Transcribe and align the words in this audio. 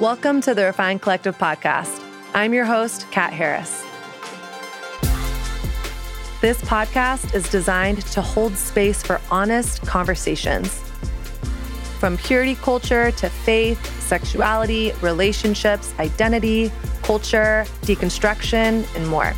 Welcome 0.00 0.40
to 0.42 0.54
the 0.54 0.64
Refined 0.64 1.02
Collective 1.02 1.36
podcast. 1.38 2.04
I'm 2.32 2.54
your 2.54 2.64
host, 2.64 3.10
Kat 3.10 3.32
Harris. 3.32 3.84
This 6.40 6.60
podcast 6.62 7.34
is 7.34 7.50
designed 7.50 8.02
to 8.12 8.22
hold 8.22 8.56
space 8.56 9.02
for 9.02 9.20
honest 9.28 9.82
conversations. 9.82 10.72
From 11.98 12.16
purity 12.16 12.54
culture 12.54 13.10
to 13.10 13.28
faith, 13.28 13.84
sexuality, 14.00 14.92
relationships, 15.02 15.92
identity, 15.98 16.70
culture, 17.02 17.66
deconstruction, 17.82 18.86
and 18.94 19.08
more. 19.08 19.34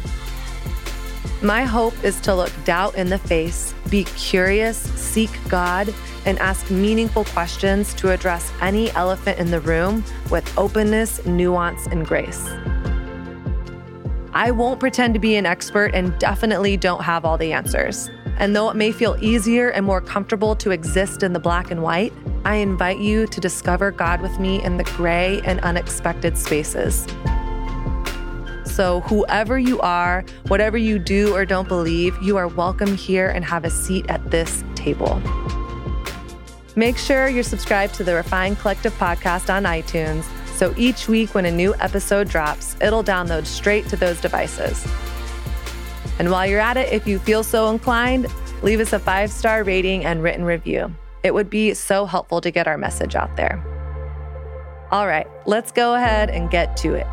My 1.41 1.65
hope 1.65 1.95
is 2.05 2.21
to 2.21 2.35
look 2.35 2.53
doubt 2.67 2.97
in 2.97 3.09
the 3.09 3.17
face, 3.17 3.75
be 3.89 4.05
curious, 4.05 4.77
seek 4.77 5.31
God, 5.49 5.95
and 6.27 6.39
ask 6.39 6.71
meaningful 6.71 7.25
questions 7.25 7.95
to 7.95 8.11
address 8.11 8.53
any 8.61 8.91
elephant 8.93 9.39
in 9.39 9.51
the 9.51 9.61
room 9.61 10.05
with 10.31 10.57
openness, 10.59 11.25
nuance, 11.27 11.87
and 11.87 12.07
grace. 12.07 12.49
I 14.33 14.53
won't 14.53 14.79
pretend 14.79 15.15
to 15.15 15.21
be 15.21 15.37
an 15.37 15.45
expert 15.45 15.93
and 15.95 16.17
definitely 16.19 16.77
don't 16.77 17.03
have 17.03 17.25
all 17.25 17.37
the 17.37 17.53
answers. 17.53 18.11
And 18.39 18.55
though 18.55 18.71
it 18.71 18.77
may 18.77 18.93
feel 18.93 19.17
easier 19.21 19.71
and 19.71 19.85
more 19.85 20.01
comfortable 20.01 20.55
to 20.57 20.71
exist 20.71 21.23
in 21.23 21.33
the 21.33 21.41
black 21.41 21.71
and 21.71 21.83
white, 21.83 22.13
I 22.45 22.55
invite 22.55 22.99
you 22.99 23.27
to 23.27 23.41
discover 23.41 23.91
God 23.91 24.23
with 24.23 24.39
me 24.39 24.63
in 24.63 24.77
the 24.77 24.85
gray 24.85 25.43
and 25.45 25.61
unexpected 25.61 26.39
spaces. 26.39 27.07
So, 28.65 29.01
whoever 29.03 29.59
you 29.59 29.81
are, 29.81 30.25
whatever 30.49 30.79
you 30.79 30.99
do 30.99 31.35
or 31.35 31.45
don't 31.45 31.69
believe, 31.69 32.17
you 32.23 32.39
are 32.39 32.49
welcome 32.49 32.97
here 32.97 33.29
and 33.29 33.45
have 33.45 33.65
a 33.65 33.71
seat 33.71 34.07
at 34.09 34.31
this 34.31 34.65
table. 34.75 35.21
Make 36.81 36.97
sure 36.97 37.29
you're 37.29 37.43
subscribed 37.43 37.93
to 37.97 38.05
the 38.05 38.15
Refined 38.15 38.59
Collective 38.59 38.95
podcast 38.95 39.55
on 39.55 39.65
iTunes 39.65 40.25
so 40.57 40.73
each 40.79 41.09
week 41.09 41.35
when 41.35 41.45
a 41.45 41.51
new 41.51 41.75
episode 41.75 42.27
drops, 42.31 42.75
it'll 42.81 43.05
download 43.05 43.45
straight 43.45 43.87
to 43.89 43.97
those 43.97 44.19
devices. 44.19 44.89
And 46.19 46.31
while 46.31 46.47
you're 46.47 46.59
at 46.59 46.79
it, 46.79 46.91
if 46.91 47.07
you 47.07 47.19
feel 47.19 47.43
so 47.43 47.69
inclined, 47.69 48.29
leave 48.63 48.81
us 48.81 48.95
a 48.95 48.99
five 48.99 49.31
star 49.31 49.63
rating 49.63 50.07
and 50.07 50.23
written 50.23 50.43
review. 50.43 50.91
It 51.23 51.35
would 51.35 51.51
be 51.51 51.75
so 51.75 52.07
helpful 52.07 52.41
to 52.41 52.51
get 52.51 52.67
our 52.67 52.79
message 52.79 53.15
out 53.15 53.37
there. 53.37 53.63
All 54.91 55.07
right, 55.07 55.27
let's 55.45 55.73
go 55.73 55.97
ahead 55.97 56.31
and 56.31 56.51
get 56.51 56.79
to 56.79 56.95
it. 56.95 57.07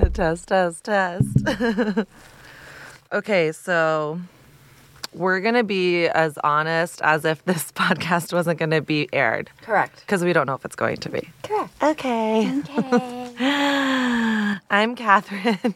Test, 0.14 0.48
test, 0.48 0.84
test. 0.84 1.26
okay, 3.12 3.52
so 3.52 4.20
we're 5.12 5.40
going 5.40 5.54
to 5.54 5.64
be 5.64 6.06
as 6.06 6.38
honest 6.44 7.00
as 7.02 7.24
if 7.24 7.44
this 7.44 7.70
podcast 7.76 8.32
wasn't 8.32 8.58
going 8.58 8.70
to 8.70 8.80
be 8.80 9.08
aired 9.12 9.50
Correct. 9.62 10.00
because 10.00 10.24
we 10.24 10.32
don't 10.32 10.46
know 10.46 10.54
if 10.54 10.64
it's 10.64 10.76
going 10.76 10.96
to 10.98 11.08
be. 11.10 11.28
Correct. 11.42 11.70
Okay. 11.82 12.60
Okay. 12.60 13.34
I'm 14.70 14.94
Catherine. 14.96 15.74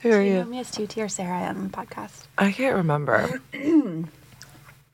Who 0.00 0.10
are 0.10 0.20
Do 0.22 0.26
you 0.28 0.34
know 0.34 0.38
you? 0.40 0.44
me 0.44 0.58
as 0.60 0.70
Tutti 0.70 1.00
or 1.00 1.08
Sarah 1.08 1.44
on 1.48 1.64
the 1.64 1.70
podcast? 1.70 2.26
I 2.36 2.52
can't 2.52 2.76
remember. 2.76 3.40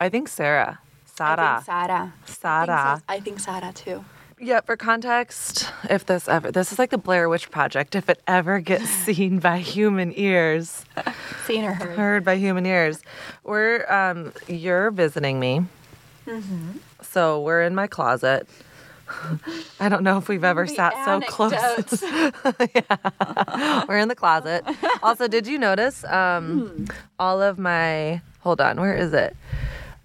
I 0.01 0.09
think 0.09 0.29
Sarah. 0.29 0.79
I 1.19 1.35
Sarah. 1.37 1.55
think 1.57 1.67
Sarah. 1.67 2.13
Sarah. 2.27 3.03
I 3.09 3.21
think 3.21 3.41
Sarah 3.41 3.73
too. 3.75 4.05
Yeah, 4.43 4.63
for 4.63 4.75
context, 4.77 5.71
if 5.91 6.07
this 6.07 6.27
ever, 6.27 6.51
this 6.51 6.73
is 6.73 6.79
like 6.79 6.89
the 6.91 6.97
Blair 6.99 7.29
Witch 7.29 7.51
Project. 7.51 7.95
If 7.95 8.09
it 8.09 8.23
ever 8.27 8.59
gets 8.61 8.89
seen 9.07 9.39
by 9.39 9.59
human 9.59 10.13
ears, 10.17 10.85
Seen 11.47 11.65
or 11.65 11.73
heard. 11.75 11.97
heard 11.99 12.25
by 12.25 12.37
human 12.37 12.65
ears, 12.65 13.03
we're, 13.45 13.85
um, 13.93 14.33
you're 14.49 14.91
visiting 14.93 15.39
me. 15.41 15.67
Mm-hmm. 16.27 16.79
So 17.03 17.43
we're 17.43 17.63
in 17.63 17.75
my 17.75 17.87
closet. 17.87 18.49
I 19.81 19.89
don't 19.91 20.05
know 20.05 20.17
if 20.17 20.29
we've 20.29 20.45
ever 20.45 20.65
The 20.67 20.75
sat 20.75 21.05
so 21.05 21.21
close. 21.21 21.53
yeah. 22.75 23.85
We're 23.89 23.99
in 23.99 24.09
the 24.09 24.15
closet. 24.15 24.65
Also, 25.03 25.27
did 25.29 25.47
you 25.47 25.59
notice 25.59 26.03
um, 26.05 26.61
Hmm. 26.69 26.85
all 27.19 27.43
of 27.43 27.59
my, 27.59 28.23
hold 28.41 28.61
on, 28.61 28.81
where 28.81 28.95
is 28.95 29.13
it? 29.13 29.37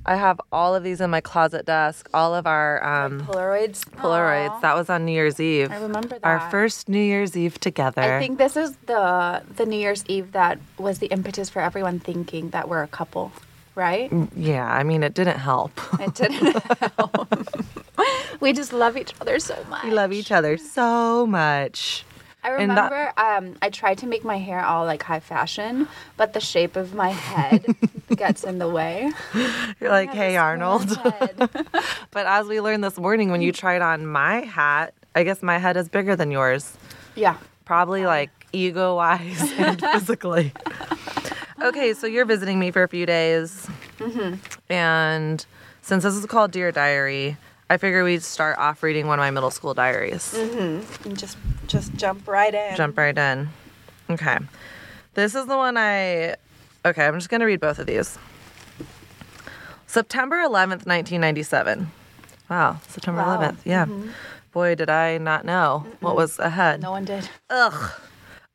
I 0.07 0.15
have 0.15 0.39
all 0.51 0.75
of 0.75 0.83
these 0.83 1.01
in 1.01 1.09
my 1.09 1.21
closet 1.21 1.65
desk, 1.65 2.07
all 2.13 2.35
of 2.35 2.45
our 2.45 2.83
um, 2.85 3.21
Polaroids. 3.21 3.85
Polaroids. 3.89 4.49
Aw. 4.51 4.59
That 4.59 4.75
was 4.75 4.89
on 4.89 5.05
New 5.05 5.11
Year's 5.11 5.39
Eve. 5.39 5.71
I 5.71 5.77
remember 5.81 6.19
that. 6.19 6.23
Our 6.23 6.49
first 6.51 6.87
New 6.89 6.99
Year's 7.01 7.35
Eve 7.35 7.59
together. 7.59 8.01
I 8.01 8.19
think 8.19 8.37
this 8.37 8.55
is 8.55 8.75
the 8.85 9.41
the 9.55 9.65
New 9.65 9.77
Year's 9.79 10.03
Eve 10.07 10.31
that 10.33 10.59
was 10.77 10.99
the 10.99 11.07
impetus 11.07 11.49
for 11.49 11.61
everyone 11.61 11.99
thinking 11.99 12.51
that 12.51 12.69
we're 12.69 12.83
a 12.83 12.87
couple, 12.87 13.31
right? 13.73 14.11
Yeah, 14.35 14.71
I 14.71 14.83
mean, 14.83 15.01
it 15.03 15.13
didn't 15.15 15.39
help. 15.39 15.71
It 15.99 16.13
didn't 16.13 16.55
help. 16.97 17.55
we 18.39 18.53
just 18.53 18.73
love 18.73 18.97
each 18.97 19.13
other 19.21 19.39
so 19.39 19.57
much. 19.69 19.83
we 19.85 19.91
love 19.91 20.13
each 20.13 20.31
other 20.31 20.57
so 20.57 21.25
much. 21.25 22.05
I 22.45 22.51
And 22.61 22.71
that- 22.77 22.91
remember 22.91 23.13
um, 23.17 23.57
I 23.61 23.69
tried 23.69 23.97
to 23.99 24.07
make 24.07 24.23
my 24.23 24.37
hair 24.37 24.63
all 24.63 24.85
like 24.85 25.01
high 25.03 25.19
fashion, 25.19 25.87
but 26.15 26.33
the 26.33 26.39
shape 26.39 26.75
of 26.75 26.93
my 26.93 27.09
head 27.09 27.65
gets 28.15 28.43
in 28.43 28.59
the 28.59 28.69
way. 28.69 29.11
You're 29.81 29.89
like, 29.89 30.09
I 30.09 30.13
have 30.13 30.21
a 30.21 30.27
hey, 30.29 30.37
Arnold. 30.37 30.87
but 32.11 32.25
as 32.27 32.45
we 32.47 32.61
learned 32.61 32.83
this 32.83 32.97
morning, 32.97 33.31
when 33.31 33.41
you 33.41 33.51
tried 33.63 33.81
on 33.81 34.05
my 34.05 34.41
hat, 34.41 34.93
I 35.15 35.23
guess 35.23 35.41
my 35.41 35.57
head 35.57 35.75
is 35.75 35.89
bigger 35.89 36.15
than 36.15 36.29
yours. 36.31 36.77
yeah. 37.15 37.37
Probably 37.65 38.05
like 38.05 38.29
ego 38.53 38.95
wise 38.95 39.41
and 39.57 39.81
physically. 39.81 40.53
okay, 41.63 41.93
so 41.95 42.05
you're 42.05 42.25
visiting 42.25 42.59
me 42.59 42.69
for 42.69 42.83
a 42.83 42.87
few 42.87 43.07
days. 43.07 43.67
And 44.69 45.43
since 45.81 46.03
this 46.03 46.13
is 46.15 46.25
called 46.27 46.51
Dear 46.51 46.71
Diary, 46.71 47.37
I 47.69 47.77
figure 47.77 48.03
we'd 48.03 48.21
start 48.23 48.57
off 48.57 48.83
reading 48.83 49.07
one 49.07 49.19
of 49.19 49.23
my 49.23 49.31
middle 49.31 49.51
school 49.51 49.73
diaries. 49.73 50.33
Mm-hmm. 50.35 51.07
And 51.09 51.17
just 51.17 51.37
just 51.67 51.93
jump 51.95 52.27
right 52.27 52.53
in. 52.53 52.75
Jump 52.75 52.97
right 52.97 53.17
in. 53.17 53.49
Okay. 54.09 54.37
This 55.15 55.33
is 55.33 55.45
the 55.47 55.57
one 55.57 55.77
I. 55.77 56.35
Okay, 56.85 57.05
I'm 57.05 57.15
just 57.15 57.29
going 57.29 57.39
to 57.39 57.47
read 57.47 57.59
both 57.59 57.79
of 57.79 57.87
these. 57.87 58.19
September 59.87 60.35
11th, 60.37 60.85
1997. 60.85 61.89
Wow, 62.49 62.79
September 62.87 63.21
Wow. 63.21 63.37
11th. 63.39 63.57
Yeah. 63.63 63.85
Mm-hmm. 63.85 64.09
Boy, 64.51 64.75
did 64.75 64.89
I 64.89 65.17
not 65.17 65.45
know 65.45 65.85
what 65.99 66.15
was 66.15 66.37
ahead. 66.39 66.81
No 66.81 66.91
one 66.91 67.05
did. 67.05 67.29
Ugh. 67.49 67.91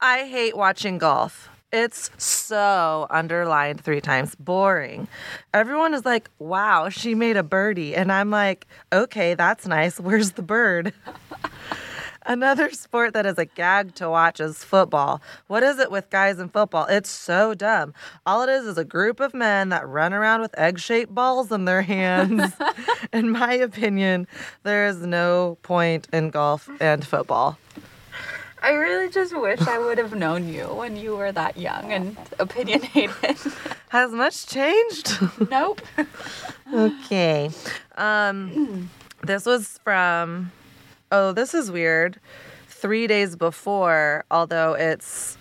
I 0.01 0.27
hate 0.27 0.57
watching 0.57 0.99
golf. 0.99 1.49
It's 1.73 2.11
so 2.19 3.07
underlined 3.11 3.81
three 3.81 4.01
times. 4.01 4.35
Boring. 4.35 5.07
Everyone 5.55 5.95
is 5.95 6.05
like, 6.05 6.29
wow, 6.41 6.89
she 6.89 7.15
made 7.15 7.37
a 7.37 7.45
birdie. 7.45 7.95
And 7.95 8.11
I'm 8.11 8.31
like, 8.31 8.67
okay, 8.93 9.35
that's 9.35 9.69
nice. 9.69 10.01
Where's 10.01 10.33
the 10.33 10.43
bird? 10.43 10.93
Another 12.27 12.71
sport 12.71 13.15
that 13.15 13.25
is 13.25 13.39
a 13.39 13.45
gag 13.45 13.95
to 13.95 14.11
watch 14.11 14.41
is 14.41 14.63
football. 14.63 15.23
What 15.47 15.63
is 15.63 15.79
it 15.79 15.91
with 15.91 16.11
guys 16.11 16.39
in 16.39 16.49
football? 16.49 16.87
It's 16.87 17.09
so 17.09 17.55
dumb. 17.55 17.95
All 18.27 18.43
it 18.43 18.49
is 18.51 18.67
is 18.67 18.77
a 18.77 18.85
group 18.85 19.21
of 19.21 19.33
men 19.33 19.71
that 19.71 19.89
run 19.89 20.13
around 20.13 20.41
with 20.41 20.57
egg 20.59 20.79
shaped 20.81 21.15
balls 21.15 21.51
in 21.51 21.65
their 21.65 21.83
hands. 21.83 22.53
in 23.13 23.31
my 23.31 23.55
opinion, 23.55 24.27
there 24.65 24.87
is 24.87 24.99
no 24.99 25.57
point 25.63 26.09
in 26.13 26.31
golf 26.31 26.69
and 26.81 27.07
football. 27.07 27.59
I 28.63 28.73
really 28.73 29.09
just 29.09 29.37
wish 29.37 29.61
I 29.63 29.79
would 29.79 29.99
have 29.99 30.15
known 30.15 30.49
you 30.49 30.65
when 30.65 30.97
you 30.97 31.17
were 31.17 31.33
that 31.33 31.57
young 31.57 31.93
and 31.93 32.17
opinionated. 32.39 33.11
Has 33.89 34.13
much 34.13 34.47
changed? 34.47 35.19
nope. 35.51 35.81
okay. 36.73 37.51
Um, 37.97 38.91
this 39.23 39.47
was 39.47 39.79
from, 39.83 40.53
oh, 41.11 41.33
this 41.33 41.55
is 41.55 41.71
weird. 41.71 42.21
Three 42.69 43.07
days 43.07 43.37
before, 43.37 44.25
although 44.31 44.75
it's 44.75 45.37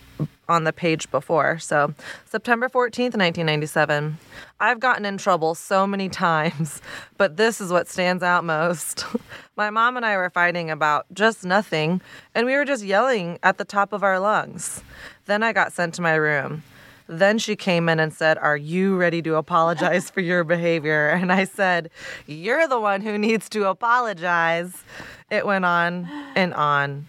on 0.48 0.64
the 0.64 0.74
page 0.74 1.10
before. 1.12 1.60
So, 1.60 1.94
September 2.26 2.68
14th, 2.68 3.16
1997. 3.16 4.18
I've 4.62 4.80
gotten 4.80 5.06
in 5.06 5.18
trouble 5.18 5.56
so 5.56 5.88
many 5.88 6.10
times, 6.10 6.82
but 7.18 7.38
this 7.38 7.62
is 7.62 7.72
what 7.72 7.88
stands 7.88 8.24
out 8.24 8.44
most. 8.44 9.06
My 9.56 9.70
mom 9.70 9.96
and 9.98 10.06
I 10.06 10.18
were 10.18 10.30
fighting 10.30 10.70
about 10.70 11.06
just 11.14 11.46
nothing, 11.46 12.02
and 12.36 12.46
we 12.46 12.56
were 12.56 12.66
just 12.66 12.84
yelling 12.84 13.40
at 13.44 13.58
the 13.58 13.66
top 13.66 13.94
of 13.94 14.04
our 14.04 14.20
lungs. 14.20 14.84
Then 15.26 15.44
I 15.44 15.54
got 15.54 15.74
sent 15.74 15.94
to 15.96 16.02
my 16.02 16.16
room. 16.16 16.64
Then 17.08 17.40
she 17.40 17.56
came 17.56 17.90
in 17.90 18.00
and 18.00 18.14
said, 18.14 18.38
Are 18.38 18.56
you 18.56 18.96
ready 18.96 19.22
to 19.24 19.36
apologize 19.36 20.10
for 20.10 20.22
your 20.22 20.44
behavior? 20.44 21.10
And 21.22 21.32
I 21.32 21.44
said, 21.44 21.90
You're 22.28 22.68
the 22.68 22.80
one 22.80 23.02
who 23.02 23.18
needs 23.18 23.50
to 23.50 23.68
apologize. 23.68 24.84
It 25.30 25.46
went 25.46 25.66
on 25.66 26.08
and 26.36 26.54
on 26.54 27.08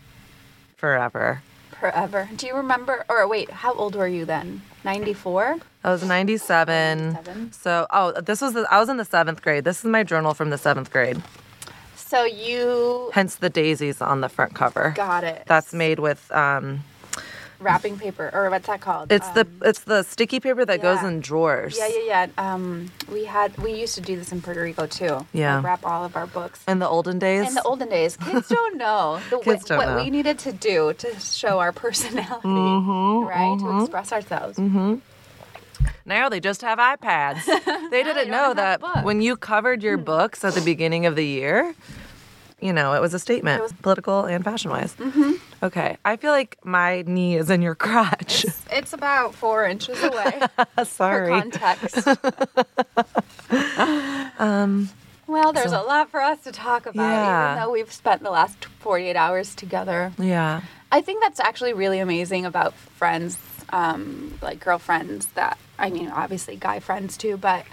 forever. 0.76 1.42
Forever. 1.78 2.28
Do 2.36 2.46
you 2.46 2.54
remember? 2.54 3.04
Or 3.08 3.26
wait, 3.28 3.50
how 3.50 3.74
old 3.74 3.94
were 3.94 4.08
you 4.08 4.24
then? 4.24 4.62
94? 4.84 5.58
I 5.82 5.90
was 5.90 6.04
97. 6.04 7.12
97. 7.14 7.52
So, 7.52 7.86
oh, 7.90 8.12
this 8.20 8.40
was 8.40 8.52
the, 8.52 8.66
I 8.70 8.78
was 8.78 8.88
in 8.88 8.96
the 8.98 9.04
seventh 9.04 9.42
grade. 9.42 9.64
This 9.64 9.78
is 9.78 9.84
my 9.86 10.02
journal 10.02 10.34
from 10.34 10.50
the 10.50 10.58
seventh 10.58 10.90
grade. 10.90 11.22
So 11.96 12.24
you 12.24 13.10
Hence 13.14 13.36
the 13.36 13.48
daisies 13.50 14.00
on 14.02 14.20
the 14.20 14.28
front 14.28 14.54
cover. 14.54 14.92
got 14.96 15.22
it. 15.24 15.44
That's 15.46 15.72
made 15.72 16.00
with 16.00 16.30
um, 16.32 16.80
wrapping 17.60 17.96
paper 17.98 18.30
or 18.34 18.50
what's 18.50 18.66
that 18.66 18.80
called? 18.80 19.12
It's 19.12 19.28
the 19.30 19.42
Um, 19.42 19.60
it's 19.62 19.80
the 19.84 20.02
sticky 20.02 20.40
paper 20.40 20.64
that 20.64 20.82
goes 20.82 21.02
in 21.04 21.20
drawers. 21.20 21.78
Yeah, 21.78 21.86
yeah, 21.86 22.26
yeah. 22.36 22.52
Um, 22.54 22.90
we 23.12 23.26
had 23.26 23.56
we 23.58 23.72
used 23.74 23.94
to 23.94 24.00
do 24.00 24.16
this 24.16 24.32
in 24.32 24.42
Puerto 24.42 24.60
Rico 24.60 24.86
too. 24.86 25.24
Yeah. 25.32 25.56
Like, 25.56 25.64
wrap 25.64 25.86
all 25.86 26.04
of 26.04 26.16
our 26.16 26.26
books. 26.26 26.64
In 26.66 26.80
the 26.80 26.88
olden 26.88 27.20
days. 27.20 27.46
In 27.48 27.54
the 27.54 27.62
olden 27.62 27.88
days, 27.88 28.16
kids 28.16 28.48
don't 28.48 28.76
know 28.76 29.20
the, 29.30 29.38
Kids 29.38 29.64
don't 29.66 29.78
what 29.78 29.88
know. 29.90 30.02
we 30.02 30.10
needed 30.10 30.38
to 30.40 30.52
do 30.52 30.92
to 30.94 31.20
show 31.20 31.60
our 31.60 31.70
personality, 31.86 32.48
Mm-hmm, 32.48 33.28
right? 33.28 33.56
To 33.60 33.82
express 33.82 34.12
ourselves. 34.12 34.58
Now 36.06 36.28
they 36.28 36.40
just 36.40 36.62
have 36.62 36.78
iPads. 36.78 37.42
They 37.90 38.02
didn't 38.04 38.30
know 38.30 38.54
that 38.54 38.80
when 39.04 39.20
you 39.20 39.36
covered 39.36 39.82
your 39.82 39.96
books 39.96 40.44
at 40.44 40.54
the 40.54 40.60
beginning 40.60 41.06
of 41.06 41.16
the 41.16 41.26
year, 41.26 41.74
you 42.60 42.72
know, 42.72 42.92
it 42.92 43.00
was 43.00 43.14
a 43.14 43.18
statement, 43.18 43.62
was- 43.62 43.72
political 43.72 44.24
and 44.26 44.44
fashion 44.44 44.70
wise. 44.70 44.94
Mm-hmm. 44.94 45.32
Okay. 45.64 45.96
I 46.04 46.16
feel 46.16 46.30
like 46.32 46.56
my 46.64 47.02
knee 47.06 47.36
is 47.36 47.50
in 47.50 47.62
your 47.62 47.74
crotch. 47.74 48.44
It's, 48.44 48.62
it's 48.70 48.92
about 48.92 49.34
four 49.34 49.64
inches 49.66 50.00
away 50.10 50.40
for 50.76 50.84
Sorry. 50.84 51.30
context. 51.30 52.06
well, 55.26 55.52
there's 55.52 55.72
a 55.72 55.80
lot 55.82 56.10
for 56.10 56.20
us 56.20 56.40
to 56.44 56.52
talk 56.52 56.86
about, 56.86 57.02
Um, 57.02 57.10
Yeah. 57.10 57.52
even 57.52 57.62
though 57.64 57.72
we've 57.72 57.92
spent 57.92 58.22
the 58.22 58.30
last 58.30 58.64
48 58.80 59.16
hours 59.16 59.54
together. 59.54 60.12
Yeah. 60.18 60.60
I 60.92 61.00
think 61.02 61.22
that's 61.22 61.40
actually 61.40 61.72
really 61.72 61.98
amazing 62.00 62.44
about 62.46 62.74
friends, 62.74 63.36
um, 63.70 64.38
like 64.42 64.60
girlfriends 64.60 65.26
that, 65.34 65.58
I 65.78 65.90
mean, 65.90 66.08
obviously 66.08 66.56
guy 66.56 66.80
friends 66.80 67.16
too, 67.16 67.36
but 67.36 67.64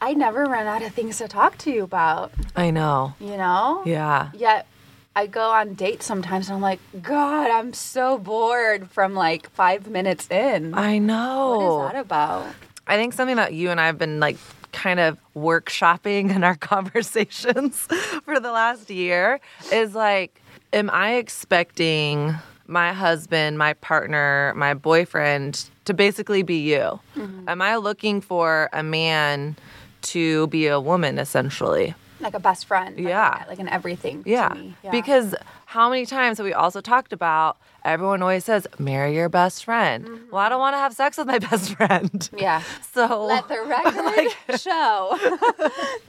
I 0.00 0.14
never 0.14 0.44
run 0.44 0.66
out 0.66 0.82
of 0.82 0.94
things 0.94 1.18
to 1.18 1.28
talk 1.28 1.58
to 1.58 1.70
you 1.70 1.84
about, 1.84 2.32
I 2.56 2.70
know. 2.70 3.14
you 3.20 3.36
know? 3.36 3.82
Yeah. 3.84 4.30
Yet 4.34 4.66
I 5.14 5.26
go 5.26 5.50
on 5.50 5.74
dates 5.74 6.06
sometimes 6.06 6.48
and 6.48 6.56
I'm 6.56 6.62
like, 6.62 6.80
God, 7.02 7.50
I'm 7.50 7.72
so 7.72 8.16
bored 8.16 8.90
from 8.90 9.14
like 9.14 9.50
five 9.50 9.88
minutes 9.88 10.30
in. 10.30 10.74
I 10.74 10.98
know. 10.98 11.56
What 11.58 11.86
is 11.88 11.92
that 11.92 12.00
about? 12.00 12.46
I 12.86 12.96
think 12.96 13.12
something 13.12 13.36
that 13.36 13.52
you 13.52 13.70
and 13.70 13.80
I 13.80 13.86
have 13.86 13.98
been 13.98 14.20
like 14.20 14.36
kind 14.72 15.00
of 15.00 15.18
workshopping 15.36 16.34
in 16.34 16.44
our 16.44 16.56
conversations 16.74 17.76
for 18.24 18.40
the 18.40 18.52
last 18.52 18.90
year 18.90 19.40
is 19.72 19.94
like, 19.94 20.40
am 20.72 20.88
I 20.90 21.14
expecting 21.14 22.34
my 22.70 22.92
husband, 22.92 23.58
my 23.58 23.74
partner, 23.74 24.54
my 24.56 24.74
boyfriend 24.74 25.68
to 25.84 25.92
basically 25.92 26.42
be 26.42 26.56
you? 26.56 27.00
Mm-hmm. 27.16 27.48
Am 27.48 27.60
I 27.60 27.76
looking 27.76 28.20
for 28.20 28.70
a 28.72 28.82
man 28.82 29.56
to 30.02 30.46
be 30.46 30.68
a 30.68 30.80
woman 30.80 31.18
essentially? 31.18 31.94
Like 32.20 32.34
a 32.34 32.40
best 32.40 32.66
friend. 32.66 32.96
like 32.96 33.08
Yeah. 33.08 33.44
Like 33.48 33.58
an 33.58 33.68
everything. 33.68 34.22
to 34.22 34.30
Yeah. 34.30 34.54
Because 34.90 35.34
how 35.66 35.90
many 35.90 36.06
times 36.06 36.38
have 36.38 36.44
we 36.44 36.52
also 36.52 36.80
talked 36.80 37.12
about 37.12 37.56
everyone 37.84 38.22
always 38.22 38.44
says, 38.44 38.66
marry 38.78 39.14
your 39.14 39.28
best 39.28 39.64
friend. 39.64 40.20
Well, 40.30 40.40
I 40.40 40.48
don't 40.48 40.60
want 40.60 40.74
to 40.74 40.78
have 40.78 40.92
sex 40.94 41.16
with 41.18 41.26
my 41.26 41.38
best 41.50 41.74
friend. 41.76 42.28
Yeah. 42.36 42.62
So 42.92 43.24
Let 43.24 43.48
the 43.48 43.60
record 43.66 44.60
show 44.60 45.18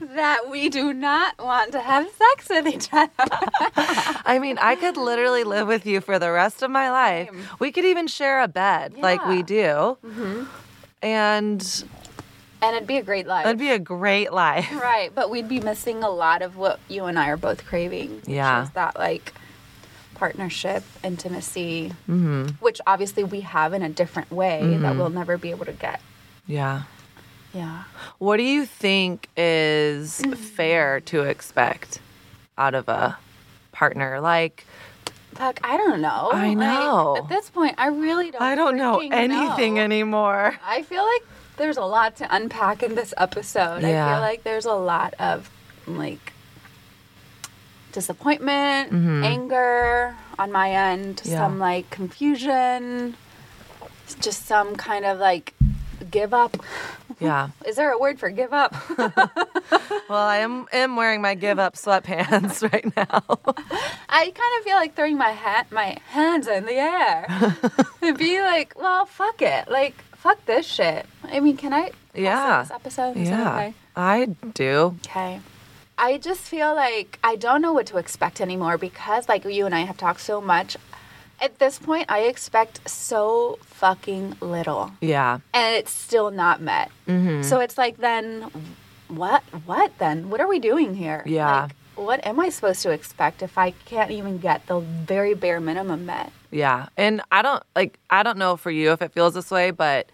that 0.14 0.48
we 0.50 0.68
do 0.68 0.92
not 0.92 1.38
want 1.42 1.72
to 1.72 1.80
have 1.80 2.08
sex 2.10 2.48
with 2.48 2.66
each 2.66 2.88
other. 2.92 3.10
I 4.24 4.38
mean, 4.40 4.58
I 4.58 4.76
could 4.76 4.96
literally 4.96 5.44
live 5.44 5.66
with 5.68 5.86
you 5.86 6.00
for 6.00 6.18
the 6.18 6.30
rest 6.32 6.62
of 6.62 6.70
my 6.70 6.90
life. 6.90 7.28
Same. 7.30 7.42
We 7.58 7.72
could 7.72 7.84
even 7.84 8.06
share 8.06 8.42
a 8.42 8.48
bed 8.48 8.94
like 8.98 9.24
we 9.26 9.36
Yeah. 9.36 9.94
Mm-hmm. 10.02 10.40
do. 10.42 10.48
And 11.02 11.84
And 12.62 12.76
it'd 12.76 12.86
be 12.86 12.98
a 12.98 13.02
great 13.02 13.26
life. 13.26 13.44
It'd 13.46 13.58
be 13.58 13.70
a 13.70 13.78
great 13.78 14.32
life. 14.32 14.70
right, 14.80 15.12
but 15.14 15.30
we'd 15.30 15.48
be 15.48 15.60
missing 15.60 16.02
a 16.04 16.10
lot 16.10 16.42
of 16.42 16.56
what 16.56 16.78
you 16.88 17.04
and 17.06 17.18
I 17.18 17.28
are 17.28 17.36
both 17.36 17.64
craving. 17.66 18.16
which 18.20 18.28
Yeah. 18.28 18.64
is 18.64 18.70
that 18.70 18.96
like 18.98 19.32
partnership, 20.26 20.84
intimacy, 21.02 21.92
Mm-hmm. 22.08 22.44
which 22.60 22.80
obviously 22.86 23.24
we 23.24 23.40
have 23.40 23.72
in 23.72 23.82
a 23.82 23.88
different 23.88 24.30
way 24.30 24.76
that 24.78 24.94
we'll 24.96 25.10
never 25.10 25.36
be 25.36 25.50
able 25.50 25.64
to 25.64 25.72
get. 25.72 26.00
Yeah. 26.46 26.82
Yeah. 27.52 27.82
What 28.18 28.36
do 28.36 28.44
you 28.44 28.64
think 28.64 29.28
is 29.36 30.18
fair 30.56 31.00
to 31.00 31.22
expect 31.22 31.98
out 32.56 32.74
of 32.76 32.88
a 32.88 33.18
partner? 33.72 34.20
Like, 34.20 34.64
Fuck, 35.34 35.58
I 35.64 35.76
don't 35.76 36.00
know. 36.00 36.30
I 36.32 36.48
Like, 36.50 36.58
know. 36.58 37.16
at 37.16 37.28
this 37.28 37.50
point, 37.50 37.74
I 37.78 37.88
really 37.88 38.30
don't. 38.30 38.42
I 38.42 38.54
don't 38.54 38.76
know 38.76 39.00
anything 39.00 39.74
know. 39.74 39.80
anymore. 39.80 40.54
I 40.64 40.82
feel 40.82 41.02
like 41.02 41.22
there's 41.56 41.78
a 41.78 41.84
lot 41.84 42.14
to 42.18 42.26
unpack 42.32 42.84
in 42.84 42.94
this 42.94 43.12
episode. 43.16 43.82
Yeah. 43.82 44.06
I 44.06 44.12
feel 44.12 44.20
like 44.20 44.44
there's 44.44 44.66
a 44.66 44.74
lot 44.74 45.14
of 45.18 45.50
like 45.88 46.31
disappointment, 47.92 48.92
anger 49.24 50.14
on 50.38 50.50
my 50.52 50.70
end, 50.70 51.16
Mm-hmm. 51.18 51.30
Yeah. 51.30 51.38
some 51.38 51.58
like 51.58 51.90
confusion, 51.90 53.16
just 54.20 54.46
some 54.46 54.74
kind 54.76 55.04
of 55.04 55.18
like 55.18 55.54
give 56.10 56.34
up. 56.34 56.56
Yeah. 57.20 57.50
Is 57.66 57.76
there 57.76 57.92
a 57.92 57.98
word 57.98 58.18
for 58.18 58.30
give 58.30 58.52
up? 58.52 58.74
Well, 60.08 60.20
I 60.26 60.38
am, 60.38 60.66
am 60.74 60.96
wearing 60.96 61.22
my 61.22 61.34
give 61.34 61.58
up 61.58 61.74
sweatpants 61.74 62.60
right 62.72 62.84
now. 62.94 63.22
I 64.08 64.24
kind 64.30 64.52
of 64.58 64.64
feel 64.64 64.76
like 64.76 64.94
throwing 64.94 65.16
my 65.16 65.30
hat, 65.30 65.72
my 65.72 65.96
hands 66.08 66.46
in 66.48 66.66
the 66.66 66.74
air, 66.74 67.26
and 68.02 68.18
be 68.18 68.38
like, 68.42 68.74
"Well, 68.78 69.06
fuck 69.06 69.40
it, 69.40 69.70
like 69.70 69.94
fuck 70.16 70.44
this 70.44 70.66
shit." 70.66 71.06
I 71.24 71.40
mean, 71.40 71.56
can 71.56 71.72
I? 71.72 71.92
Yeah. 72.14 72.62
This 72.64 72.72
episode. 72.72 73.16
Is 73.16 73.30
yeah. 73.30 73.54
okay? 73.54 73.74
I 73.96 74.26
do. 74.52 74.98
Okay. 75.06 75.40
I 76.02 76.18
just 76.18 76.40
feel 76.40 76.74
like 76.74 77.20
I 77.22 77.36
don't 77.36 77.62
know 77.62 77.72
what 77.72 77.86
to 77.86 77.96
expect 77.96 78.40
anymore 78.40 78.76
because, 78.76 79.28
like, 79.28 79.44
you 79.44 79.66
and 79.66 79.74
I 79.74 79.82
have 79.82 79.96
talked 79.96 80.20
so 80.20 80.40
much. 80.40 80.76
At 81.40 81.60
this 81.60 81.78
point, 81.78 82.06
I 82.10 82.22
expect 82.22 82.88
so 82.90 83.60
fucking 83.62 84.36
little, 84.40 84.90
Yeah. 85.00 85.38
and 85.54 85.76
it's 85.76 85.92
still 85.92 86.32
not 86.32 86.60
met. 86.60 86.90
Mm-hmm. 87.06 87.42
So 87.42 87.60
it's 87.60 87.78
like, 87.78 87.98
then 87.98 88.50
what? 89.06 89.42
What 89.64 89.96
then? 89.98 90.28
What 90.28 90.40
are 90.40 90.48
we 90.48 90.58
doing 90.58 90.94
here? 90.96 91.22
Yeah. 91.24 91.62
Like, 91.62 91.72
what 91.94 92.26
am 92.26 92.40
I 92.40 92.48
supposed 92.48 92.82
to 92.82 92.90
expect 92.90 93.40
if 93.42 93.56
I 93.56 93.70
can't 93.84 94.10
even 94.10 94.38
get 94.38 94.66
the 94.66 94.80
very 94.80 95.34
bare 95.34 95.60
minimum 95.60 96.04
met? 96.06 96.32
Yeah. 96.50 96.88
And 96.96 97.22
I 97.30 97.42
don't 97.42 97.62
like 97.76 97.98
I 98.10 98.22
don't 98.24 98.38
know 98.38 98.56
for 98.56 98.70
you 98.70 98.90
if 98.92 99.02
it 99.02 99.12
feels 99.12 99.34
this 99.34 99.50
way, 99.52 99.70
but 99.72 100.08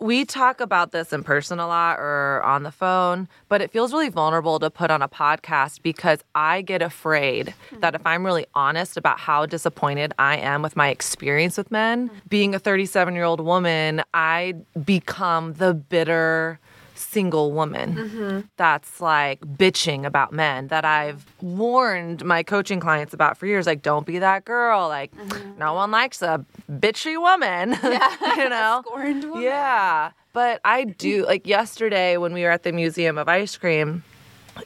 we 0.00 0.24
talk 0.24 0.60
about 0.60 0.92
this 0.92 1.12
in 1.12 1.22
person 1.22 1.58
a 1.58 1.66
lot 1.66 1.98
or 1.98 2.42
on 2.42 2.62
the 2.62 2.70
phone, 2.70 3.28
but 3.48 3.62
it 3.62 3.70
feels 3.70 3.92
really 3.92 4.08
vulnerable 4.08 4.58
to 4.58 4.70
put 4.70 4.90
on 4.90 5.02
a 5.02 5.08
podcast 5.08 5.82
because 5.82 6.18
I 6.34 6.62
get 6.62 6.82
afraid 6.82 7.54
that 7.78 7.94
if 7.94 8.04
I'm 8.04 8.24
really 8.24 8.46
honest 8.54 8.96
about 8.96 9.20
how 9.20 9.46
disappointed 9.46 10.12
I 10.18 10.36
am 10.36 10.62
with 10.62 10.76
my 10.76 10.88
experience 10.88 11.56
with 11.56 11.70
men, 11.70 12.08
mm. 12.08 12.12
being 12.28 12.54
a 12.54 12.58
37 12.58 13.14
year 13.14 13.24
old 13.24 13.40
woman, 13.40 14.02
I 14.12 14.54
become 14.84 15.54
the 15.54 15.74
bitter 15.74 16.58
single 16.94 17.52
woman 17.52 17.94
mm-hmm. 17.94 18.40
that's 18.56 19.00
like 19.00 19.40
bitching 19.40 20.04
about 20.04 20.32
men 20.32 20.68
that 20.68 20.84
I've 20.84 21.26
warned 21.40 22.24
my 22.24 22.42
coaching 22.42 22.80
clients 22.80 23.12
about 23.12 23.36
for 23.36 23.46
years. 23.46 23.66
Like, 23.66 23.82
don't 23.82 24.06
be 24.06 24.18
that 24.18 24.44
girl. 24.44 24.88
Like, 24.88 25.14
mm-hmm. 25.14 25.58
no 25.58 25.74
one 25.74 25.90
likes 25.90 26.22
a 26.22 26.44
bitchy 26.70 27.20
woman. 27.20 27.76
Yeah. 27.84 28.36
you 28.36 28.48
know? 28.48 28.82
Scorned 28.86 29.24
woman. 29.24 29.42
Yeah. 29.42 30.10
But 30.32 30.60
I 30.64 30.84
do, 30.84 31.20
mm-hmm. 31.20 31.26
like 31.26 31.46
yesterday 31.46 32.16
when 32.16 32.32
we 32.32 32.42
were 32.42 32.50
at 32.50 32.62
the 32.62 32.72
Museum 32.72 33.18
of 33.18 33.28
Ice 33.28 33.56
Cream, 33.56 34.02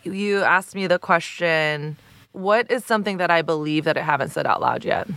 you 0.04 0.42
asked 0.42 0.74
me 0.74 0.86
the 0.86 0.98
question, 0.98 1.96
what 2.32 2.70
is 2.70 2.84
something 2.84 3.16
that 3.18 3.30
I 3.30 3.42
believe 3.42 3.84
that 3.84 3.98
I 3.98 4.02
haven't 4.02 4.30
said 4.30 4.46
out 4.46 4.60
loud 4.60 4.84
yet? 4.84 5.08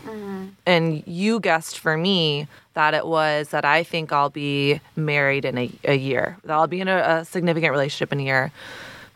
And 0.66 1.04
you 1.06 1.40
guessed 1.40 1.80
for 1.80 1.98
me 1.98 2.48
that 2.74 2.94
it 2.94 3.06
was 3.06 3.50
that 3.50 3.66
I 3.66 3.84
think 3.84 4.12
I'll 4.12 4.30
be 4.30 4.80
married 4.96 5.46
in 5.46 5.58
a, 5.58 5.72
a 5.84 5.96
year, 5.96 6.38
that 6.44 6.54
I'll 6.54 6.68
be 6.68 6.82
in 6.82 6.88
a, 6.88 6.98
a 6.98 7.26
significant 7.26 7.72
relationship 7.72 8.12
in 8.12 8.20
a 8.20 8.24
year. 8.24 8.52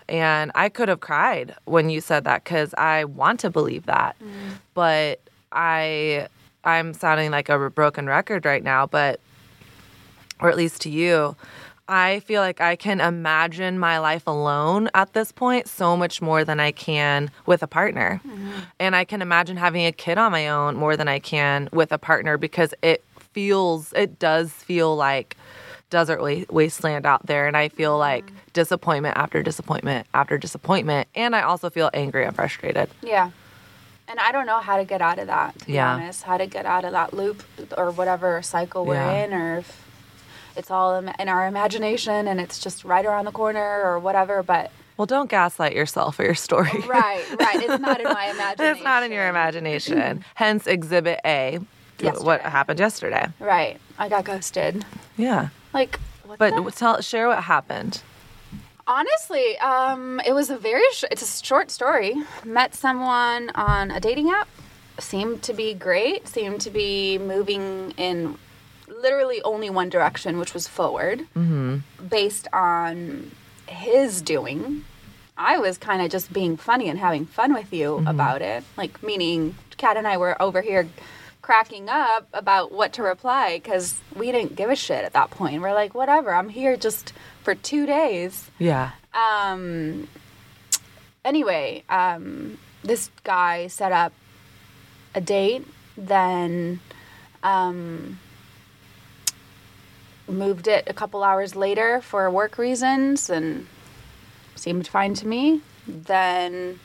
And 0.08 0.52
I 0.54 0.70
could 0.70 0.90
have 0.90 1.00
cried 1.00 1.56
when 1.66 1.90
you 1.90 2.02
said 2.02 2.26
that 2.26 2.44
because 2.44 2.74
I 2.76 3.06
want 3.06 3.40
to 3.42 3.50
believe 3.50 3.86
that. 3.88 4.16
Mm. 4.22 4.58
But 4.74 5.20
I 5.52 6.28
I'm 6.64 6.94
sounding 6.94 7.32
like 7.32 7.50
a 7.50 7.70
broken 7.70 8.08
record 8.08 8.46
right 8.46 8.64
now, 8.64 8.88
but 8.88 9.20
or 10.40 10.50
at 10.50 10.58
least 10.58 10.82
to 10.82 10.90
you, 10.90 11.36
I 11.88 12.20
feel 12.22 12.42
like 12.42 12.62
I 12.62 12.76
can 12.76 13.00
imagine 13.00 13.78
my 13.78 14.00
life 14.00 14.24
alone 14.26 14.90
at 14.96 15.14
this 15.14 15.32
point 15.32 15.68
so 15.68 15.96
much 15.96 16.22
more 16.22 16.44
than 16.44 16.60
I 16.60 16.72
can 16.72 17.30
with 17.46 17.62
a 17.62 17.68
partner. 17.68 18.20
Mm-hmm. 18.26 18.52
And 18.80 18.96
I 18.96 19.06
can 19.06 19.22
imagine 19.22 19.56
having 19.58 19.86
a 19.86 19.92
kid 19.92 20.18
on 20.18 20.32
my 20.32 20.48
own 20.48 20.76
more 20.76 20.98
than 20.98 21.08
I 21.08 21.20
can 21.20 21.70
with 21.72 21.92
a 21.92 22.00
partner 22.00 22.38
because 22.38 22.74
it 22.82 23.05
feels, 23.36 23.92
it 23.92 24.18
does 24.18 24.50
feel 24.54 24.96
like 24.96 25.36
desert 25.90 26.22
wa- 26.22 26.46
wasteland 26.50 27.06
out 27.06 27.26
there. 27.28 27.48
And 27.48 27.58
I 27.58 27.68
feel 27.68 27.92
mm-hmm. 27.92 28.00
like 28.00 28.32
disappointment 28.54 29.18
after 29.18 29.44
disappointment 29.44 30.08
after 30.14 30.38
disappointment. 30.38 31.10
And 31.14 31.36
I 31.36 31.42
also 31.42 31.70
feel 31.70 31.90
angry 31.94 32.24
and 32.26 32.34
frustrated. 32.34 32.90
Yeah. 33.04 33.32
And 34.08 34.18
I 34.20 34.32
don't 34.32 34.46
know 34.46 34.60
how 34.60 34.78
to 34.78 34.86
get 34.86 35.02
out 35.02 35.20
of 35.20 35.28
that, 35.28 35.60
to 35.60 35.72
Yeah. 35.72 35.98
be 35.98 36.04
honest. 36.04 36.24
How 36.24 36.38
to 36.38 36.48
get 36.48 36.66
out 36.66 36.86
of 36.86 36.94
that 36.94 37.14
loop 37.14 37.44
or 37.78 37.92
whatever 37.92 38.42
cycle 38.42 38.86
we're 38.86 38.96
Yeah. 38.96 39.26
in, 39.26 39.34
or 39.34 39.58
if 39.58 39.86
it's 40.56 40.72
all 40.72 40.96
in 40.96 41.28
our 41.28 41.46
imagination 41.46 42.30
and 42.30 42.40
it's 42.40 42.60
just 42.60 42.86
right 42.86 43.06
around 43.06 43.26
the 43.26 43.32
corner 43.34 43.82
or 43.84 44.00
whatever. 44.00 44.44
But 44.44 44.72
Well, 44.96 45.08
don't 45.08 45.30
gaslight 45.30 45.74
yourself 45.74 46.20
or 46.20 46.24
your 46.24 46.36
story. 46.36 46.72
right, 46.88 47.26
right. 47.38 47.62
It's 47.62 47.82
not 47.82 48.00
in 48.00 48.06
my 48.06 48.28
imagination. 48.28 48.56
It's 48.76 48.84
not 48.84 49.04
in 49.04 49.12
your 49.12 49.28
imagination. 49.28 50.24
Hence, 50.36 50.68
Exhibit 50.68 51.20
A 51.26 51.60
what 52.02 52.42
happened 52.42 52.80
yesterday. 52.80 53.28
Right. 53.40 53.80
I 53.98 54.10
got 54.10 54.26
ghosted. 54.26 54.86
Yeah. 55.18 55.50
Like, 55.74 56.00
what 56.26 56.40
But 56.40 56.56
the- 56.56 56.72
tell 56.72 57.02
share 57.02 57.28
what 57.28 57.44
happened. 57.44 58.02
honestly, 58.88 59.58
um, 59.60 60.20
it 60.26 60.34
was 60.34 60.50
a 60.50 60.58
very 60.58 60.84
sh- 60.94 61.06
it's 61.12 61.22
a 61.42 61.44
short 61.46 61.72
story. 61.72 62.16
Met 62.44 62.76
someone 62.76 63.50
on 63.56 63.92
a 63.92 64.00
dating 64.00 64.30
app. 64.32 64.48
Seemed 65.00 65.42
to 65.44 65.54
be 65.54 65.74
great. 65.74 66.28
Seemed 66.28 66.62
to 66.62 66.70
be 66.70 67.18
moving 67.18 67.94
in 67.98 68.38
literally 68.88 69.42
only 69.44 69.70
one 69.70 69.90
direction, 69.90 70.38
which 70.38 70.54
was 70.54 70.68
forward, 70.68 71.20
Mm-hmm. 71.36 71.78
based 72.08 72.48
on 72.54 73.32
his 73.68 74.22
doing. 74.22 74.86
I 75.38 75.58
was 75.58 75.78
kind 75.78 76.02
of 76.02 76.10
just 76.10 76.32
being 76.32 76.56
funny 76.56 76.88
and 76.88 76.98
having 77.00 77.26
fun 77.26 77.54
with 77.54 77.74
you 77.74 77.90
Mm-hmm. 77.98 78.08
about 78.08 78.42
it. 78.42 78.64
Like, 78.78 79.02
meaning, 79.04 79.56
Kat 79.78 79.98
and 79.98 80.08
I 80.08 80.16
were 80.18 80.42
over 80.42 80.62
here 80.62 80.88
cracking 81.46 81.90
up 81.90 82.28
about 82.34 82.72
what 82.72 82.92
to 82.94 83.04
reply 83.04 83.62
because 83.64 84.02
we 84.16 84.32
didn't 84.32 84.56
give 84.56 84.68
a 84.72 84.76
shit 84.76 85.06
at 85.06 85.14
that 85.14 85.30
point. 85.30 85.62
We're 85.62 85.76
like, 85.76 85.94
whatever, 85.94 86.34
I'm 86.34 86.50
here 86.50 86.76
just 86.76 87.14
for 87.44 87.54
two 87.54 87.86
days. 87.86 88.50
Yeah. 88.58 88.94
Um, 89.14 90.08
anyway, 91.24 91.84
um, 91.88 92.58
this 92.82 93.12
guy 93.24 93.68
set 93.68 93.92
up 93.92 94.12
a 95.14 95.22
date, 95.22 95.68
then 95.96 96.80
um, 97.44 98.18
moved 100.28 100.68
it 100.68 100.86
a 100.88 100.96
couple 100.96 101.24
hours 101.24 101.56
later 101.56 102.02
for 102.02 102.28
work 102.32 102.58
reasons 102.58 103.30
and 103.30 103.68
seemed 104.56 104.88
fine 104.88 105.14
to 105.14 105.28
me. 105.28 105.62
Then 105.88 106.80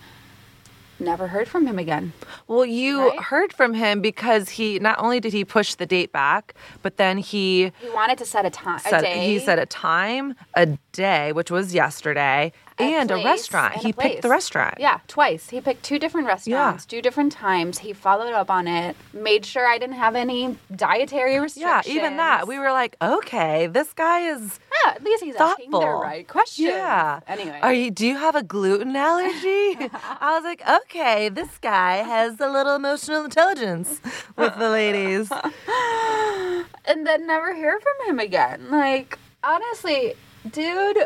never 1.01 1.29
heard 1.29 1.49
from 1.49 1.67
him 1.67 1.79
again. 1.79 2.13
Well, 2.47 2.65
you 2.65 3.09
Right? 3.09 3.21
heard 3.21 3.53
from 3.53 3.75
him 3.75 4.01
because 4.01 4.51
he 4.51 4.79
not 4.79 4.99
only 4.99 5.21
did 5.21 5.33
he 5.33 5.45
push 5.45 5.75
the 5.75 5.87
date 5.87 6.13
back, 6.13 6.55
but 6.83 6.97
then 6.97 7.19
he 7.19 7.73
He 7.81 7.91
wanted 7.91 8.19
to 8.19 8.25
set 8.27 8.45
a 8.47 8.51
time, 8.51 8.81
a 8.93 9.05
he 9.07 9.39
said 9.39 9.59
a 9.59 9.67
time, 9.67 10.35
a 10.55 10.67
day, 10.93 11.33
which 11.33 11.51
was 11.51 11.75
yesterday, 11.75 12.53
and 12.81 13.11
a 13.11 13.17
restaurant. 13.17 13.75
and 13.75 13.83
He 13.83 13.91
a 13.91 13.93
picked 13.93 14.23
the 14.23 14.29
restaurant. 14.29 14.75
Yeah, 14.79 15.01
twice. 15.09 15.51
He 15.51 15.61
picked 15.61 15.83
two 15.83 15.99
different 15.99 16.27
restaurants, 16.27 16.85
yeah. 16.85 16.97
two 16.97 17.03
different 17.03 17.33
times. 17.33 17.79
He 17.79 17.93
followed 17.93 18.33
up 18.33 18.51
on 18.51 18.67
it, 18.67 18.97
made 19.13 19.45
sure 19.45 19.67
I 19.67 19.79
didn't 19.79 19.97
have 19.97 20.17
any 20.17 20.57
dietary 20.75 21.39
restrictions. 21.39 21.87
Yeah, 21.87 21.93
even 21.95 22.17
that. 22.17 22.49
We 22.49 22.59
were 22.59 22.73
like, 22.73 22.97
okay, 23.03 23.67
this 23.67 23.93
guy 23.93 24.21
is 24.21 24.59
Yeah, 24.85 24.93
at 24.93 25.03
least 25.05 25.25
he's 25.25 25.37
asking 25.37 25.71
the 25.71 25.79
thoughtful. 25.79 26.01
right 26.01 26.27
questions. 26.27 26.69
Yeah. 26.69 27.21
Anyway. 27.27 27.59
Are 27.63 27.73
you 27.73 27.91
do 27.91 28.07
you 28.07 28.17
have 28.17 28.35
a 28.35 28.43
gluten 28.43 28.97
allergy? 28.97 29.41
I 30.21 30.35
was 30.35 30.45
like, 30.45 30.63
okay, 30.69 31.29
this 31.29 31.59
guy 31.59 31.97
has 31.97 32.41
a 32.41 32.49
little 32.49 32.75
emotional 32.75 33.25
intelligence 33.25 34.01
with 34.37 34.57
the 34.59 34.69
ladies. 34.71 35.31
and 36.87 37.07
then 37.07 37.27
never 37.27 37.55
hear 37.55 37.81
from 37.81 38.09
him 38.09 38.19
again. 38.19 38.71
Like, 38.71 39.19
honestly, 39.43 40.15
dude, 40.51 40.99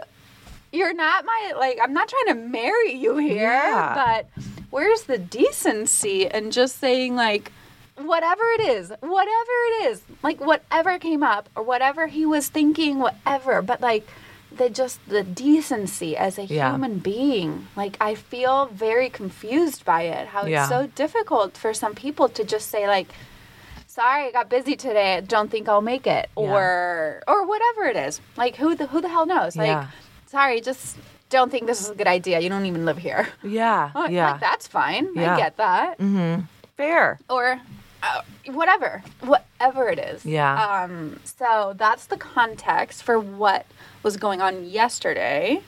you're 0.74 0.94
not 0.94 1.24
my 1.24 1.52
like 1.56 1.78
I'm 1.82 1.94
not 1.94 2.08
trying 2.08 2.26
to 2.28 2.34
marry 2.34 2.92
you 2.94 3.16
here, 3.16 3.50
Yeah. 3.50 3.94
but 3.94 4.44
where's 4.70 5.04
the 5.04 5.18
decency 5.18 6.28
and 6.28 6.52
just 6.52 6.78
saying 6.78 7.14
like 7.16 7.52
whatever 7.96 8.42
it 8.58 8.62
is, 8.62 8.88
whatever 9.00 9.54
it 9.70 9.86
is, 9.86 10.02
like 10.22 10.40
whatever 10.40 10.98
came 10.98 11.22
up 11.22 11.48
or 11.54 11.62
whatever 11.62 12.08
he 12.08 12.26
was 12.26 12.48
thinking, 12.48 12.98
whatever, 12.98 13.62
but 13.62 13.80
like 13.80 14.06
the 14.50 14.68
just 14.70 14.98
the 15.08 15.22
decency 15.22 16.16
as 16.16 16.38
a 16.38 16.44
Yeah. 16.44 16.72
human 16.72 16.98
being. 16.98 17.68
Like 17.76 17.96
I 18.00 18.14
feel 18.16 18.66
very 18.66 19.08
confused 19.10 19.84
by 19.84 20.02
it. 20.02 20.28
How 20.28 20.44
Yeah. 20.44 20.62
it's 20.62 20.68
so 20.70 20.86
difficult 20.88 21.56
for 21.56 21.72
some 21.72 21.94
people 21.94 22.28
to 22.30 22.42
just 22.44 22.68
say 22.70 22.86
like 22.88 23.08
sorry, 23.86 24.26
I 24.26 24.30
got 24.32 24.48
busy 24.50 24.74
today. 24.74 25.22
Don't 25.24 25.52
think 25.52 25.68
I'll 25.68 25.80
make 25.94 26.04
it, 26.08 26.28
Yeah. 26.36 26.52
or 26.52 27.22
or 27.28 27.46
whatever 27.46 27.84
it 27.84 27.96
is. 27.96 28.20
Like 28.36 28.56
who 28.56 28.74
the 28.74 28.86
who 28.88 29.00
the 29.00 29.08
hell 29.08 29.26
knows? 29.26 29.54
Like, 29.56 29.68
Yeah. 29.68 29.86
Sorry, 30.34 30.60
just 30.60 30.96
don't 31.30 31.50
think 31.50 31.66
this 31.66 31.80
is 31.80 31.90
a 31.90 31.94
good 31.94 32.08
idea. 32.08 32.40
You 32.40 32.48
don't 32.48 32.66
even 32.66 32.84
live 32.84 32.98
here. 32.98 33.28
Yeah, 33.42 33.90
Like, 33.94 34.10
yeah. 34.10 34.32
like, 34.32 34.40
that's 34.40 34.66
fine. 34.66 35.08
Yeah. 35.14 35.34
I 35.34 35.38
get 35.38 35.56
that. 35.58 35.98
Mm-hmm. 35.98 36.42
Fair. 36.76 37.18
Or 37.30 37.60
uh, 38.02 38.22
whatever, 38.46 39.02
whatever 39.20 39.88
it 39.88 39.98
is. 40.00 40.26
Yeah. 40.26 40.54
Um. 40.82 41.20
So 41.24 41.74
that's 41.76 42.06
the 42.06 42.16
context 42.16 43.02
for 43.04 43.18
what 43.18 43.64
was 44.02 44.16
going 44.16 44.40
on 44.42 44.64
yesterday 44.64 45.60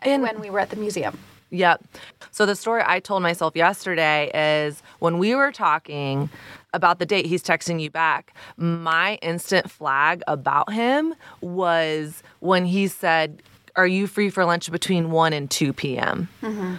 And- 0.00 0.22
when 0.22 0.40
we 0.40 0.50
were 0.50 0.60
at 0.60 0.68
the 0.70 0.76
museum. 0.76 1.18
Yep. 1.54 1.84
So 2.30 2.46
the 2.46 2.56
story 2.56 2.82
I 2.86 2.98
told 3.00 3.22
myself 3.22 3.54
yesterday 3.54 4.30
is 4.34 4.82
when 5.00 5.18
we 5.18 5.34
were 5.34 5.52
talking 5.52 6.30
about 6.72 6.98
the 6.98 7.04
date 7.04 7.26
he's 7.26 7.42
texting 7.42 7.78
you 7.78 7.90
back, 7.90 8.32
my 8.56 9.16
instant 9.20 9.70
flag 9.70 10.22
about 10.26 10.72
him 10.72 11.14
was 11.42 12.22
when 12.40 12.64
he 12.64 12.88
said, 12.88 13.42
Are 13.76 13.86
you 13.86 14.06
free 14.06 14.30
for 14.30 14.44
lunch 14.44 14.70
between 14.70 15.10
1 15.10 15.32
and 15.32 15.50
2 15.50 15.72
p.m.? 15.72 16.28
Mm-hmm. 16.42 16.74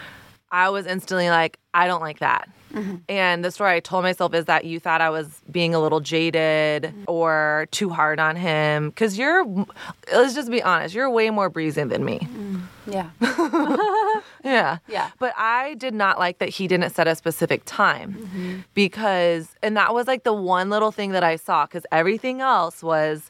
I 0.51 0.69
was 0.69 0.85
instantly 0.85 1.29
like, 1.29 1.57
I 1.73 1.87
don't 1.87 2.01
like 2.01 2.19
that. 2.19 2.47
Mm-hmm. 2.73 2.95
And 3.07 3.45
the 3.45 3.51
story 3.51 3.73
I 3.73 3.79
told 3.79 4.03
myself 4.03 4.33
is 4.33 4.45
that 4.45 4.65
you 4.65 4.79
thought 4.79 4.99
I 5.01 5.09
was 5.09 5.41
being 5.49 5.75
a 5.75 5.79
little 5.79 5.99
jaded 5.99 6.83
mm-hmm. 6.83 7.03
or 7.07 7.67
too 7.71 7.89
hard 7.89 8.19
on 8.19 8.35
him. 8.35 8.91
Cause 8.93 9.17
you're, 9.17 9.45
let's 10.11 10.33
just 10.33 10.49
be 10.49 10.61
honest, 10.61 10.95
you're 10.95 11.09
way 11.09 11.29
more 11.29 11.49
breezy 11.49 11.83
than 11.83 12.03
me. 12.03 12.19
Mm, 12.19 12.61
yeah. 12.87 13.09
Yeah. 14.43 14.79
Yeah. 14.89 15.11
But 15.19 15.33
I 15.37 15.75
did 15.75 15.93
not 15.93 16.19
like 16.19 16.39
that 16.39 16.49
he 16.49 16.67
didn't 16.67 16.89
set 16.89 17.07
a 17.07 17.15
specific 17.15 17.61
time 17.65 18.13
Mm-hmm. 18.13 18.59
because, 18.73 19.55
and 19.63 19.77
that 19.77 19.93
was 19.93 20.05
like 20.05 20.23
the 20.23 20.33
one 20.33 20.69
little 20.69 20.91
thing 20.91 21.11
that 21.13 21.23
I 21.23 21.37
saw 21.37 21.65
because 21.65 21.85
everything 21.91 22.41
else 22.41 22.83
was 22.83 23.29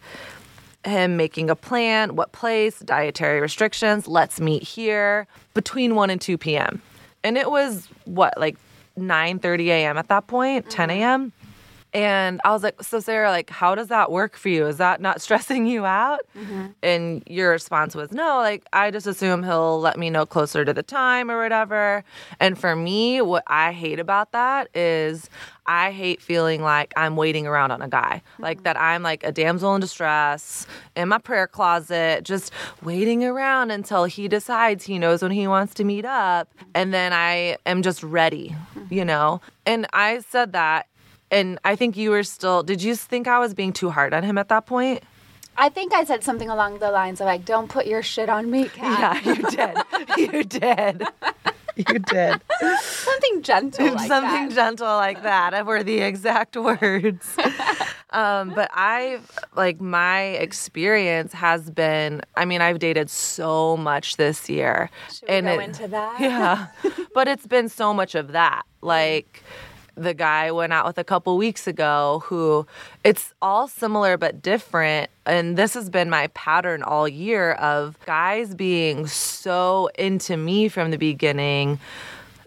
him 0.85 1.17
making 1.17 1.49
a 1.49 1.55
plan, 1.55 2.15
what 2.15 2.31
place, 2.31 2.79
dietary 2.79 3.39
restrictions, 3.39 4.07
let's 4.07 4.39
meet 4.39 4.63
here 4.63 5.27
between 5.53 5.95
1 5.95 6.09
and 6.09 6.19
2 6.21 6.37
p.m. 6.37 6.81
And 7.23 7.37
it 7.37 7.49
was 7.49 7.87
what, 8.05 8.37
like 8.37 8.57
9 8.97 9.39
30 9.39 9.71
a.m. 9.71 9.97
at 9.97 10.07
that 10.09 10.27
point, 10.27 10.69
10 10.69 10.89
Mm-hmm. 10.89 11.01
a.m. 11.01 11.31
And 11.93 12.41
I 12.43 12.51
was 12.51 12.63
like, 12.63 12.81
so 12.81 12.99
Sarah, 12.99 13.29
like, 13.29 13.49
how 13.49 13.75
does 13.75 13.89
that 13.89 14.11
work 14.11 14.35
for 14.35 14.49
you? 14.49 14.65
Is 14.65 14.77
that 14.77 14.99
not 14.99 15.21
stressing 15.25 15.67
you 15.67 15.85
out? 15.85 16.21
Mm-hmm. 16.37 16.67
And 16.81 17.23
your 17.27 17.51
response 17.51 17.95
was, 17.95 18.11
no, 18.11 18.37
like, 18.37 18.65
I 18.73 18.89
just 18.91 19.05
assume 19.05 19.43
he'll 19.43 19.79
let 19.79 19.97
me 19.97 20.09
know 20.09 20.25
closer 20.25 20.65
to 20.65 20.73
the 20.73 20.83
time 20.83 21.29
or 21.29 21.41
whatever. 21.41 22.03
And 22.39 22.57
for 22.57 22.75
me, 22.75 23.21
what 23.21 23.43
I 23.47 23.73
hate 23.73 23.99
about 23.99 24.31
that 24.31 24.69
is 24.75 25.29
I 25.65 25.91
hate 25.91 26.21
feeling 26.21 26.61
like 26.61 26.93
I'm 26.97 27.15
waiting 27.15 27.47
around 27.47 27.71
on 27.71 27.81
a 27.81 27.87
guy, 27.87 28.21
like 28.39 28.57
mm-hmm. 28.57 28.63
that 28.63 28.79
I'm 28.79 29.03
like 29.03 29.23
a 29.23 29.31
damsel 29.31 29.75
in 29.75 29.81
distress 29.81 30.67
in 30.95 31.09
my 31.09 31.19
prayer 31.19 31.47
closet, 31.47 32.23
just 32.23 32.51
waiting 32.81 33.23
around 33.23 33.71
until 33.71 34.05
he 34.05 34.27
decides 34.27 34.83
he 34.83 34.99
knows 34.99 35.21
when 35.21 35.31
he 35.31 35.47
wants 35.47 35.73
to 35.75 35.83
meet 35.83 36.05
up. 36.05 36.49
And 36.75 36.93
then 36.93 37.13
I 37.13 37.57
am 37.65 37.81
just 37.81 38.03
ready, 38.03 38.55
mm-hmm. 38.75 38.93
you 38.93 39.05
know? 39.05 39.41
And 39.65 39.87
I 39.93 40.19
said 40.19 40.53
that. 40.53 40.87
And 41.33 41.59
I 41.65 41.75
think 41.75 41.97
you 41.97 42.11
were 42.11 42.23
still, 42.23 42.63
did 42.63 42.81
you 42.83 42.95
think 42.95 43.27
I 43.27 43.39
was 43.39 43.53
being 43.53 43.73
too 43.73 43.89
hard 43.89 44.13
on 44.13 44.23
him 44.23 44.37
at 44.37 44.47
that 44.49 44.65
point? 44.65 45.03
I 45.57 45.69
think 45.69 45.93
I 45.93 46.03
said 46.03 46.23
something 46.23 46.49
along 46.49 46.79
the 46.79 46.89
lines 46.91 47.21
of 47.21 47.25
like, 47.25 47.45
"Don't 47.45 47.67
put 47.69 47.85
your 47.85 48.01
shit 48.01 48.27
on 48.29 48.49
me, 48.49 48.69
Kat." 48.75 49.23
Yeah, 49.23 49.33
you 49.33 49.43
did. 49.43 49.77
you 50.33 50.43
did. 50.43 51.07
You 51.75 51.97
did. 51.97 52.39
Something 52.81 53.41
gentle 53.41 53.93
like 53.95 54.07
Something 54.07 54.49
that. 54.49 54.51
gentle 54.53 54.85
like 54.85 55.23
that 55.23 55.65
were 55.65 55.81
the 55.81 56.01
exact 56.01 56.55
words. 56.69 57.35
um, 58.11 58.51
but 58.53 58.69
I've, 58.75 59.27
like, 59.55 59.81
my 59.81 60.21
experience 60.21 61.33
has 61.33 61.71
been 61.71 62.21
I 62.35 62.45
mean, 62.45 62.61
I've 62.61 62.77
dated 62.77 63.09
so 63.09 63.75
much 63.75 64.17
this 64.17 64.47
year. 64.51 64.91
Should 65.11 65.27
we 65.29 65.33
and 65.35 65.45
go 65.47 65.59
it- 65.59 65.63
into 65.63 65.87
that? 65.87 66.19
Yeah. 66.21 66.67
but 67.15 67.27
it's 67.27 67.47
been 67.47 67.69
so 67.69 67.91
much 67.91 68.13
of 68.13 68.33
that. 68.33 68.63
Like, 68.81 69.41
the 69.95 70.13
guy 70.13 70.51
went 70.51 70.73
out 70.73 70.85
with 70.85 70.97
a 70.97 71.03
couple 71.03 71.37
weeks 71.37 71.67
ago 71.67 72.23
who 72.25 72.65
it's 73.03 73.33
all 73.41 73.67
similar 73.67 74.17
but 74.17 74.41
different 74.41 75.09
and 75.25 75.57
this 75.57 75.73
has 75.73 75.89
been 75.89 76.09
my 76.09 76.27
pattern 76.27 76.81
all 76.83 77.07
year 77.07 77.53
of 77.53 77.97
guys 78.05 78.55
being 78.55 79.05
so 79.07 79.89
into 79.97 80.35
me 80.35 80.67
from 80.67 80.91
the 80.91 80.97
beginning 80.97 81.79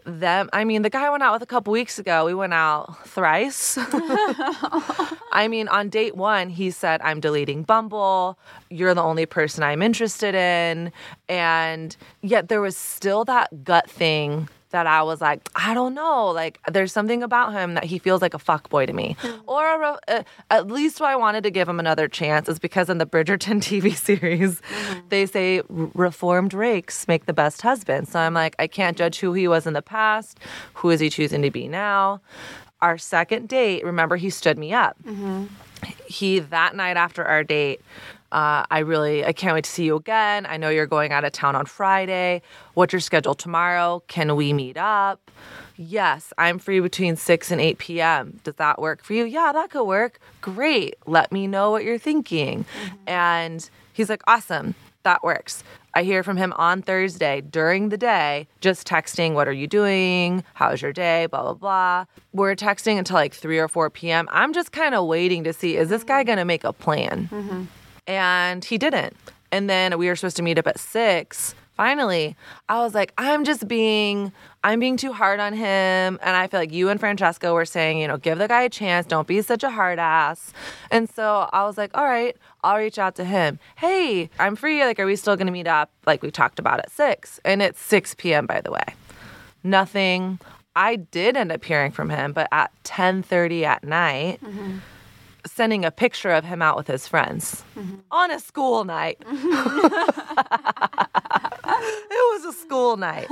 them 0.05 0.49
i 0.53 0.65
mean 0.65 0.83
the 0.83 0.91
guy 0.91 1.09
went 1.11 1.23
out 1.23 1.33
with 1.33 1.43
a 1.43 1.47
couple 1.47 1.73
weeks 1.73 1.99
ago 1.99 2.25
we 2.25 2.35
went 2.35 2.55
out 2.55 3.07
thrice 3.07 3.79
I 5.37 5.49
mean, 5.49 5.69
on 5.69 5.91
date 5.91 6.17
one, 6.17 6.49
he 6.49 6.71
said, 6.71 7.03
I'm 7.03 7.21
deleting 7.21 7.63
Bumble. 7.63 8.39
You're 8.71 8.95
the 8.95 9.03
only 9.03 9.27
person 9.27 9.63
I'm 9.63 9.83
interested 9.83 10.35
in. 10.35 10.93
And 11.29 11.95
yet 12.23 12.49
there 12.49 12.63
was 12.63 12.75
still 12.75 13.27
that 13.27 13.63
gut 13.63 13.91
thing 13.91 14.49
that 14.77 14.87
I 14.87 15.03
was 15.03 15.23
like, 15.23 15.49
I 15.57 15.73
don't 15.73 15.95
know. 15.95 16.27
Like, 16.27 16.61
there's 16.71 16.93
something 16.93 17.23
about 17.23 17.55
him 17.55 17.73
that 17.75 17.85
he 17.85 17.99
feels 17.99 18.21
like 18.21 18.35
a 18.35 18.39
fuck 18.39 18.69
boy 18.69 18.85
to 18.85 18.93
me. 18.93 19.17
Hmm. 19.21 19.41
Or 19.47 19.65
a, 19.65 19.79
re- 19.79 19.99
uh, 20.07 20.23
at 20.51 20.67
least 20.67 21.01
why 21.01 21.13
I 21.13 21.17
wanted 21.17 21.45
to 21.45 21.51
give 21.51 21.67
him 21.67 21.81
another 21.81 22.09
chance 22.09 22.47
is 22.47 22.59
because 22.59 22.91
in 22.91 22.99
the 22.99 23.07
Bridgerton 23.07 23.61
TV 23.63 23.97
series, 23.97 24.61
mm-hmm. 24.61 25.01
they 25.09 25.25
say 25.25 25.63
reformed 25.71 26.53
rakes 26.53 27.09
make 27.09 27.25
the 27.25 27.33
best 27.33 27.63
husband. 27.63 28.07
So 28.07 28.21
I'm 28.21 28.35
like, 28.35 28.55
I 28.59 28.67
can't 28.67 28.99
judge 28.99 29.19
who 29.19 29.33
he 29.33 29.49
was 29.49 29.67
in 29.67 29.73
the 29.73 29.81
past. 29.81 30.39
Who 30.75 30.91
is 30.91 31.01
he 31.01 31.09
choosing 31.09 31.41
to 31.41 31.51
be 31.51 31.69
now? 31.69 32.21
Our 32.83 32.99
second 32.99 33.49
date, 33.49 33.83
remember, 33.83 34.17
he 34.17 34.29
stood 34.29 34.59
me 34.59 34.75
up. 34.75 34.99
Mm-hmm. 35.07 35.47
He, 36.07 36.41
that 36.41 36.77
night 36.77 36.99
after 36.99 37.25
our 37.25 37.43
date, 37.45 37.81
uh, 38.33 38.65
I 38.71 38.81
really, 38.81 39.25
I 39.25 39.33
can't 39.33 39.55
wait 39.55 39.65
to 39.65 39.71
see 39.71 39.85
you 39.85 39.97
again. 39.97 40.47
I 40.47 40.57
know 40.57 40.69
you're 40.69 40.87
going 40.87 41.13
out 41.13 41.25
of 41.25 41.33
town 41.33 41.57
on 41.57 41.67
Friday. 41.67 42.43
What's 42.75 42.93
your 42.93 43.01
schedule 43.01 43.35
tomorrow? 43.35 44.03
Can 44.09 44.35
we 44.37 44.53
meet 44.53 44.77
up? 44.77 45.31
Yes, 45.77 46.33
I'm 46.39 46.59
free 46.59 46.81
between 46.81 47.17
6 47.17 47.51
and 47.51 47.61
8 47.61 47.79
p.m. 47.79 48.41
Does 48.45 48.55
that 48.57 48.81
work 48.81 49.05
for 49.05 49.13
you? 49.13 49.25
Yeah, 49.25 49.53
that 49.53 49.71
could 49.71 49.85
work. 49.85 50.19
Great. 50.41 50.97
Let 51.07 51.31
me 51.33 51.47
know 51.47 51.71
what 51.71 51.85
you're 51.85 51.99
thinking. 51.99 52.65
Mm-hmm. 52.65 52.97
And 53.07 53.71
he's 53.93 54.09
like, 54.09 54.23
awesome. 54.27 54.75
That 55.03 55.23
works. 55.23 55.63
I 55.95 56.03
hear 56.03 56.25
from 56.25 56.37
him 56.37 56.53
on 56.57 56.83
Thursday 56.83 57.41
during 57.41 57.91
the 57.91 57.97
day, 57.97 58.49
just 58.61 58.87
texting, 58.89 59.35
What 59.35 59.47
are 59.47 59.53
you 59.53 59.69
doing? 59.69 60.43
How's 60.55 60.83
your 60.83 60.93
day? 60.93 61.27
Blah, 61.27 61.43
blah, 61.43 61.55
blah. 61.55 62.05
We're 62.33 62.57
texting 62.57 62.99
until 62.99 63.15
like 63.15 63.33
3 63.33 63.59
or 63.59 63.69
4 63.69 63.89
p.m. 63.91 64.29
I'm 64.33 64.53
just 64.53 64.73
kind 64.73 64.97
of 64.97 65.07
waiting 65.07 65.45
to 65.45 65.53
see, 65.53 65.77
is 65.77 65.89
this 65.89 66.03
guy 66.03 66.23
mm-hmm. 66.23 66.27
going 66.27 66.39
to 66.39 66.45
make 66.45 66.65
a 66.65 66.73
plan? 66.73 67.29
Mm-hmm. 67.31 67.65
And 68.07 68.65
he 68.65 68.79
didn't. 68.79 69.17
And 69.53 69.71
then 69.71 69.97
we 69.99 70.09
were 70.09 70.17
supposed 70.17 70.37
to 70.37 70.43
meet 70.43 70.59
up 70.59 70.67
at 70.67 70.79
6. 70.79 71.55
Finally, 71.77 72.35
I 72.71 72.79
was 72.83 72.95
like, 72.95 73.13
I'm 73.19 73.45
just 73.45 73.69
being, 73.69 74.33
I'm 74.65 74.81
being 74.81 74.97
too 74.97 75.13
hard 75.13 75.41
on 75.41 75.53
him. 75.53 76.19
And 76.23 76.37
I 76.37 76.47
feel 76.47 76.59
like 76.59 76.73
you 76.73 76.89
and 76.89 76.99
Francesco 76.99 77.53
were 77.53 77.67
saying, 77.67 77.99
you 77.99 78.09
know, 78.09 78.17
give 78.17 78.39
the 78.39 78.49
guy 78.49 78.63
a 78.63 78.71
chance. 78.71 79.07
Don't 79.07 79.29
be 79.29 79.43
such 79.43 79.63
a 79.63 79.71
hard 79.71 79.99
ass. 79.99 80.55
And 80.91 81.09
so 81.11 81.49
I 81.53 81.65
was 81.65 81.77
like, 81.77 81.91
all 81.95 82.05
right, 82.05 82.35
I'll 82.65 82.79
reach 82.79 82.99
out 82.99 83.15
to 83.17 83.25
him. 83.25 83.59
Hey, 83.77 84.31
I'm 84.39 84.57
free. 84.57 84.83
Like, 84.85 84.99
are 84.99 85.05
we 85.07 85.17
still 85.17 85.37
going 85.37 85.49
to 85.49 85.53
meet 85.53 85.67
up? 85.67 85.91
Like 86.07 86.23
we 86.23 86.31
talked 86.31 86.59
about 86.59 86.79
at 86.81 86.91
six. 86.91 87.41
And 87.45 87.61
it's 87.61 87.81
6 87.81 88.15
p.m. 88.15 88.47
by 88.47 88.63
the 88.63 88.71
way. 88.71 88.95
Nothing. 89.63 90.39
I 90.77 90.97
did 90.97 91.37
end 91.37 91.51
up 91.51 91.65
hearing 91.65 91.91
from 91.91 92.11
him, 92.11 92.33
but 92.33 92.49
at 92.53 92.71
10:30 92.85 93.63
at 93.63 93.83
night, 93.83 94.41
mm-hmm. 94.45 94.79
Sending 95.47 95.85
a 95.85 95.91
picture 95.91 96.31
of 96.31 96.45
him 96.45 96.63
out 96.63 96.77
with 96.77 96.87
his 96.87 97.09
friends 97.09 97.65
mm-hmm. 97.77 97.97
on 98.11 98.31
a 98.31 98.39
school 98.41 98.85
night. 98.85 99.19
it 99.27 99.31
was 101.65 102.45
a 102.45 102.53
school 102.53 102.97
night. 102.97 103.29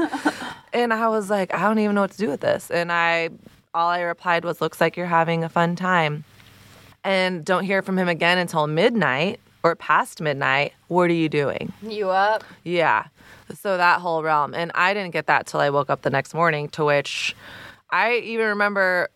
And 0.73 0.93
I 0.93 1.09
was 1.09 1.31
like, 1.31 1.55
I 1.55 1.63
don't 1.63 1.79
even 1.79 1.95
know 1.95 2.03
what 2.03 2.13
to 2.13 2.19
do 2.19 2.29
with 2.29 2.41
this. 2.41 2.71
And 2.71 2.91
I 2.91 3.31
all 3.75 3.89
I 3.89 4.01
replied 4.01 4.45
was 4.45 4.61
looks 4.61 4.81
like 4.81 4.97
you're 4.97 5.07
having 5.07 5.45
a 5.45 5.49
fun 5.49 5.77
time. 5.77 6.25
And 7.03 7.45
don't 7.45 7.65
hear 7.65 7.83
from 7.83 7.99
him 7.99 8.09
again 8.09 8.39
until 8.39 8.67
midnight 8.67 9.41
or 9.63 9.75
past 9.75 10.21
midnight. 10.21 10.73
What 10.89 11.11
are 11.11 11.15
you 11.15 11.29
doing? 11.29 11.73
You 11.83 12.11
up? 12.11 12.45
Yeah. 12.63 13.07
So 13.53 13.77
that 13.77 14.01
whole 14.01 14.23
realm. 14.23 14.55
And 14.55 14.71
I 14.75 14.95
didn't 14.95 15.13
get 15.13 15.27
that 15.27 15.47
till 15.47 15.61
I 15.61 15.71
woke 15.71 15.91
up 15.91 16.03
the 16.03 16.11
next 16.11 16.35
morning, 16.35 16.69
to 16.71 16.85
which 16.85 17.35
I 17.91 18.17
even 18.17 18.47
remember 18.47 19.09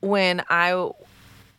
when 0.00 0.42
I 0.48 0.90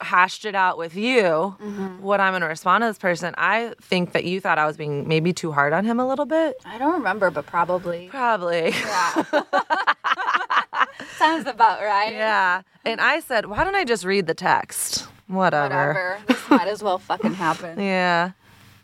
hashed 0.01 0.46
it 0.46 0.56
out 0.56 0.77
with 0.77 0.96
you 0.96 1.56
what 2.00 2.20
I'm 2.20 2.32
going 2.34 2.42
to 2.42 2.48
respond 2.48 2.82
to 2.84 2.88
this 2.88 2.98
person. 2.98 3.34
I 3.38 3.74
think 3.82 4.12
that 4.13 4.24
you 4.25 4.39
thought 4.39 4.58
I 4.58 4.66
was 4.66 4.77
being 4.77 5.08
maybe 5.08 5.34
too 5.34 5.51
hard 5.51 5.74
on 5.74 5.86
him 5.86 6.00
a 6.00 6.08
little 6.08 6.25
bit. 6.25 6.56
I 6.66 6.77
don't 6.77 6.94
remember, 6.94 7.30
but 7.32 7.46
probably. 7.46 8.08
Probably. 8.10 8.70
Yeah. 8.70 9.24
Sounds 11.18 11.48
about 11.48 11.82
right. 11.82 12.13
yeah. 12.13 12.62
And 12.86 13.01
I 13.01 13.20
said, 13.20 13.48
why 13.48 13.63
don't 13.63 13.75
I 13.75 13.84
just 13.84 14.06
read 14.06 14.27
the 14.27 14.34
text? 14.34 15.08
Whatever. 15.27 15.70
Whatever. 15.88 16.20
This 16.27 16.50
might 16.50 16.68
as 16.68 16.82
well 16.84 16.98
fucking 17.00 17.34
happen. 17.34 17.80
Yeah. 17.88 18.32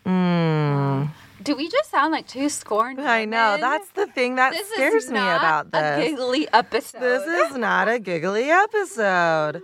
Mm. 0.06 1.10
Do 1.44 1.56
we 1.56 1.70
just 1.70 1.92
sound 1.92 2.12
like 2.12 2.28
two 2.28 2.50
scorned 2.50 3.02
I 3.02 3.26
know. 3.26 3.58
That's 3.60 3.90
the 3.92 4.08
thing 4.08 4.36
that 4.36 4.54
this 4.54 4.70
scares 4.70 5.06
is 5.06 5.10
me 5.12 5.16
not 5.20 5.68
about 5.68 6.00
a 6.00 6.02
giggly 6.02 6.48
episode. 6.54 7.02
This 7.02 7.52
is 7.52 7.58
not 7.58 7.90
a 7.90 8.00
giggly 8.00 8.50
episode. 8.50 9.62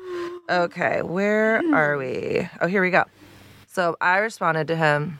Okay, 0.49 1.01
where 1.01 1.61
are 1.73 1.97
we? 1.97 2.47
Oh, 2.61 2.67
here 2.67 2.81
we 2.81 2.89
go. 2.89 3.05
So 3.67 3.95
I 4.01 4.17
responded 4.17 4.67
to 4.67 4.75
him, 4.75 5.19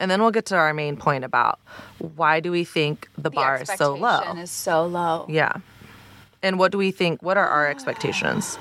and 0.00 0.10
then 0.10 0.20
we'll 0.22 0.30
get 0.30 0.46
to 0.46 0.56
our 0.56 0.72
main 0.72 0.96
point 0.96 1.24
about 1.24 1.58
why 1.98 2.40
do 2.40 2.50
we 2.50 2.64
think 2.64 3.08
the, 3.16 3.22
the 3.22 3.30
bar 3.30 3.60
is 3.60 3.68
so 3.76 3.94
low? 3.94 4.08
expectation 4.08 4.38
is 4.42 4.50
so 4.50 4.86
low. 4.86 5.26
yeah. 5.28 5.52
And 6.42 6.58
what 6.58 6.70
do 6.72 6.78
we 6.78 6.92
think? 6.92 7.22
What 7.22 7.36
are 7.36 7.48
our 7.48 7.66
expectations? 7.66 8.58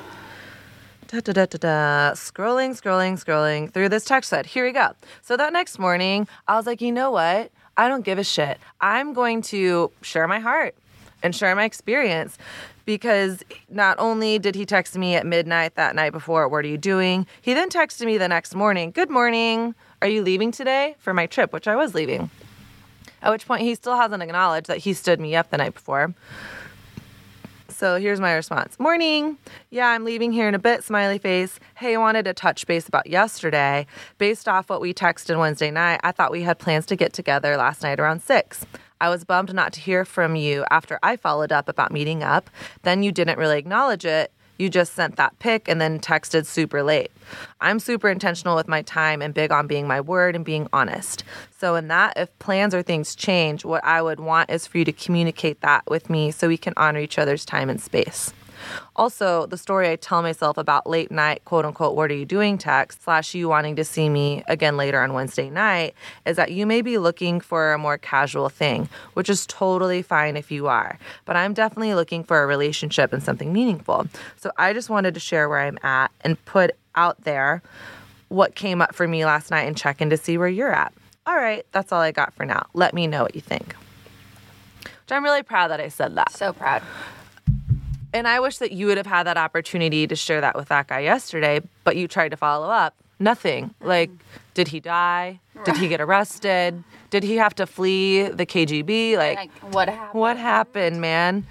Da, 1.07 1.21
da, 1.21 1.31
da, 1.31 1.45
da, 1.45 1.57
da. 1.57 2.11
Scrolling, 2.15 2.71
scrolling, 2.71 3.13
scrolling 3.13 3.71
through 3.71 3.87
this 3.87 4.03
text 4.03 4.29
thread. 4.29 4.45
Here 4.45 4.65
we 4.65 4.73
go. 4.73 4.91
So 5.21 5.37
that 5.37 5.53
next 5.53 5.79
morning, 5.79 6.27
I 6.49 6.57
was 6.57 6.65
like, 6.65 6.81
you 6.81 6.91
know 6.91 7.11
what? 7.11 7.49
I 7.77 7.87
don't 7.87 8.03
give 8.03 8.17
a 8.17 8.25
shit. 8.25 8.59
I'm 8.81 9.13
going 9.13 9.41
to 9.43 9.89
share 10.01 10.27
my 10.27 10.39
heart 10.39 10.75
and 11.23 11.33
share 11.33 11.55
my 11.55 11.63
experience 11.63 12.37
because 12.83 13.41
not 13.69 13.97
only 13.99 14.37
did 14.37 14.53
he 14.53 14.65
text 14.65 14.97
me 14.97 15.15
at 15.15 15.25
midnight 15.25 15.75
that 15.75 15.95
night 15.95 16.11
before, 16.11 16.49
what 16.49 16.65
are 16.65 16.67
you 16.67 16.77
doing? 16.77 17.25
He 17.41 17.53
then 17.53 17.69
texted 17.69 18.05
me 18.05 18.17
the 18.17 18.27
next 18.27 18.53
morning, 18.53 18.91
good 18.91 19.09
morning. 19.09 19.75
Are 20.01 20.09
you 20.09 20.21
leaving 20.23 20.51
today 20.51 20.97
for 20.99 21.13
my 21.13 21.25
trip? 21.25 21.53
Which 21.53 21.69
I 21.69 21.77
was 21.77 21.95
leaving. 21.95 22.29
At 23.21 23.31
which 23.31 23.47
point 23.47 23.61
he 23.61 23.75
still 23.75 23.95
hasn't 23.95 24.21
acknowledged 24.21 24.67
that 24.67 24.79
he 24.79 24.91
stood 24.91 25.21
me 25.21 25.37
up 25.37 25.51
the 25.51 25.57
night 25.57 25.73
before. 25.73 26.13
So 27.77 27.99
here's 27.99 28.19
my 28.19 28.33
response. 28.33 28.79
Morning. 28.79 29.37
Yeah, 29.69 29.89
I'm 29.89 30.03
leaving 30.03 30.31
here 30.31 30.47
in 30.47 30.55
a 30.55 30.59
bit, 30.59 30.83
smiley 30.83 31.19
face. 31.19 31.59
Hey, 31.75 31.93
I 31.93 31.99
wanted 31.99 32.25
to 32.25 32.33
touch 32.33 32.65
base 32.65 32.87
about 32.87 33.05
yesterday. 33.05 33.85
Based 34.17 34.47
off 34.47 34.67
what 34.67 34.81
we 34.81 34.95
texted 34.95 35.37
Wednesday 35.37 35.69
night, 35.69 35.99
I 36.03 36.11
thought 36.11 36.31
we 36.31 36.41
had 36.41 36.57
plans 36.57 36.87
to 36.87 36.95
get 36.95 37.13
together 37.13 37.55
last 37.55 37.83
night 37.83 37.99
around 37.99 38.23
6. 38.23 38.65
I 38.99 39.09
was 39.09 39.25
bummed 39.25 39.53
not 39.53 39.73
to 39.73 39.79
hear 39.79 40.05
from 40.05 40.35
you 40.35 40.65
after 40.71 40.97
I 41.03 41.17
followed 41.17 41.51
up 41.51 41.69
about 41.69 41.91
meeting 41.91 42.23
up. 42.23 42.49
Then 42.81 43.03
you 43.03 43.11
didn't 43.11 43.37
really 43.37 43.59
acknowledge 43.59 44.05
it. 44.05 44.33
You 44.57 44.69
just 44.69 44.93
sent 44.93 45.15
that 45.17 45.37
pic 45.39 45.67
and 45.67 45.79
then 45.79 45.99
texted 45.99 46.45
super 46.45 46.83
late. 46.83 47.11
I'm 47.61 47.79
super 47.79 48.09
intentional 48.09 48.55
with 48.55 48.67
my 48.67 48.81
time 48.81 49.21
and 49.21 49.33
big 49.33 49.51
on 49.51 49.67
being 49.67 49.87
my 49.87 50.01
word 50.01 50.35
and 50.35 50.45
being 50.45 50.67
honest. 50.73 51.23
So, 51.57 51.75
in 51.75 51.87
that, 51.89 52.13
if 52.15 52.37
plans 52.39 52.73
or 52.73 52.81
things 52.81 53.15
change, 53.15 53.65
what 53.65 53.83
I 53.83 54.01
would 54.01 54.19
want 54.19 54.49
is 54.49 54.67
for 54.67 54.77
you 54.77 54.85
to 54.85 54.91
communicate 54.91 55.61
that 55.61 55.83
with 55.89 56.09
me 56.09 56.31
so 56.31 56.47
we 56.47 56.57
can 56.57 56.73
honor 56.77 56.99
each 56.99 57.19
other's 57.19 57.45
time 57.45 57.69
and 57.69 57.81
space. 57.81 58.33
Also, 58.95 59.45
the 59.45 59.57
story 59.57 59.89
I 59.89 59.95
tell 59.95 60.21
myself 60.21 60.57
about 60.57 60.87
late 60.87 61.11
night, 61.11 61.43
quote 61.45 61.65
unquote, 61.65 61.95
what 61.95 62.11
are 62.11 62.15
you 62.15 62.25
doing 62.25 62.57
text, 62.57 63.03
slash 63.03 63.33
you 63.33 63.49
wanting 63.49 63.75
to 63.75 63.83
see 63.83 64.09
me 64.09 64.43
again 64.47 64.77
later 64.77 65.01
on 65.01 65.13
Wednesday 65.13 65.49
night, 65.49 65.93
is 66.25 66.35
that 66.37 66.51
you 66.51 66.65
may 66.65 66.81
be 66.81 66.97
looking 66.97 67.39
for 67.39 67.73
a 67.73 67.77
more 67.77 67.97
casual 67.97 68.49
thing, 68.49 68.89
which 69.13 69.29
is 69.29 69.45
totally 69.45 70.01
fine 70.01 70.37
if 70.37 70.51
you 70.51 70.67
are. 70.67 70.97
But 71.25 71.35
I'm 71.35 71.53
definitely 71.53 71.93
looking 71.93 72.23
for 72.23 72.43
a 72.43 72.47
relationship 72.47 73.13
and 73.13 73.21
something 73.21 73.53
meaningful. 73.53 74.07
So 74.37 74.51
I 74.57 74.73
just 74.73 74.89
wanted 74.89 75.13
to 75.13 75.19
share 75.19 75.49
where 75.49 75.59
I'm 75.59 75.79
at 75.83 76.11
and 76.21 76.43
put 76.45 76.71
out 76.95 77.21
there 77.23 77.61
what 78.29 78.55
came 78.55 78.81
up 78.81 78.93
for 78.93 79.07
me 79.07 79.25
last 79.25 79.51
night 79.51 79.67
and 79.67 79.77
check 79.77 80.01
in 80.01 80.09
to 80.09 80.17
see 80.17 80.37
where 80.37 80.47
you're 80.47 80.73
at. 80.73 80.93
All 81.25 81.35
right, 81.35 81.65
that's 81.71 81.91
all 81.91 82.01
I 82.01 82.11
got 82.11 82.33
for 82.33 82.45
now. 82.45 82.67
Let 82.73 82.93
me 82.93 83.07
know 83.07 83.23
what 83.23 83.35
you 83.35 83.41
think. 83.41 83.75
Which 84.83 85.11
I'm 85.11 85.23
really 85.23 85.43
proud 85.43 85.69
that 85.69 85.79
I 85.79 85.87
said 85.89 86.15
that. 86.15 86.31
So 86.31 86.53
proud. 86.53 86.81
And 88.13 88.27
I 88.27 88.39
wish 88.39 88.57
that 88.57 88.71
you 88.71 88.87
would 88.87 88.97
have 88.97 89.05
had 89.07 89.23
that 89.27 89.37
opportunity 89.37 90.07
to 90.07 90.15
share 90.15 90.41
that 90.41 90.55
with 90.55 90.69
that 90.69 90.87
guy 90.87 90.99
yesterday, 90.99 91.61
but 91.83 91.95
you 91.97 92.07
tried 92.07 92.29
to 92.29 92.37
follow 92.37 92.69
up. 92.69 92.95
Nothing. 93.19 93.73
Like, 93.81 94.11
did 94.53 94.67
he 94.67 94.79
die? 94.79 95.39
Did 95.65 95.75
he 95.77 95.87
get 95.87 95.99
arrested? 95.99 96.83
Did 97.09 97.23
he 97.23 97.35
have 97.37 97.55
to 97.55 97.65
flee 97.65 98.23
the 98.29 98.45
KGB? 98.45 99.17
Like, 99.17 99.37
Like, 99.37 99.73
what 99.73 99.89
happened? 99.89 100.19
what 100.19 100.37
happened, 100.37 101.01
man? 101.01 101.45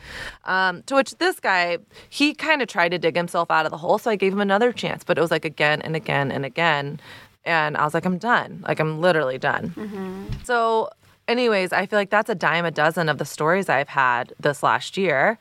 Um, 0.45 0.83
to 0.85 0.95
which 0.95 1.17
this 1.19 1.41
guy, 1.41 1.79
he 2.09 2.35
kind 2.35 2.63
of 2.63 2.69
tried 2.69 2.91
to 2.91 2.99
dig 2.99 3.17
himself 3.17 3.51
out 3.51 3.67
of 3.67 3.73
the 3.73 3.79
hole. 3.79 3.99
So 3.99 4.11
I 4.13 4.17
gave 4.17 4.33
him 4.33 4.41
another 4.41 4.73
chance, 4.73 5.03
but 5.03 5.19
it 5.19 5.21
was 5.21 5.31
like 5.33 5.45
again 5.45 5.83
and 5.83 5.97
again 5.97 6.31
and 6.31 6.45
again. 6.45 7.01
And 7.45 7.77
I 7.77 7.85
was 7.85 7.95
like, 7.95 8.05
I'm 8.05 8.19
done. 8.19 8.65
Like, 8.67 8.79
I'm 8.81 9.01
literally 9.01 9.39
done. 9.39 10.29
So, 10.45 10.91
anyways, 11.29 11.73
I 11.73 11.87
feel 11.87 11.99
like 11.99 12.11
that's 12.11 12.31
a 12.31 12.35
dime 12.35 12.65
a 12.65 12.71
dozen 12.71 13.09
of 13.09 13.19
the 13.19 13.25
stories 13.25 13.69
I've 13.69 13.89
had 13.89 14.33
this 14.41 14.63
last 14.63 14.97
year. 14.97 15.39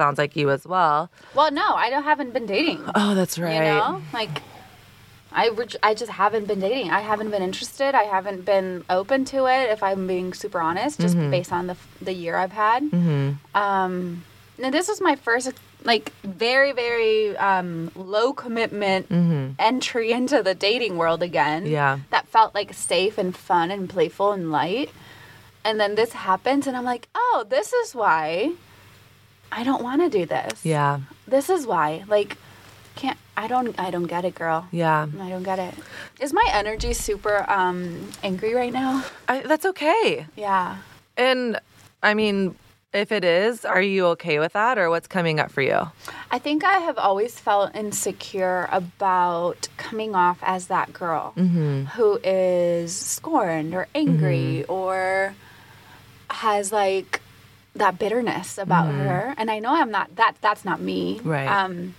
Sounds 0.00 0.16
like 0.16 0.34
you 0.34 0.48
as 0.50 0.66
well. 0.66 1.10
Well, 1.34 1.50
no, 1.52 1.74
I 1.74 1.90
don't, 1.90 2.02
haven't 2.04 2.32
been 2.32 2.46
dating. 2.46 2.82
Oh, 2.94 3.14
that's 3.14 3.38
right. 3.38 3.56
You 3.56 3.60
know, 3.60 4.02
like 4.14 4.40
I, 5.30 5.48
re- 5.50 5.66
I 5.82 5.92
just 5.92 6.10
haven't 6.10 6.46
been 6.46 6.58
dating. 6.58 6.90
I 6.90 7.00
haven't 7.00 7.30
been 7.30 7.42
interested. 7.42 7.94
I 7.94 8.04
haven't 8.04 8.46
been 8.46 8.82
open 8.88 9.26
to 9.26 9.44
it. 9.44 9.68
If 9.70 9.82
I'm 9.82 10.06
being 10.06 10.32
super 10.32 10.58
honest, 10.58 10.98
just 11.00 11.16
based 11.30 11.52
on 11.52 11.66
the 11.66 11.72
f- 11.74 11.98
the 12.00 12.14
year 12.14 12.36
I've 12.36 12.52
had. 12.52 12.82
Mm-hmm. 12.84 13.32
Um, 13.54 14.24
and 14.62 14.72
this 14.72 14.88
was 14.88 15.02
my 15.02 15.16
first 15.16 15.52
like 15.84 16.12
very 16.24 16.72
very 16.72 17.36
um, 17.36 17.90
low 17.94 18.32
commitment 18.32 19.06
entry 19.58 20.12
into 20.12 20.42
the 20.42 20.54
dating 20.54 20.96
world 20.96 21.22
again. 21.22 21.64
Mm-hmm. 21.64 21.72
Yeah. 21.72 21.98
that 22.08 22.26
felt 22.28 22.54
like 22.54 22.72
safe 22.72 23.18
and 23.18 23.36
fun 23.36 23.70
and 23.70 23.86
playful 23.86 24.32
and 24.32 24.50
light. 24.50 24.88
And 25.62 25.78
then 25.78 25.94
this 25.94 26.12
happens, 26.14 26.66
and 26.66 26.74
I'm 26.74 26.84
like, 26.84 27.08
oh, 27.14 27.44
this 27.50 27.74
is 27.74 27.94
why 27.94 28.52
I 29.52 29.64
don't 29.64 29.82
want 29.82 30.00
to 30.02 30.08
do 30.18 30.26
this 30.26 30.64
Yeah. 30.64 31.00
this 31.26 31.50
is 31.50 31.66
why 31.66 32.04
like 32.08 32.36
can't 32.96 33.18
i 33.36 33.46
don't 33.46 33.78
i 33.80 33.90
don't 33.90 34.06
get 34.06 34.24
it 34.24 34.34
girl 34.34 34.66
Yeah. 34.72 35.06
i 35.20 35.28
don't 35.28 35.42
get 35.44 35.58
it 35.58 35.74
is 36.20 36.32
my 36.32 36.46
energy 36.52 36.92
super 36.92 37.44
um 37.50 38.10
angry 38.22 38.52
right 38.54 38.72
now 38.72 39.04
I, 39.28 39.40
that's 39.40 39.64
okay. 39.66 40.26
yeah 40.36 40.78
And 41.16 41.58
I 42.02 42.14
mean, 42.14 42.54
If 42.92 43.12
it 43.12 43.22
is, 43.24 43.64
are 43.64 43.80
you 43.94 44.06
okay 44.18 44.40
with 44.40 44.52
that 44.54 44.76
or 44.76 44.90
what's 44.90 45.06
coming 45.06 45.38
up 45.38 45.50
for 45.52 45.62
you? 45.62 45.78
I 46.32 46.38
think 46.40 46.64
I 46.64 46.78
have 46.88 46.98
always 46.98 47.38
felt 47.38 47.70
insecure 47.76 48.68
about 48.72 49.68
coming 49.76 50.16
off 50.16 50.38
as 50.42 50.66
that 50.66 50.92
girl 50.92 51.30
who 51.94 52.18
is 52.24 52.90
scorned 52.96 53.74
or 53.78 53.86
angry 53.94 54.64
or 54.66 55.34
has 56.30 56.72
like 56.72 57.20
that 57.80 57.98
bitterness 57.98 58.56
about 58.56 58.86
her. 58.94 59.34
And 59.36 59.50
I 59.50 59.58
know 59.58 59.74
I'm 59.74 59.90
not 59.90 60.14
that 60.16 60.36
that's 60.40 60.64
not 60.64 60.80
me. 60.80 61.20
Right. 61.24 61.46
Um 61.46 61.94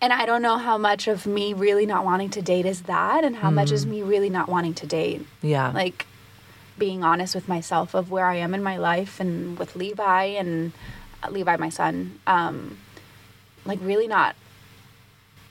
and 0.00 0.12
I 0.12 0.26
don't 0.26 0.42
know 0.42 0.58
how 0.58 0.78
much 0.78 1.08
of 1.08 1.26
me 1.26 1.52
really 1.52 1.84
not 1.84 2.04
wanting 2.04 2.30
to 2.30 2.42
date 2.42 2.66
is 2.66 2.82
that 2.82 3.24
and 3.24 3.36
how 3.36 3.50
much 3.50 3.72
is 3.72 3.84
me 3.84 4.02
really 4.02 4.30
not 4.30 4.48
wanting 4.48 4.74
to 4.74 4.86
date. 4.86 5.26
Yeah. 5.42 5.70
Like 5.70 6.06
being 6.78 7.02
honest 7.02 7.34
with 7.34 7.48
myself 7.48 7.94
of 7.94 8.10
where 8.10 8.26
I 8.26 8.36
am 8.36 8.54
in 8.54 8.62
my 8.62 8.76
life 8.76 9.18
and 9.18 9.58
with 9.58 9.74
Levi 9.74 10.24
and 10.24 10.72
uh, 11.22 11.30
Levi, 11.30 11.56
my 11.56 11.68
son, 11.68 12.20
um, 12.28 12.78
like 13.64 13.80
really 13.82 14.06
not 14.06 14.36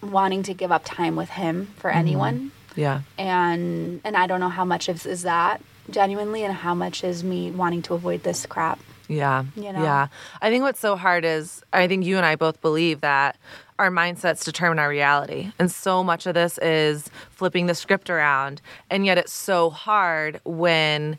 wanting 0.01 0.43
to 0.43 0.53
give 0.53 0.71
up 0.71 0.83
time 0.85 1.15
with 1.17 1.29
him 1.29 1.67
for 1.77 1.89
anyone. 1.89 2.51
yeah. 2.75 3.01
And 3.17 3.99
and 4.05 4.15
I 4.15 4.27
don't 4.27 4.39
know 4.39 4.49
how 4.49 4.63
much 4.63 4.87
is, 4.87 5.05
is 5.05 5.23
that 5.23 5.61
genuinely 5.89 6.43
and 6.43 6.53
how 6.53 6.73
much 6.73 7.03
is 7.03 7.23
me 7.23 7.51
wanting 7.51 7.81
to 7.83 7.93
avoid 7.93 8.23
this 8.23 8.45
crap. 8.45 8.79
Yeah. 9.08 9.46
You 9.56 9.74
know? 9.74 9.84
Yeah. 9.84 10.08
I 10.41 10.50
think 10.50 10.63
what's 10.63 10.80
so 10.80 10.96
hard 10.96 11.26
is 11.26 11.63
I 11.74 11.88
think 11.88 12.06
you 12.06 12.17
and 12.17 12.26
I 12.26 12.36
both 12.36 12.62
believe 12.62 13.02
that 13.02 13.38
our 13.80 13.91
mindsets 13.91 14.43
determine 14.43 14.80
our 14.80 14.89
reality. 14.89 15.52
And 15.60 15.72
so 15.72 16.04
much 16.04 16.26
of 16.26 16.34
this 16.34 16.58
is 16.60 17.10
flipping 17.30 17.67
the 17.67 17.76
script 17.76 18.10
around. 18.10 18.62
And 18.89 19.06
yet 19.06 19.17
it's 19.17 19.34
so 19.34 19.70
hard 19.70 20.41
when 20.43 21.17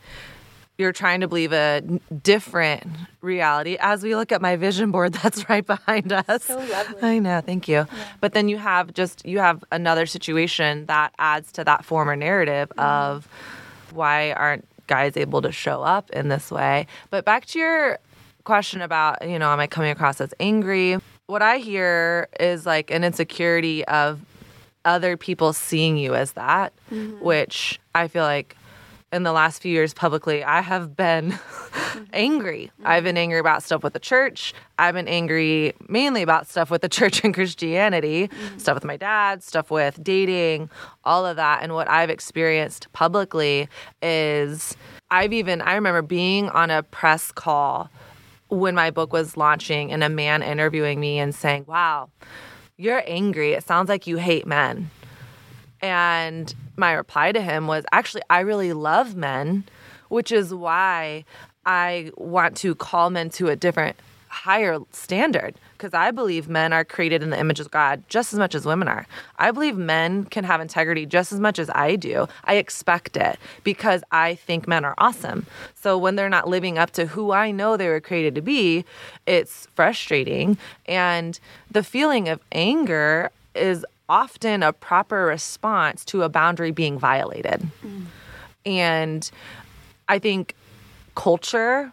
you're 0.79 0.93
trying 0.93 1.21
to 1.21 1.29
believe 1.29 1.53
a 1.53 1.81
different 2.23 2.85
reality. 3.21 3.77
As 3.81 4.05
we 4.05 4.15
look 4.15 4.31
at 4.31 4.41
my 4.41 4.55
vision 4.55 4.93
board 4.93 5.13
that's 5.23 5.49
right 5.49 5.67
behind 5.67 6.13
us. 6.13 6.45
So 6.45 6.57
lovely. 6.57 7.03
I 7.03 7.19
know, 7.19 7.41
thank 7.41 7.69
you. 7.69 7.87
But 8.21 8.33
then 8.33 8.49
you 8.49 8.59
have 8.59 8.95
just 8.95 9.27
you 9.27 9.41
have 9.41 9.65
another 9.73 10.07
situation 10.07 10.87
that 10.87 11.13
adds 11.19 11.51
to 11.53 11.65
that 11.65 11.85
former 11.85 12.15
narrative 12.15 12.69
mm-hmm. 12.71 12.81
of 12.81 13.29
why 13.93 14.33
aren't 14.33 14.67
guys 14.89 15.17
able 15.17 15.41
to 15.43 15.53
show 15.53 15.83
up 15.83 16.11
in 16.11 16.29
this 16.29 16.51
way? 16.51 16.89
But 17.11 17.25
back 17.25 17.47
to 17.47 17.59
your 17.59 17.99
question 18.43 18.83
about, 18.83 19.29
you 19.29 19.39
know, 19.39 19.53
am 19.53 19.61
I 19.61 19.69
coming 19.69 19.91
across 19.91 20.21
as 20.21 20.35
angry? 20.41 20.99
What 21.27 21.43
I 21.43 21.59
hear 21.59 22.29
is 22.41 22.67
like 22.67 22.91
an 22.91 23.05
insecurity 23.05 23.85
of 23.85 24.21
other 24.85 25.17
people 25.17 25.53
seeing 25.53 25.97
you 25.97 26.15
as 26.15 26.33
that, 26.33 26.73
mm-hmm. 26.91 27.23
which 27.23 27.79
I 27.95 28.09
feel 28.09 28.25
like 28.25 28.57
in 29.13 29.23
the 29.23 29.33
last 29.33 29.63
few 29.63 29.73
years 29.73 29.95
publicly, 29.95 30.45
I 30.45 30.61
have 30.61 30.95
been 30.95 31.39
angry. 32.13 32.71
Mm-hmm. 32.75 32.87
I've 32.87 33.05
been 33.05 33.17
angry 33.17 33.39
about 33.39 33.63
stuff 33.63 33.83
with 33.83 33.95
the 33.95 33.99
church. 33.99 34.53
I've 34.79 34.95
been 34.95 35.09
angry 35.09 35.73
mainly 35.89 36.23
about 36.23 36.47
stuff 36.47 36.71
with 36.71 36.83
the 36.83 36.89
church 36.99 37.25
and 37.25 37.33
Christianity, 37.33 38.29
mm-hmm. 38.29 38.59
stuff 38.59 38.75
with 38.75 38.85
my 38.85 38.97
dad, 38.97 39.43
stuff 39.43 39.71
with 39.71 40.03
dating, 40.03 40.69
all 41.05 41.25
of 41.25 41.37
that. 41.37 41.63
And 41.63 41.73
what 41.73 41.89
I've 41.89 42.11
experienced 42.11 42.93
publicly 42.93 43.69
is 44.03 44.77
I've 45.11 45.33
even, 45.33 45.63
I 45.63 45.75
remember 45.75 46.03
being 46.03 46.51
on 46.51 46.71
a 46.71 46.83
press 46.83 47.33
call 47.33 47.91
when 48.49 48.75
my 48.75 48.91
book 48.91 49.13
was 49.13 49.37
launching 49.37 49.93
and 49.93 50.05
a 50.05 50.09
man 50.09 50.43
interviewing 50.43 51.01
me 51.01 51.19
and 51.19 51.35
saying, 51.35 51.65
Wow, 51.67 52.11
you're 52.77 53.03
angry. 53.07 53.53
It 53.53 53.65
sounds 53.65 53.89
like 53.89 54.07
you 54.07 54.17
hate 54.17 54.47
men. 54.47 54.91
And 55.81 56.55
my 56.79 56.93
reply 56.93 57.33
to 57.33 57.41
him 57.41 57.67
was 57.67 57.85
actually, 57.93 58.23
I 58.31 58.41
really 58.41 58.73
love 58.73 59.17
men, 59.17 59.65
which 60.09 60.33
is 60.33 60.55
why 60.55 61.25
I 61.67 62.13
want 62.17 62.57
to 62.59 62.75
call 62.75 63.11
men 63.11 63.31
to 63.31 63.49
a 63.49 63.57
different, 63.57 63.97
higher 64.29 64.79
standard. 64.93 65.57
Because 65.73 65.95
I 65.95 66.11
believe 66.11 66.49
men 66.49 66.73
are 66.73 66.85
created 66.85 67.23
in 67.23 67.31
the 67.31 67.39
image 67.39 67.61
of 67.61 67.71
God 67.71 68.03
just 68.09 68.33
as 68.33 68.39
much 68.39 68.55
as 68.55 68.67
women 68.67 68.89
are. 68.89 69.07
I 69.39 69.53
believe 69.53 69.77
men 69.77 70.25
can 70.25 70.43
have 70.45 70.61
integrity 70.61 71.07
just 71.07 71.33
as 71.33 71.39
much 71.39 71.59
as 71.59 71.71
I 71.73 71.95
do. 71.95 72.27
I 72.45 72.55
expect 72.55 73.17
it 73.17 73.39
because 73.63 74.03
I 74.11 74.35
think 74.35 74.67
men 74.67 74.85
are 74.85 74.95
awesome. 74.99 75.47
So 75.77 75.97
when 75.97 76.17
they're 76.17 76.29
not 76.29 76.49
living 76.49 76.79
up 76.79 76.91
to 76.93 77.07
who 77.07 77.31
I 77.31 77.53
know 77.53 77.77
they 77.77 77.89
were 77.89 78.01
created 78.01 78.35
to 78.35 78.43
be, 78.43 78.85
it's 79.25 79.69
frustrating. 79.77 80.59
And 80.87 81.39
the 81.71 81.85
feeling 81.85 82.29
of 82.29 82.41
anger 82.51 83.31
is 83.55 83.87
often 84.09 84.63
a 84.63 84.73
proper 84.73 85.27
response 85.27 86.05
to 86.07 86.23
a 86.23 86.29
boundary 86.29 86.71
being 86.71 86.99
violated. 86.99 87.67
And 88.67 89.31
I 90.09 90.19
think 90.19 90.55
culture, 91.15 91.93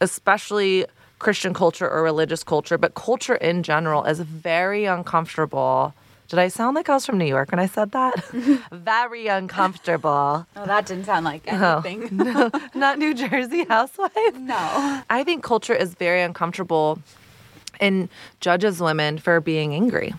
especially 0.00 0.86
Christian 1.18 1.52
culture 1.54 1.88
or 1.88 2.02
religious 2.02 2.44
culture, 2.44 2.78
but 2.78 2.94
culture 2.94 3.34
in 3.34 3.62
general 3.62 4.04
is 4.04 4.20
very 4.20 4.84
uncomfortable. 4.84 5.94
Did 6.28 6.38
I 6.38 6.48
sound 6.48 6.76
like 6.76 6.88
I 6.90 6.94
was 6.94 7.06
from 7.06 7.16
New 7.18 7.24
York 7.24 7.50
when 7.50 7.58
I 7.58 7.66
said 7.66 7.90
that? 7.92 8.22
very 8.72 9.26
uncomfortable. 9.28 10.46
Oh, 10.56 10.66
that 10.66 10.86
didn't 10.86 11.06
sound 11.06 11.24
like 11.24 11.42
anything. 11.46 12.08
no, 12.16 12.50
not 12.74 12.98
New 12.98 13.14
Jersey 13.14 13.64
housewife. 13.64 14.12
no. 14.36 15.02
I 15.08 15.24
think 15.24 15.42
culture 15.42 15.74
is 15.74 15.94
very 15.94 16.20
uncomfortable 16.22 16.98
and 17.80 18.08
judges 18.40 18.80
women 18.80 19.18
for 19.18 19.40
being 19.40 19.72
angry. 19.74 20.12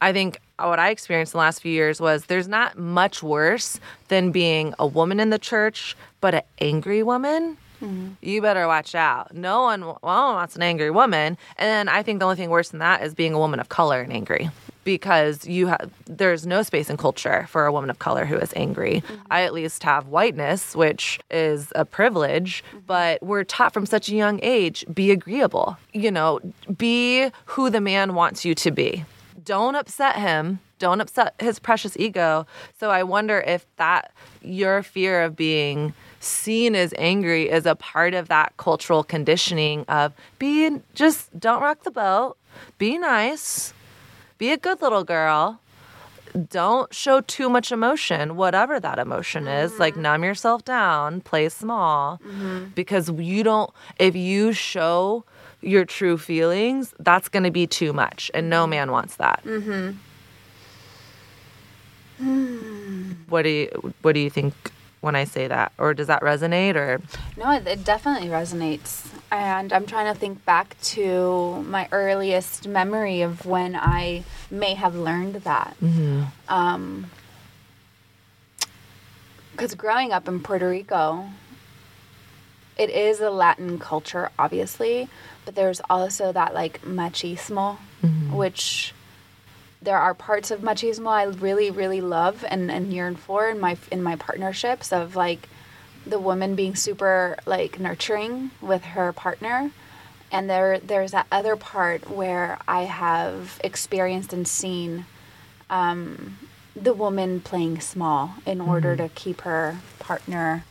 I 0.00 0.12
think 0.12 0.40
what 0.58 0.78
I 0.78 0.90
experienced 0.90 1.34
in 1.34 1.38
the 1.38 1.42
last 1.42 1.60
few 1.60 1.72
years 1.72 2.00
was 2.00 2.26
there's 2.26 2.48
not 2.48 2.78
much 2.78 3.22
worse 3.22 3.80
than 4.08 4.32
being 4.32 4.74
a 4.78 4.86
woman 4.86 5.20
in 5.20 5.30
the 5.30 5.38
church, 5.38 5.96
but 6.20 6.34
an 6.34 6.42
angry 6.60 7.02
woman. 7.02 7.56
Mm-hmm. 7.82 8.12
You 8.22 8.40
better 8.40 8.66
watch 8.66 8.94
out. 8.94 9.34
No 9.34 9.62
one, 9.62 9.84
well, 9.84 9.98
no 10.02 10.26
one 10.26 10.34
wants 10.36 10.56
an 10.56 10.62
angry 10.62 10.90
woman. 10.90 11.36
And 11.58 11.90
I 11.90 12.02
think 12.02 12.20
the 12.20 12.24
only 12.24 12.36
thing 12.36 12.48
worse 12.48 12.70
than 12.70 12.80
that 12.80 13.02
is 13.02 13.14
being 13.14 13.34
a 13.34 13.38
woman 13.38 13.60
of 13.60 13.68
color 13.68 14.00
and 14.00 14.12
angry 14.12 14.50
because 14.84 15.44
you 15.46 15.66
have 15.66 15.90
there's 16.06 16.46
no 16.46 16.62
space 16.62 16.88
in 16.88 16.96
culture 16.96 17.46
for 17.50 17.66
a 17.66 17.72
woman 17.72 17.90
of 17.90 17.98
color 17.98 18.24
who 18.24 18.36
is 18.36 18.52
angry. 18.56 19.02
Mm-hmm. 19.02 19.14
I 19.30 19.42
at 19.42 19.52
least 19.52 19.82
have 19.82 20.06
whiteness, 20.06 20.74
which 20.74 21.20
is 21.30 21.72
a 21.74 21.84
privilege, 21.84 22.64
mm-hmm. 22.68 22.78
but 22.86 23.22
we're 23.22 23.44
taught 23.44 23.74
from 23.74 23.84
such 23.84 24.08
a 24.08 24.14
young 24.14 24.40
age 24.42 24.86
be 24.94 25.10
agreeable. 25.10 25.76
You 25.92 26.10
know, 26.10 26.40
be 26.78 27.30
who 27.44 27.68
the 27.68 27.80
man 27.80 28.14
wants 28.14 28.44
you 28.44 28.54
to 28.54 28.70
be. 28.70 29.04
Don't 29.46 29.76
upset 29.76 30.16
him. 30.16 30.58
Don't 30.78 31.00
upset 31.00 31.34
his 31.38 31.58
precious 31.58 31.96
ego. 31.96 32.46
So 32.78 32.90
I 32.90 33.04
wonder 33.04 33.40
if 33.40 33.64
that 33.76 34.12
your 34.42 34.82
fear 34.82 35.22
of 35.22 35.36
being 35.36 35.94
seen 36.20 36.74
as 36.74 36.92
angry 36.98 37.48
is 37.48 37.64
a 37.64 37.76
part 37.76 38.12
of 38.12 38.28
that 38.28 38.54
cultural 38.56 39.04
conditioning 39.04 39.84
of 39.88 40.12
being 40.38 40.82
just 40.94 41.38
don't 41.38 41.62
rock 41.62 41.84
the 41.84 41.90
boat, 41.92 42.36
be 42.76 42.98
nice, 42.98 43.72
be 44.36 44.50
a 44.50 44.56
good 44.56 44.82
little 44.82 45.04
girl. 45.04 45.60
Don't 46.50 46.92
show 46.92 47.22
too 47.22 47.48
much 47.48 47.72
emotion, 47.72 48.36
whatever 48.36 48.78
that 48.78 48.98
emotion 48.98 49.46
is. 49.46 49.78
Like, 49.78 49.94
mm-hmm. 49.94 50.02
numb 50.02 50.24
yourself 50.24 50.64
down, 50.66 51.22
play 51.22 51.48
small, 51.48 52.18
mm-hmm. 52.18 52.66
because 52.74 53.08
you 53.08 53.42
don't, 53.42 53.70
if 53.98 54.14
you 54.14 54.52
show 54.52 55.24
your 55.66 55.84
true 55.84 56.16
feelings, 56.16 56.94
that's 57.00 57.28
going 57.28 57.42
to 57.42 57.50
be 57.50 57.66
too 57.66 57.92
much. 57.92 58.30
And 58.32 58.48
no 58.48 58.66
man 58.66 58.90
wants 58.90 59.16
that. 59.16 59.42
What 63.28 63.42
do 63.42 63.48
you, 63.50 63.92
what 64.02 64.12
do 64.12 64.20
you 64.20 64.30
think 64.30 64.54
when 65.00 65.16
I 65.16 65.24
say 65.24 65.48
that? 65.48 65.72
Or 65.78 65.92
does 65.92 66.06
that 66.06 66.22
resonate 66.22 66.76
or? 66.76 67.00
No, 67.36 67.50
it, 67.50 67.66
it 67.66 67.84
definitely 67.84 68.28
resonates. 68.28 69.04
And 69.32 69.72
I'm 69.72 69.84
trying 69.84 70.12
to 70.14 70.18
think 70.18 70.44
back 70.44 70.80
to 70.94 71.62
my 71.64 71.88
earliest 71.90 72.68
memory 72.68 73.22
of 73.22 73.44
when 73.44 73.74
I 73.74 74.22
may 74.50 74.74
have 74.74 74.94
learned 74.94 75.34
that. 75.42 75.76
Um, 76.48 77.10
because 79.52 79.74
growing 79.74 80.12
up 80.12 80.28
in 80.28 80.40
Puerto 80.40 80.68
Rico, 80.68 81.26
it 82.78 82.90
is 82.90 83.20
a 83.20 83.30
Latin 83.30 83.78
culture, 83.78 84.30
obviously, 84.38 85.08
but 85.46 85.54
there's 85.54 85.80
also 85.88 86.32
that 86.32 86.52
like 86.52 86.82
machismo, 86.82 87.78
which 88.30 88.92
there 89.80 89.96
are 89.96 90.12
parts 90.12 90.50
of 90.50 90.60
machismo 90.60 91.08
I 91.08 91.24
really, 91.24 91.70
really 91.70 92.00
love 92.02 92.44
and, 92.46 92.70
and 92.70 92.92
yearn 92.92 93.16
for 93.16 93.48
in 93.48 93.58
my 93.60 93.78
in 93.90 94.02
my 94.02 94.16
partnerships 94.16 94.92
of 94.92 95.16
like 95.16 95.48
the 96.04 96.18
woman 96.18 96.54
being 96.54 96.74
super 96.74 97.36
like 97.46 97.80
nurturing 97.80 98.50
with 98.60 98.84
her 98.84 99.12
partner. 99.12 99.70
And 100.32 100.50
there 100.50 100.80
there's 100.80 101.12
that 101.12 101.26
other 101.30 101.56
part 101.56 102.10
where 102.10 102.58
I 102.66 102.82
have 102.82 103.60
experienced 103.62 104.32
and 104.32 104.46
seen 104.46 105.06
um, 105.70 106.36
the 106.74 106.92
woman 106.92 107.40
playing 107.40 107.80
small 107.80 108.34
in 108.44 108.60
order 108.60 108.96
to 108.96 109.08
keep 109.10 109.42
her 109.42 109.78
partner 110.00 110.64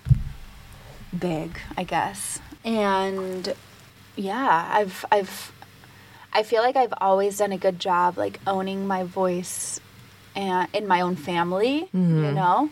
big, 1.17 1.59
I 1.77 1.83
guess. 1.83 2.39
And 2.63 3.53
yeah, 4.15 4.69
I've 4.71 5.05
I've 5.11 5.51
I 6.33 6.43
feel 6.43 6.61
like 6.61 6.75
I've 6.75 6.93
always 6.99 7.37
done 7.37 7.51
a 7.51 7.57
good 7.57 7.79
job 7.79 8.17
like 8.17 8.39
owning 8.45 8.87
my 8.87 9.03
voice 9.03 9.79
and 10.35 10.67
in 10.73 10.87
my 10.87 11.01
own 11.01 11.15
family, 11.15 11.87
you 12.25 12.31
know? 12.31 12.69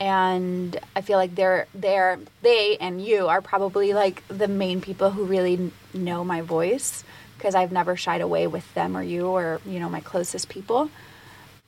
and 0.00 0.78
I 0.96 1.00
feel 1.02 1.18
like 1.18 1.34
they're 1.34 1.66
they're 1.74 2.18
they 2.42 2.76
and 2.80 3.04
you 3.04 3.28
are 3.28 3.40
probably 3.40 3.94
like 3.94 4.26
the 4.28 4.48
main 4.48 4.80
people 4.80 5.10
who 5.10 5.24
really 5.24 5.70
know 5.92 6.24
my 6.24 6.40
voice 6.40 7.04
because 7.38 7.54
I've 7.54 7.72
never 7.72 7.96
shied 7.96 8.20
away 8.20 8.46
with 8.46 8.72
them 8.74 8.96
or 8.96 9.02
you 9.02 9.26
or 9.26 9.60
you 9.64 9.78
know 9.78 9.88
my 9.88 10.00
closest 10.00 10.48
people. 10.48 10.90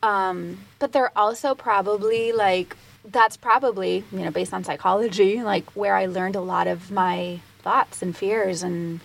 Um, 0.02 0.58
but 0.78 0.92
they're 0.92 1.16
also 1.16 1.54
probably 1.54 2.32
like 2.32 2.76
that's 3.04 3.36
probably 3.36 4.02
you 4.10 4.20
know 4.24 4.30
based 4.30 4.52
on 4.52 4.64
psychology 4.64 5.42
like 5.42 5.70
where 5.76 5.94
I 5.94 6.06
learned 6.06 6.34
a 6.34 6.40
lot 6.40 6.66
of 6.66 6.90
my 6.90 7.40
thoughts 7.66 7.96
and 8.04 8.16
fears 8.16 8.62
and 8.62 9.00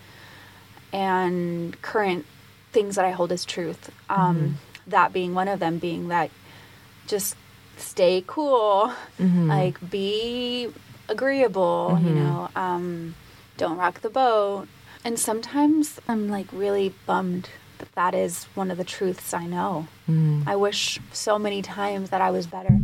and 0.93 1.82
current 1.82 2.26
things 2.71 2.95
that 2.95 3.06
I 3.06 3.12
hold 3.12 3.32
as 3.32 3.43
truth. 3.45 3.89
Um, 4.10 4.58
That 4.88 5.13
being 5.13 5.34
one 5.34 5.47
of 5.47 5.60
them, 5.60 5.78
being 5.80 6.08
that 6.10 6.30
just 7.08 7.36
stay 7.78 8.24
cool, 8.28 8.93
like 9.47 9.78
be 9.89 10.69
agreeable, 11.10 12.00
you 12.04 12.13
know, 12.21 12.50
um, 12.56 13.15
don't 13.58 13.78
rock 13.78 14.02
the 14.02 14.10
boat. 14.10 14.67
And 15.06 15.17
sometimes 15.19 16.00
I'm 16.08 16.30
like 16.30 16.47
really 16.52 16.93
bummed 17.06 17.50
that 17.80 17.91
that 17.93 18.13
is 18.13 18.45
one 18.56 18.69
of 18.71 18.78
the 18.78 18.84
truths 18.84 19.34
I 19.34 19.45
know. 19.56 19.88
I 20.47 20.56
wish 20.56 21.00
so 21.13 21.39
many 21.39 21.62
times 21.62 22.10
that 22.10 22.21
I 22.21 22.32
was 22.32 22.45
better 22.47 22.76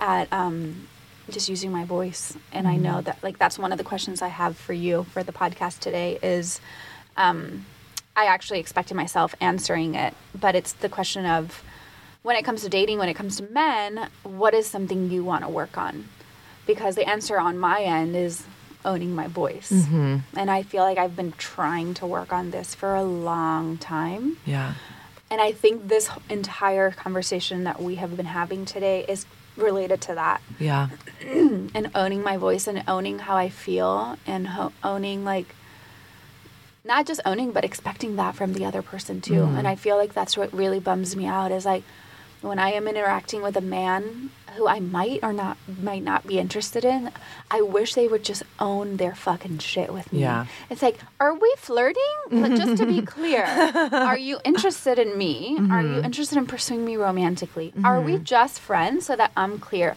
at 0.00 0.26
um, 0.32 0.88
just 1.30 1.48
using 1.48 1.72
my 1.72 1.84
voice. 1.84 2.36
And 2.52 2.68
I 2.68 2.76
know 2.76 3.00
that 3.00 3.22
like 3.22 3.38
that's 3.38 3.58
one 3.58 3.72
of 3.72 3.78
the 3.78 3.84
questions 3.84 4.22
I 4.22 4.28
have 4.28 4.56
for 4.56 4.72
you 4.72 5.04
for 5.04 5.22
the 5.22 5.32
podcast 5.32 5.80
today 5.80 6.18
is 6.22 6.60
um, 7.16 7.66
I 8.16 8.26
actually 8.26 8.60
expected 8.60 8.94
myself 8.94 9.34
answering 9.40 9.94
it, 9.94 10.14
but 10.38 10.54
it's 10.54 10.72
the 10.72 10.88
question 10.88 11.26
of 11.26 11.62
when 12.22 12.36
it 12.36 12.44
comes 12.44 12.62
to 12.62 12.68
dating, 12.68 12.98
when 12.98 13.08
it 13.08 13.14
comes 13.14 13.36
to 13.36 13.42
men, 13.44 14.08
what 14.22 14.54
is 14.54 14.66
something 14.66 15.10
you 15.10 15.24
want 15.24 15.44
to 15.44 15.48
work 15.50 15.76
on? 15.76 16.08
Because 16.66 16.94
the 16.94 17.08
answer 17.08 17.38
on 17.38 17.58
my 17.58 17.82
end 17.82 18.16
is 18.16 18.46
owning 18.84 19.14
my 19.14 19.26
voice. 19.26 19.70
And 19.70 20.50
I 20.50 20.62
feel 20.62 20.82
like 20.82 20.98
I've 20.98 21.16
been 21.16 21.32
trying 21.32 21.94
to 21.94 22.06
work 22.06 22.32
on 22.32 22.50
this 22.50 22.74
for 22.74 22.94
a 22.94 23.02
long 23.02 23.76
time. 23.78 24.38
Yeah. 24.46 24.74
And 25.30 25.40
I 25.40 25.52
think 25.52 25.88
this 25.88 26.10
entire 26.30 26.90
conversation 26.92 27.64
that 27.64 27.82
we 27.82 27.96
have 27.96 28.16
been 28.16 28.26
having 28.26 28.64
today 28.64 29.04
is 29.08 29.26
related 29.56 30.00
to 30.02 30.14
that 30.14 30.40
Yeah. 30.58 30.88
and 31.24 31.90
owning 31.94 32.22
my 32.22 32.36
voice 32.36 32.66
and 32.66 32.82
owning 32.88 33.20
how 33.20 33.36
I 33.36 33.48
feel 33.48 34.18
and 34.26 34.48
ho- 34.48 34.72
owning 34.82 35.24
like 35.24 35.54
not 36.84 37.06
just 37.06 37.20
owning 37.24 37.52
but 37.52 37.64
expecting 37.64 38.16
that 38.16 38.34
from 38.34 38.52
the 38.52 38.64
other 38.64 38.82
person 38.82 39.20
too. 39.20 39.34
Mm-hmm. 39.34 39.56
And 39.56 39.68
I 39.68 39.74
feel 39.74 39.96
like 39.96 40.12
that's 40.12 40.36
what 40.36 40.52
really 40.52 40.80
bums 40.80 41.16
me 41.16 41.26
out 41.26 41.50
is 41.52 41.64
like 41.64 41.82
when 42.42 42.58
I 42.58 42.72
am 42.72 42.86
interacting 42.88 43.42
with 43.42 43.56
a 43.56 43.60
man 43.62 44.30
who 44.56 44.66
I 44.66 44.80
might 44.80 45.20
or 45.22 45.32
not 45.32 45.56
might 45.80 46.02
not 46.02 46.26
be 46.26 46.38
interested 46.38 46.84
in, 46.84 47.10
I 47.50 47.60
wish 47.60 47.94
they 47.94 48.08
would 48.08 48.24
just 48.24 48.42
own 48.58 48.96
their 48.96 49.14
fucking 49.14 49.58
shit 49.58 49.92
with 49.92 50.12
me. 50.12 50.20
Yeah. 50.20 50.46
It's 50.70 50.82
like, 50.82 50.98
are 51.20 51.34
we 51.34 51.54
flirting? 51.58 52.02
But 52.30 52.56
just 52.56 52.76
to 52.78 52.86
be 52.86 53.02
clear, 53.02 53.44
are 53.92 54.18
you 54.18 54.38
interested 54.44 54.98
in 54.98 55.16
me? 55.16 55.56
Are 55.70 55.82
you 55.82 55.88
mm-hmm. 55.88 56.04
interested 56.04 56.38
in 56.38 56.46
pursuing 56.46 56.84
me 56.84 56.96
romantically? 56.96 57.72
Are 57.84 58.00
we 58.00 58.14
mm-hmm. 58.14 58.24
just 58.24 58.60
friends 58.60 59.06
so 59.06 59.16
that 59.16 59.32
I'm 59.36 59.58
clear? 59.58 59.96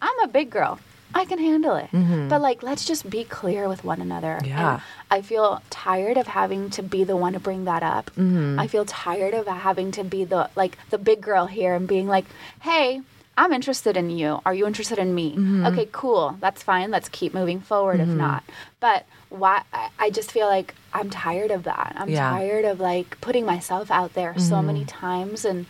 I'm 0.00 0.18
a 0.22 0.28
big 0.28 0.50
girl. 0.50 0.78
I 1.14 1.24
can 1.24 1.38
handle 1.38 1.76
it. 1.76 1.90
Mm-hmm. 1.90 2.28
But 2.28 2.40
like 2.42 2.62
let's 2.62 2.84
just 2.84 3.08
be 3.08 3.24
clear 3.24 3.68
with 3.68 3.84
one 3.84 4.00
another. 4.00 4.32
And 4.32 4.46
Yeah. 4.46 4.80
I 5.10 5.22
feel 5.22 5.62
tired 5.70 6.16
of 6.18 6.26
having 6.26 6.70
to 6.70 6.82
be 6.82 7.04
the 7.04 7.16
one 7.16 7.32
to 7.32 7.40
bring 7.40 7.64
that 7.64 7.82
up. 7.82 8.10
I 8.18 8.66
feel 8.66 8.84
tired 8.84 9.34
of 9.34 9.46
having 9.46 9.90
to 9.92 10.04
be 10.04 10.24
the 10.24 10.50
like 10.54 10.76
the 10.90 10.98
big 10.98 11.20
girl 11.20 11.46
here 11.46 11.74
and 11.74 11.88
being 11.88 12.08
like, 12.08 12.26
"Hey, 12.60 13.00
I'm 13.38 13.52
interested 13.52 13.96
in 13.96 14.10
you. 14.10 14.40
Are 14.44 14.52
you 14.52 14.66
interested 14.66 14.98
in 14.98 15.14
me? 15.14 15.30
Mm-hmm. 15.30 15.66
Okay, 15.66 15.88
cool. 15.92 16.36
That's 16.40 16.60
fine. 16.62 16.90
Let's 16.90 17.08
keep 17.08 17.32
moving 17.32 17.60
forward 17.60 18.00
if 18.00 18.08
mm-hmm. 18.08 18.18
not. 18.18 18.42
But 18.80 19.06
why 19.30 19.62
I- 19.98 20.10
just 20.10 20.32
feel 20.32 20.48
like 20.48 20.74
I'm 20.92 21.08
tired 21.08 21.52
of 21.52 21.62
that. 21.64 21.94
I'm 21.96 22.08
Yeah. 22.08 22.30
tired 22.30 22.64
of 22.64 22.80
like 22.80 23.20
putting 23.20 23.46
myself 23.46 23.90
out 23.90 24.14
there 24.14 24.36
so 24.38 24.56
mm-hmm. 24.56 24.66
many 24.66 24.84
times 24.84 25.44
and 25.44 25.66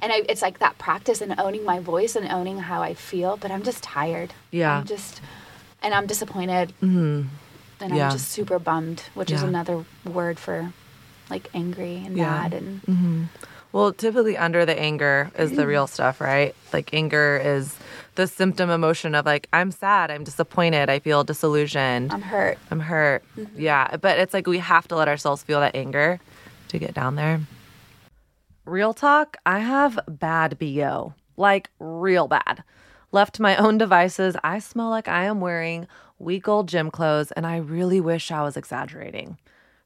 and 0.00 0.10
I, 0.10 0.22
it's 0.28 0.42
like 0.42 0.58
that 0.60 0.78
practice 0.78 1.20
and 1.20 1.38
owning 1.38 1.64
my 1.64 1.78
voice 1.78 2.16
and 2.16 2.26
owning 2.28 2.58
how 2.58 2.82
I 2.82 2.94
feel, 2.94 3.36
but 3.36 3.50
I'm 3.50 3.62
just 3.62 3.82
tired. 3.84 4.32
Yeah. 4.50 4.78
I'm 4.78 4.86
just 4.86 5.20
and 5.82 5.92
I'm 5.92 6.06
disappointed. 6.06 6.72
And 6.80 7.28
Yeah. 7.80 8.06
I'm 8.06 8.12
just 8.12 8.30
super 8.30 8.58
bummed, 8.58 9.02
which 9.14 9.30
is 9.30 9.42
another 9.42 9.84
word 10.04 10.38
for 10.38 10.72
like 11.28 11.50
angry 11.52 12.02
and 12.06 12.16
Yeah. 12.16 12.30
mad 12.30 12.54
and 12.54 13.28
Well, 13.72 13.92
typically 13.92 14.36
under 14.36 14.66
the 14.66 14.78
anger 14.78 15.30
is 15.38 15.52
the 15.52 15.66
real 15.66 15.86
stuff, 15.86 16.20
right? 16.20 16.54
Like 16.72 16.92
anger 16.92 17.40
is 17.42 17.74
the 18.14 18.26
symptom 18.26 18.68
emotion 18.68 19.14
of 19.14 19.24
like 19.24 19.48
I'm 19.52 19.70
sad, 19.70 20.10
I'm 20.10 20.24
disappointed, 20.24 20.90
I 20.90 20.98
feel 20.98 21.24
disillusioned, 21.24 22.12
I'm 22.12 22.20
hurt. 22.20 22.58
I'm 22.70 22.80
hurt. 22.80 23.24
Mm-hmm. 23.36 23.60
Yeah, 23.60 23.96
but 23.96 24.18
it's 24.18 24.34
like 24.34 24.46
we 24.46 24.58
have 24.58 24.86
to 24.88 24.96
let 24.96 25.08
ourselves 25.08 25.42
feel 25.42 25.60
that 25.60 25.74
anger 25.74 26.20
to 26.68 26.78
get 26.78 26.92
down 26.92 27.16
there. 27.16 27.40
Real 28.66 28.92
talk, 28.92 29.38
I 29.46 29.60
have 29.60 29.98
bad 30.06 30.58
BO. 30.58 31.14
Like 31.36 31.70
real 31.78 32.28
bad. 32.28 32.62
Left 33.10 33.34
to 33.36 33.42
my 33.42 33.56
own 33.56 33.78
devices, 33.78 34.36
I 34.44 34.58
smell 34.58 34.90
like 34.90 35.08
I 35.08 35.24
am 35.24 35.40
wearing 35.40 35.86
week 36.18 36.46
old 36.46 36.68
gym 36.68 36.90
clothes 36.90 37.32
and 37.32 37.46
I 37.46 37.56
really 37.56 38.00
wish 38.00 38.30
I 38.30 38.42
was 38.42 38.56
exaggerating. 38.56 39.38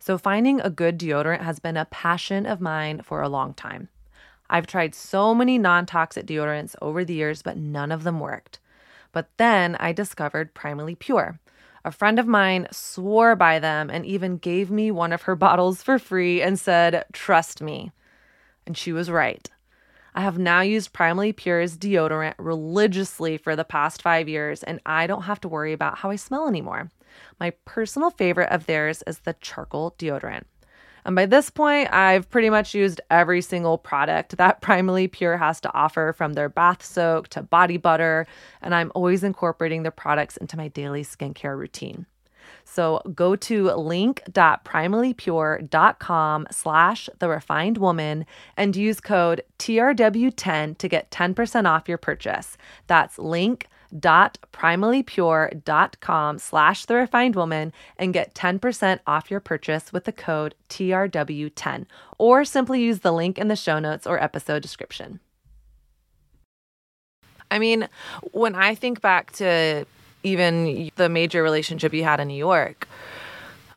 So 0.07 0.17
finding 0.19 0.61
a 0.61 0.71
good 0.71 1.01
deodorant 1.01 1.41
has 1.41 1.59
been 1.59 1.77
a 1.77 1.85
passion 1.87 2.47
of 2.47 2.61
mine 2.61 3.03
for 3.03 3.23
a 3.23 3.29
long 3.29 3.55
time. 3.55 3.89
I've 4.49 4.69
tried 4.69 4.95
so 4.95 5.35
many 5.35 5.59
non 5.59 5.85
toxic 5.85 6.27
deodorants 6.27 6.77
over 6.81 7.05
the 7.05 7.15
years, 7.15 7.43
but 7.43 7.57
none 7.57 7.91
of 7.91 8.05
them 8.05 8.21
worked. 8.21 8.61
But 9.11 9.31
then 9.37 9.75
I 9.81 9.91
discovered 9.91 10.55
Primally 10.55 10.97
Pure. 10.97 11.41
A 11.85 11.91
friend 11.91 12.21
of 12.21 12.29
mine 12.29 12.69
swore 12.71 13.35
by 13.35 13.59
them 13.59 13.91
and 13.91 14.07
even 14.07 14.39
gave 14.39 14.71
me 14.71 14.93
one 14.93 15.13
of 15.13 15.23
her 15.23 15.35
bottles 15.45 15.83
for 15.83 15.99
free 15.99 16.41
and 16.41 16.57
said, 16.57 17.05
Trust 17.13 17.61
me. 17.61 17.91
And 18.65 18.79
she 18.79 18.93
was 18.93 19.11
right. 19.11 19.51
I 20.15 20.21
have 20.21 20.39
now 20.39 20.61
used 20.61 20.93
Primally 20.93 21.35
Pure's 21.35 21.77
deodorant 21.77 22.35
religiously 22.39 23.39
for 23.39 23.57
the 23.57 23.65
past 23.65 24.03
five 24.03 24.29
years, 24.29 24.63
and 24.63 24.79
I 24.87 25.09
don't 25.09 25.23
have 25.23 25.41
to 25.41 25.49
worry 25.49 25.73
about 25.73 25.99
how 25.99 26.11
I 26.11 26.17
smell 26.17 26.47
anymore. 26.47 26.91
My 27.39 27.51
personal 27.65 28.11
favorite 28.11 28.51
of 28.51 28.67
theirs 28.67 29.03
is 29.07 29.21
the 29.21 29.37
charcoal 29.41 29.95
deodorant. 29.99 30.45
And 31.07 31.15
by 31.15 31.27
this 31.27 31.49
point, 31.51 31.93
I've 31.93 32.29
pretty 32.31 32.51
much 32.51 32.75
used 32.75 33.01
every 33.11 33.41
single 33.41 33.79
product 33.79 34.37
that 34.39 34.61
Primally 34.63 35.09
Pure 35.11 35.37
has 35.37 35.61
to 35.61 35.73
offer 35.73 36.13
from 36.13 36.33
their 36.33 36.49
bath 36.49 36.85
soak 36.85 37.29
to 37.29 37.43
body 37.43 37.77
butter, 37.77 38.27
and 38.61 38.75
I'm 38.75 38.91
always 38.95 39.23
incorporating 39.23 39.85
their 39.85 39.93
products 39.93 40.37
into 40.37 40.57
my 40.57 40.67
daily 40.67 41.05
skincare 41.05 41.57
routine. 41.57 42.07
So 42.65 43.03
go 43.15 43.37
to 43.37 43.71
link.primallypure.com 43.71 46.47
slash 46.51 47.09
the 47.19 47.29
refined 47.29 47.79
woman 47.79 48.27
and 48.57 48.75
use 48.75 49.01
code 49.01 49.45
TRW10 49.61 50.77
to 50.79 50.89
get 50.89 51.13
10% 51.13 51.67
off 51.67 51.89
your 51.89 51.99
purchase. 51.99 52.57
That's 52.89 53.17
link.primallypure.com 53.97 56.39
slash 56.39 56.85
the 56.85 56.95
refined 56.95 57.35
woman 57.37 57.73
and 57.99 58.15
get 58.15 58.35
10% 58.35 59.01
off 59.07 59.31
your 59.31 59.41
purchase 59.41 59.91
with 59.93 60.05
the 60.05 60.13
code 60.13 60.55
TRW10 60.69 61.87
or 62.19 62.45
simply 62.45 62.83
use 62.83 62.99
the 63.01 63.13
link 63.13 63.39
in 63.39 63.49
the 63.49 63.57
show 63.57 63.79
notes 63.79 64.07
or 64.07 64.23
episode 64.23 64.61
description. 64.63 65.21
I 67.51 67.59
mean, 67.59 67.89
when 68.33 68.55
I 68.55 68.75
think 68.75 69.01
back 69.01 69.33
to 69.33 69.87
even 70.23 70.91
the 70.97 71.09
major 71.09 71.43
relationship 71.43 71.95
you 71.95 72.05
had 72.05 72.21
in 72.21 72.29
New 72.29 72.35
York, 72.35 72.89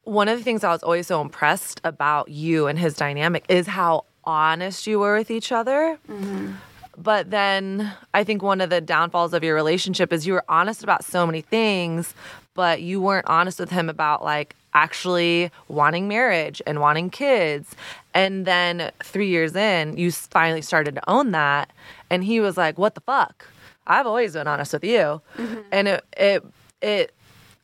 one 0.03 0.27
of 0.27 0.37
the 0.37 0.43
things 0.43 0.63
I 0.63 0.71
was 0.71 0.81
always 0.81 1.07
so 1.07 1.21
impressed 1.21 1.79
about 1.83 2.29
you 2.29 2.67
and 2.67 2.79
his 2.79 2.95
dynamic 2.95 3.45
is 3.47 3.67
how 3.67 4.05
honest 4.23 4.87
you 4.87 4.99
were 4.99 5.17
with 5.17 5.29
each 5.29 5.51
other. 5.51 5.99
Mm-hmm. 6.09 6.53
But 7.01 7.31
then 7.31 7.93
I 8.13 8.25
think 8.25 8.43
one 8.43 8.59
of 8.59 8.69
the 8.69 8.81
downfalls 8.81 9.33
of 9.33 9.43
your 9.43 9.55
relationship 9.55 10.11
is 10.11 10.27
you 10.27 10.33
were 10.33 10.43
honest 10.49 10.83
about 10.83 11.05
so 11.05 11.25
many 11.25 11.41
things, 11.41 12.13
but 12.53 12.81
you 12.81 12.99
weren't 12.99 13.27
honest 13.27 13.57
with 13.57 13.69
him 13.69 13.89
about 13.89 14.21
like 14.21 14.53
actually 14.73 15.49
wanting 15.69 16.09
marriage 16.09 16.61
and 16.67 16.81
wanting 16.81 17.09
kids. 17.09 17.73
And 18.13 18.45
then 18.45 18.91
three 19.01 19.29
years 19.29 19.55
in, 19.55 19.97
you 19.97 20.11
finally 20.11 20.61
started 20.61 20.95
to 20.95 21.09
own 21.09 21.31
that. 21.31 21.71
And 22.09 22.23
he 22.23 22.41
was 22.41 22.57
like, 22.57 22.77
What 22.77 22.95
the 22.95 23.01
fuck? 23.01 23.47
I've 23.87 24.05
always 24.05 24.33
been 24.33 24.47
honest 24.47 24.73
with 24.73 24.83
you. 24.83 25.21
Mm-hmm. 25.37 25.59
And 25.71 25.87
it, 25.87 26.05
it, 26.17 26.45
it, 26.81 27.13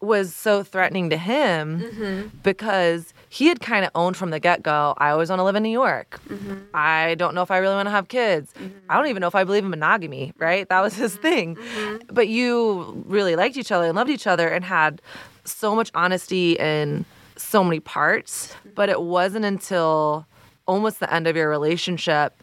was 0.02 0.36
so 0.36 0.62
threatening 0.62 1.10
to 1.10 1.18
him 1.18 1.80
mm-hmm. 1.80 2.38
because 2.44 3.14
he 3.36 3.48
had 3.48 3.60
kind 3.60 3.84
of 3.84 3.92
owned 3.96 4.16
from 4.16 4.30
the 4.30 4.40
get 4.40 4.64
go, 4.64 4.94
I 4.98 5.10
always 5.10 5.30
want 5.30 5.40
to 5.40 5.44
live 5.44 5.56
in 5.56 5.64
New 5.64 5.70
York. 5.70 6.22
Mm-hmm. 6.30 6.56
I 6.74 7.16
don't 7.16 7.36
know 7.36 7.42
if 7.42 7.52
I 7.52 7.58
really 7.58 7.76
want 7.76 7.88
to 7.88 7.92
have 7.92 8.08
kids. 8.08 8.54
Mm-hmm. 8.54 8.78
I 8.90 8.96
don't 8.96 9.08
even 9.08 9.20
know 9.20 9.28
if 9.28 9.36
I 9.36 9.44
believe 9.44 9.66
in 9.66 9.70
monogamy, 9.70 10.32
right? 10.38 10.70
That 10.70 10.80
was 10.80 10.96
his 10.96 11.18
mm-hmm. 11.18 11.22
thing. 11.22 11.58
But 12.10 12.30
you 12.30 13.04
really 13.06 13.36
liked 13.36 13.58
each 13.58 13.74
other 13.74 13.88
and 13.88 13.96
loved 13.96 14.10
each 14.10 14.26
other 14.26 14.48
and 14.48 14.64
had 14.64 15.02
so 15.44 15.76
much 15.76 15.92
honesty 15.94 16.54
in 16.54 17.04
so 17.36 17.62
many 17.62 17.82
parts. 17.82 18.56
But 18.74 18.88
it 18.88 19.02
wasn't 19.02 19.44
until 19.44 20.26
almost 20.66 21.02
the 21.02 21.14
end 21.14 21.28
of 21.28 21.36
your 21.36 21.50
relationship 21.50 22.42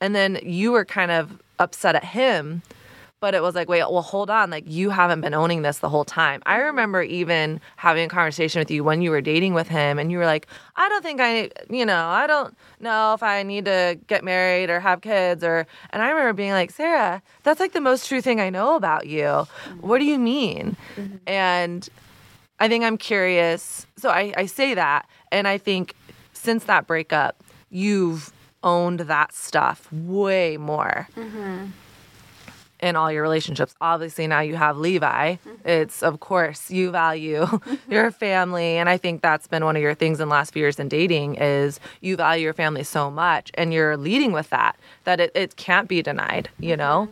and 0.00 0.14
then 0.14 0.38
you 0.42 0.72
were 0.72 0.84
kind 0.84 1.10
of 1.10 1.40
upset 1.58 1.94
at 1.94 2.04
him 2.04 2.62
But 3.24 3.34
it 3.34 3.40
was 3.40 3.54
like, 3.54 3.70
wait, 3.70 3.90
well, 3.90 4.02
hold 4.02 4.28
on. 4.28 4.50
Like, 4.50 4.64
you 4.66 4.90
haven't 4.90 5.22
been 5.22 5.32
owning 5.32 5.62
this 5.62 5.78
the 5.78 5.88
whole 5.88 6.04
time. 6.04 6.42
I 6.44 6.56
mm-hmm. 6.56 6.66
remember 6.66 7.02
even 7.02 7.58
having 7.76 8.04
a 8.04 8.08
conversation 8.08 8.58
with 8.58 8.70
you 8.70 8.84
when 8.84 9.00
you 9.00 9.10
were 9.10 9.22
dating 9.22 9.54
with 9.54 9.66
him, 9.66 9.98
and 9.98 10.12
you 10.12 10.18
were 10.18 10.26
like, 10.26 10.46
I 10.76 10.90
don't 10.90 11.02
think 11.02 11.22
I, 11.22 11.48
you 11.70 11.86
know, 11.86 12.06
I 12.06 12.26
don't 12.26 12.54
know 12.80 13.14
if 13.14 13.22
I 13.22 13.42
need 13.42 13.64
to 13.64 13.98
get 14.08 14.24
married 14.24 14.68
or 14.68 14.78
have 14.78 15.00
kids. 15.00 15.42
Or, 15.42 15.66
and 15.88 16.02
I 16.02 16.10
remember 16.10 16.34
being 16.34 16.50
like, 16.50 16.70
Sarah, 16.70 17.22
that's 17.44 17.60
like 17.60 17.72
the 17.72 17.80
most 17.80 18.08
true 18.08 18.20
thing 18.20 18.42
I 18.42 18.50
know 18.50 18.76
about 18.76 19.06
you. 19.06 19.22
Mm-hmm. 19.22 19.88
What 19.88 20.00
do 20.00 20.04
you 20.04 20.18
mean? 20.18 20.76
Mm-hmm. 20.96 21.16
And 21.26 21.88
I 22.60 22.68
think 22.68 22.84
I'm 22.84 22.98
curious. 22.98 23.86
So 23.96 24.10
I, 24.10 24.34
I 24.36 24.44
say 24.44 24.74
that, 24.74 25.08
and 25.32 25.48
I 25.48 25.56
think 25.56 25.94
since 26.34 26.64
that 26.64 26.86
breakup, 26.86 27.42
you've 27.70 28.34
owned 28.62 29.00
that 29.00 29.32
stuff 29.32 29.90
way 29.90 30.58
more 30.58 31.08
in 32.84 32.96
all 32.96 33.10
your 33.10 33.22
relationships. 33.22 33.74
Obviously, 33.80 34.26
now 34.26 34.40
you 34.40 34.56
have 34.56 34.76
Levi. 34.76 35.36
Mm-hmm. 35.36 35.68
It's, 35.68 36.02
of 36.02 36.20
course, 36.20 36.70
you 36.70 36.90
value 36.90 37.46
your 37.88 38.10
family. 38.10 38.76
And 38.76 38.90
I 38.90 38.98
think 38.98 39.22
that's 39.22 39.46
been 39.46 39.64
one 39.64 39.74
of 39.74 39.80
your 39.80 39.94
things 39.94 40.20
in 40.20 40.28
the 40.28 40.32
last 40.32 40.52
few 40.52 40.60
years 40.60 40.78
in 40.78 40.88
dating 40.88 41.36
is 41.36 41.80
you 42.02 42.14
value 42.16 42.44
your 42.44 42.52
family 42.52 42.84
so 42.84 43.10
much 43.10 43.50
and 43.54 43.72
you're 43.72 43.96
leading 43.96 44.32
with 44.32 44.50
that, 44.50 44.76
that 45.04 45.18
it, 45.18 45.32
it 45.34 45.56
can't 45.56 45.88
be 45.88 46.02
denied, 46.02 46.50
you 46.60 46.72
mm-hmm. 46.72 46.78
know? 46.78 47.08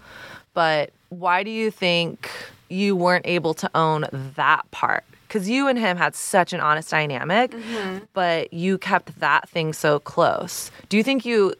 But 0.52 0.92
why 1.08 1.42
do 1.42 1.50
you 1.50 1.70
think 1.70 2.30
you 2.68 2.94
weren't 2.94 3.26
able 3.26 3.54
to 3.54 3.70
own 3.74 4.04
that 4.12 4.70
part? 4.72 5.04
Because 5.26 5.48
you 5.48 5.68
and 5.68 5.78
him 5.78 5.96
had 5.96 6.14
such 6.14 6.52
an 6.52 6.60
honest 6.60 6.90
dynamic, 6.90 7.52
mm-hmm. 7.52 8.04
but 8.12 8.52
you 8.52 8.76
kept 8.76 9.18
that 9.20 9.48
thing 9.48 9.72
so 9.72 9.98
close. 10.00 10.70
Do 10.90 10.98
you 10.98 11.02
think 11.02 11.24
you 11.24 11.54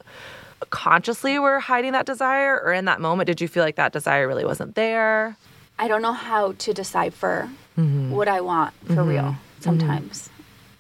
consciously 0.70 1.38
were 1.38 1.60
hiding 1.60 1.92
that 1.92 2.06
desire, 2.06 2.60
or 2.60 2.72
in 2.72 2.84
that 2.86 3.00
moment, 3.00 3.26
did 3.26 3.40
you 3.40 3.48
feel 3.48 3.64
like 3.64 3.76
that 3.76 3.92
desire 3.92 4.26
really 4.26 4.44
wasn't 4.44 4.74
there? 4.74 5.36
I 5.78 5.88
don't 5.88 6.02
know 6.02 6.12
how 6.12 6.52
to 6.52 6.72
decipher 6.72 7.50
mm-hmm. 7.78 8.10
what 8.10 8.28
I 8.28 8.40
want 8.40 8.74
for 8.86 8.94
mm-hmm. 8.94 9.08
real 9.08 9.22
mm-hmm. 9.22 9.60
sometimes. 9.62 10.30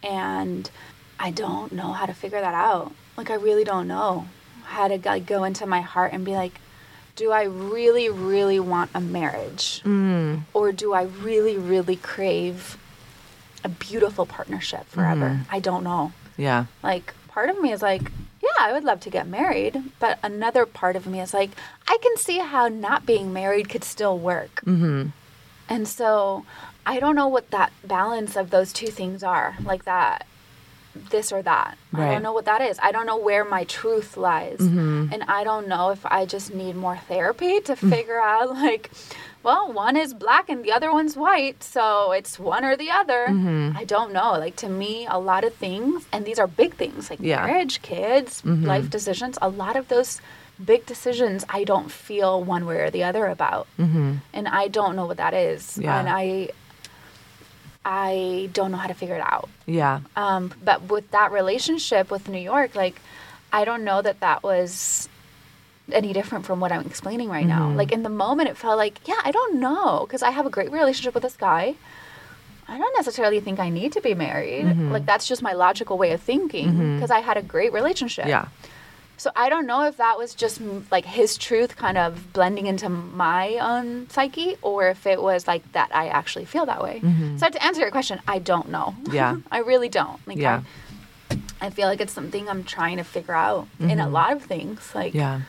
And 0.02 0.70
I 1.18 1.30
don't 1.30 1.72
know 1.72 1.92
how 1.92 2.06
to 2.06 2.14
figure 2.14 2.40
that 2.40 2.54
out. 2.54 2.92
Like, 3.16 3.30
I 3.30 3.34
really 3.34 3.64
don't 3.64 3.88
know 3.88 4.26
how 4.64 4.88
to 4.88 4.98
like, 5.04 5.26
go 5.26 5.44
into 5.44 5.66
my 5.66 5.80
heart 5.80 6.12
and 6.12 6.24
be 6.24 6.32
like, 6.32 6.60
do 7.14 7.30
I 7.30 7.44
really, 7.44 8.08
really 8.08 8.58
want 8.58 8.90
a 8.94 9.00
marriage? 9.00 9.82
Mm. 9.84 10.42
Or 10.54 10.72
do 10.72 10.94
I 10.94 11.02
really, 11.02 11.58
really 11.58 11.96
crave 11.96 12.78
a 13.64 13.68
beautiful 13.68 14.24
partnership 14.24 14.86
forever? 14.88 15.40
I 15.50 15.60
don't 15.60 15.84
know. 15.84 16.12
Yeah. 16.36 16.64
Like, 16.82 17.12
part 17.28 17.50
of 17.50 17.60
me 17.60 17.70
is 17.70 17.82
like, 17.82 18.10
I 18.62 18.72
would 18.72 18.84
love 18.84 19.00
to 19.00 19.10
get 19.10 19.26
married. 19.26 19.82
But 19.98 20.18
another 20.22 20.66
part 20.66 20.96
of 20.96 21.06
me 21.06 21.20
is 21.20 21.34
like, 21.34 21.50
I 21.88 21.98
can 22.02 22.16
see 22.16 22.38
how 22.38 22.68
not 22.68 23.04
being 23.06 23.32
married 23.32 23.68
could 23.68 23.84
still 23.84 24.18
work. 24.18 24.62
Mm-hmm. 24.64 25.08
And 25.68 25.88
so 25.88 26.44
I 26.84 27.00
don't 27.00 27.16
know 27.16 27.28
what 27.28 27.50
that 27.50 27.72
balance 27.84 28.36
of 28.36 28.50
those 28.50 28.72
two 28.72 28.88
things 28.88 29.22
are 29.22 29.56
like 29.62 29.84
that, 29.84 30.26
this 30.94 31.32
or 31.32 31.42
that. 31.42 31.78
I 31.94 32.12
don't 32.12 32.22
know 32.22 32.32
what 32.32 32.44
that 32.46 32.60
is. 32.60 32.78
I 32.82 32.92
don't 32.92 33.06
know 33.06 33.16
where 33.16 33.44
my 33.44 33.64
truth 33.64 34.16
lies. 34.16 34.60
And 35.12 35.22
I 35.24 35.44
don't 35.44 35.68
know 35.68 35.90
if 35.90 36.04
I 36.04 36.26
just 36.26 36.52
need 36.52 36.76
more 36.76 36.96
therapy 36.96 37.60
to 37.60 37.76
figure 37.76 38.20
out, 38.20 38.50
like, 38.54 38.90
well, 39.42 39.72
one 39.72 39.96
is 39.96 40.14
black 40.14 40.48
and 40.48 40.64
the 40.64 40.72
other 40.72 40.92
one's 40.92 41.16
white, 41.16 41.62
so 41.62 42.12
it's 42.12 42.38
one 42.38 42.64
or 42.64 42.76
the 42.76 42.90
other. 42.90 43.26
Mm-hmm. 43.28 43.76
I 43.76 43.84
don't 43.84 44.12
know. 44.12 44.32
Like 44.32 44.56
to 44.56 44.68
me, 44.68 45.06
a 45.08 45.18
lot 45.18 45.44
of 45.44 45.54
things, 45.54 46.06
and 46.12 46.24
these 46.24 46.38
are 46.38 46.46
big 46.46 46.74
things 46.74 47.10
like 47.10 47.18
Yeah. 47.20 47.44
marriage, 47.46 47.82
kids, 47.82 48.42
mm-hmm. 48.42 48.64
life 48.64 48.88
decisions. 48.90 49.38
A 49.42 49.48
lot 49.48 49.76
of 49.76 49.88
those 49.88 50.20
big 50.62 50.86
decisions, 50.86 51.44
I 51.48 51.64
don't 51.64 51.90
feel 51.90 52.42
one 52.44 52.66
way 52.66 52.76
or 52.76 52.90
the 52.90 53.02
other 53.04 53.26
about, 53.26 53.66
mm-hmm. 53.78 54.16
and 54.32 54.48
I 54.48 54.68
don't 54.68 54.94
know 54.96 55.06
what 55.06 55.16
that 55.16 55.34
is, 55.34 55.78
Yeah. 55.78 55.98
and 55.98 56.08
I, 56.08 56.50
I 57.84 58.48
don't 58.52 58.70
know 58.70 58.78
how 58.78 58.86
to 58.86 58.94
figure 58.94 59.16
it 59.16 59.22
out. 59.24 59.48
Yeah. 59.66 60.00
Um, 60.14 60.52
but 60.62 60.82
with 60.82 61.10
that 61.10 61.32
relationship 61.32 62.10
with 62.10 62.28
New 62.28 62.38
York, 62.38 62.74
like, 62.76 63.00
I 63.52 63.64
don't 63.64 63.84
know 63.84 64.00
that 64.02 64.20
that 64.20 64.42
was 64.42 65.08
any 65.90 66.12
different 66.12 66.46
from 66.46 66.60
what 66.60 66.70
I'm 66.72 66.86
explaining 66.86 67.28
right 67.28 67.46
now. 67.46 67.68
Mm-hmm. 67.68 67.76
Like, 67.76 67.92
in 67.92 68.02
the 68.02 68.08
moment, 68.08 68.48
it 68.48 68.56
felt 68.56 68.76
like, 68.76 69.00
yeah, 69.06 69.20
I 69.24 69.30
don't 69.30 69.60
know, 69.60 70.04
because 70.06 70.22
I 70.22 70.30
have 70.30 70.46
a 70.46 70.50
great 70.50 70.70
relationship 70.70 71.14
with 71.14 71.22
this 71.22 71.36
guy. 71.36 71.74
I 72.68 72.78
don't 72.78 72.96
necessarily 72.96 73.40
think 73.40 73.58
I 73.58 73.68
need 73.68 73.92
to 73.92 74.00
be 74.00 74.14
married. 74.14 74.64
Mm-hmm. 74.66 74.92
Like, 74.92 75.06
that's 75.06 75.26
just 75.26 75.42
my 75.42 75.52
logical 75.52 75.98
way 75.98 76.12
of 76.12 76.20
thinking, 76.20 76.94
because 76.96 77.10
I 77.10 77.20
had 77.20 77.36
a 77.36 77.42
great 77.42 77.72
relationship. 77.72 78.26
Yeah. 78.26 78.46
So 79.18 79.30
I 79.36 79.48
don't 79.50 79.66
know 79.66 79.82
if 79.86 79.98
that 79.98 80.18
was 80.18 80.34
just 80.34 80.60
like 80.90 81.04
his 81.04 81.38
truth 81.38 81.76
kind 81.76 81.96
of 81.96 82.32
blending 82.32 82.66
into 82.66 82.88
my 82.88 83.56
own 83.58 84.08
psyche 84.10 84.56
or 84.62 84.88
if 84.88 85.06
it 85.06 85.22
was 85.22 85.46
like 85.46 85.70
that 85.72 85.94
I 85.94 86.08
actually 86.08 86.44
feel 86.44 86.66
that 86.66 86.82
way. 86.82 87.00
So 87.36 87.48
to 87.48 87.64
answer 87.64 87.80
your 87.82 87.92
question, 87.92 88.20
I 88.26 88.40
don't 88.40 88.70
know. 88.70 88.96
Mm-hmm. 89.02 89.14
Yeah. 89.14 89.36
I 89.52 89.58
really 89.58 89.88
don't. 89.88 90.18
Like 90.26 90.38
Yeah. 90.38 90.62
I, 91.30 91.38
I 91.60 91.70
feel 91.70 91.86
like 91.86 92.00
it's 92.00 92.12
something 92.12 92.48
I'm 92.48 92.64
trying 92.64 92.96
to 92.96 93.04
figure 93.04 93.34
out 93.34 93.68
in 93.78 94.00
a 94.00 94.08
lot 94.08 94.32
of 94.32 94.42
things. 94.42 94.90
Like 94.92 95.12
Mm-hmm. 95.12 95.18
Yeah. 95.18 95.40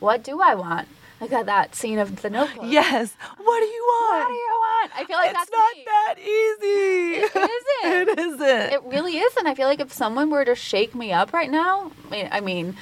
What 0.00 0.22
do 0.24 0.40
I 0.40 0.54
want? 0.54 0.88
Like 1.20 1.30
that, 1.30 1.46
that 1.46 1.74
scene 1.74 1.98
of 1.98 2.22
the 2.22 2.30
notebook. 2.30 2.64
Yes. 2.68 3.12
What 3.38 3.60
do 3.60 3.66
you 3.66 3.84
want? 3.88 4.20
What 4.20 4.28
do 4.28 4.34
you 4.34 4.56
want? 4.60 4.90
I 4.96 5.04
feel 5.04 5.16
like 5.16 5.30
it's 5.30 5.38
that's 5.38 5.50
not 5.50 5.76
me. 5.76 5.84
that 5.84 6.14
easy. 6.18 7.20
It 7.24 7.34
isn't. 7.34 8.08
it 8.08 8.18
isn't. 8.20 8.72
It 8.72 8.82
really 8.84 9.18
isn't. 9.18 9.46
I 9.46 9.54
feel 9.54 9.66
like 9.66 9.80
if 9.80 9.92
someone 9.92 10.30
were 10.30 10.44
to 10.44 10.54
shake 10.54 10.94
me 10.94 11.12
up 11.12 11.32
right 11.32 11.50
now, 11.50 11.90
I 12.12 12.38
mean, 12.40 12.76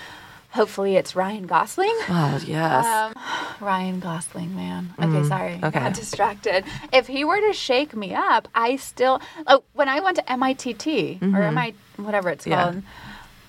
hopefully 0.51 0.97
it's 0.97 1.17
Ryan 1.17 1.47
Gosling. 1.47 1.95
oh 2.11 2.41
yes. 2.47 2.85
Um, 2.85 3.15
Ryan 3.61 4.01
Gosling, 4.01 4.55
man. 4.55 4.93
Okay, 5.01 5.27
sorry. 5.27 5.55
okay. 5.63 5.71
Got 5.71 5.95
distracted. 5.95 6.65
If 6.93 7.07
he 7.07 7.25
were 7.25 7.41
to 7.41 7.55
shake 7.55 7.97
me 7.97 8.15
up, 8.15 8.49
I 8.55 8.77
still. 8.77 9.21
Oh, 9.47 9.65
when 9.73 9.89
I 9.89 10.01
went 10.01 10.17
to 10.19 10.31
MITT 10.31 11.23
or 11.23 11.51
MI, 11.53 11.73
whatever 11.97 12.29
it's 12.29 12.47
Yeah. 12.47 12.65
called, 12.65 12.83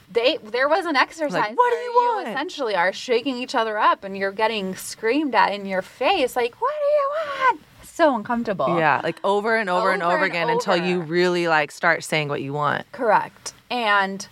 they 0.09 0.37
there 0.37 0.69
was 0.69 0.85
an 0.85 0.95
exercise. 0.95 1.55
"What 1.55 1.69
do 1.69 1.75
where 1.75 1.83
you 1.83 1.93
want?" 1.93 2.27
essentially 2.29 2.75
are 2.75 2.93
shaking 2.93 3.37
each 3.37 3.55
other 3.55 3.77
up, 3.77 4.03
and 4.03 4.17
you're 4.17 4.31
getting 4.31 4.75
screamed 4.75 5.35
at 5.35 5.53
in 5.53 5.65
your 5.65 5.81
face, 5.81 6.35
like, 6.35 6.59
"What 6.61 6.73
do 6.79 6.85
you 6.85 7.09
want?" 7.45 7.61
So 7.83 8.15
uncomfortable. 8.15 8.77
yeah, 8.77 9.01
like 9.03 9.19
over 9.23 9.55
and 9.55 9.69
over, 9.69 9.91
and 9.91 10.03
Over 10.03 10.13
over 10.13 10.23
and 10.25 10.31
again 10.31 10.49
until 10.49 10.77
you 10.77 11.01
really 11.01 11.47
like 11.47 11.71
start 11.71 12.03
saying 12.03 12.29
what 12.29 12.41
you 12.41 12.53
want. 12.53 12.89
Correct. 12.91 13.53
And 13.71 14.27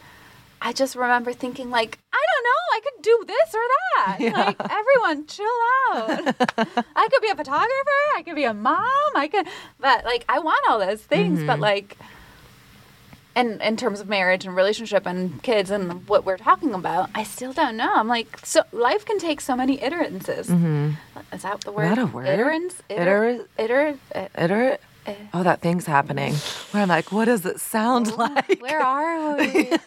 I 0.62 0.74
just 0.74 0.96
remember 0.96 1.34
thinking, 1.34 1.70
like, 1.70 2.00
I 2.12 2.18
don't 2.18 2.44
know, 2.44 2.62
I 2.74 2.80
could 2.82 3.02
do 3.04 3.24
this 3.28 3.54
or 3.54 3.62
that. 3.62 4.56
Like, 4.58 4.72
everyone, 4.72 5.28
chill 5.28 5.46
out. 5.46 6.36
I 6.96 7.08
could 7.08 7.22
be 7.22 7.30
a 7.30 7.36
photographer, 7.36 8.02
I 8.16 8.24
could 8.24 8.36
be 8.36 8.46
a 8.46 8.54
mom, 8.54 8.86
I 9.16 9.28
could, 9.28 9.48
but 9.80 10.06
like, 10.06 10.26
I 10.28 10.40
want 10.40 10.60
all 10.70 10.80
those 10.80 11.02
things, 11.02 11.40
but 11.44 11.54
mm-hmm. 11.54 11.62
like, 11.62 11.98
and 13.36 13.62
in 13.62 13.76
terms 13.78 14.00
of 14.00 14.08
marriage 14.08 14.46
and 14.46 14.56
relationship 14.56 15.06
and 15.06 15.42
kids 15.44 15.70
and 15.70 16.08
what 16.08 16.26
we're 16.26 16.38
talking 16.38 16.74
about, 16.74 17.10
I 17.14 17.24
still 17.24 17.54
don't 17.54 17.76
know. 17.78 17.92
I'm 17.94 18.08
like, 18.08 18.40
so 18.46 18.62
life 18.72 19.06
can 19.06 19.20
take 19.20 19.42
so 19.42 19.56
many 19.56 19.84
iterances. 19.84 20.48
Mm-hmm. 20.48 20.92
Is 21.34 21.42
that 21.44 21.62
the 21.62 21.72
word? 21.72 21.86
that 21.86 21.98
a 21.98 22.06
word? 22.06 22.28
Iterans? 22.28 22.74
Iter- 22.90 23.46
Iter- 23.60 23.60
iter- 23.60 23.98
eh. 24.14 24.28
Iter- 24.38 24.78
oh, 25.34 25.44
that 25.44 25.62
thing's 25.62 25.86
happening. 25.86 26.34
Where 26.72 26.82
I'm 26.84 26.90
like, 26.90 27.12
what 27.12 27.26
does 27.26 27.46
it 27.46 27.60
sound 27.60 28.16
like? 28.18 28.62
where 28.62 28.82
are 28.82 29.38
we? 29.38 29.72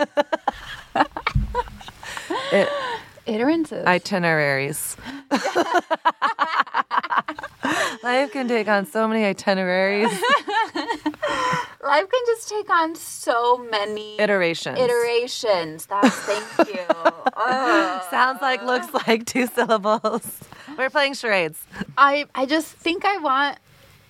It- 2.53 2.69
Iterances. 3.29 3.87
itineraries. 3.87 4.97
Life 8.03 8.33
can 8.33 8.49
take 8.49 8.69
on 8.69 8.87
so 8.87 9.07
many 9.09 9.25
itineraries, 9.25 10.11
Life 11.83 12.11
can 12.11 12.23
just 12.27 12.49
take 12.49 12.71
on 12.71 12.95
so 12.95 13.59
many 13.71 14.19
iterations. 14.19 14.79
iterations. 14.79 15.87
That's 15.87 16.15
thank 16.17 16.69
you. 16.75 16.85
Ugh. 16.89 17.15
Oh. 17.41 18.07
Sounds 18.11 18.43
like, 18.43 18.65
looks 18.65 18.93
like 19.07 19.25
two 19.25 19.47
syllables. 19.47 20.41
We're 20.77 20.91
playing 20.91 21.15
charades. 21.15 21.63
I 21.97 22.27
I 22.35 22.47
just 22.47 22.67
think 22.67 23.05
I 23.05 23.19
want. 23.19 23.59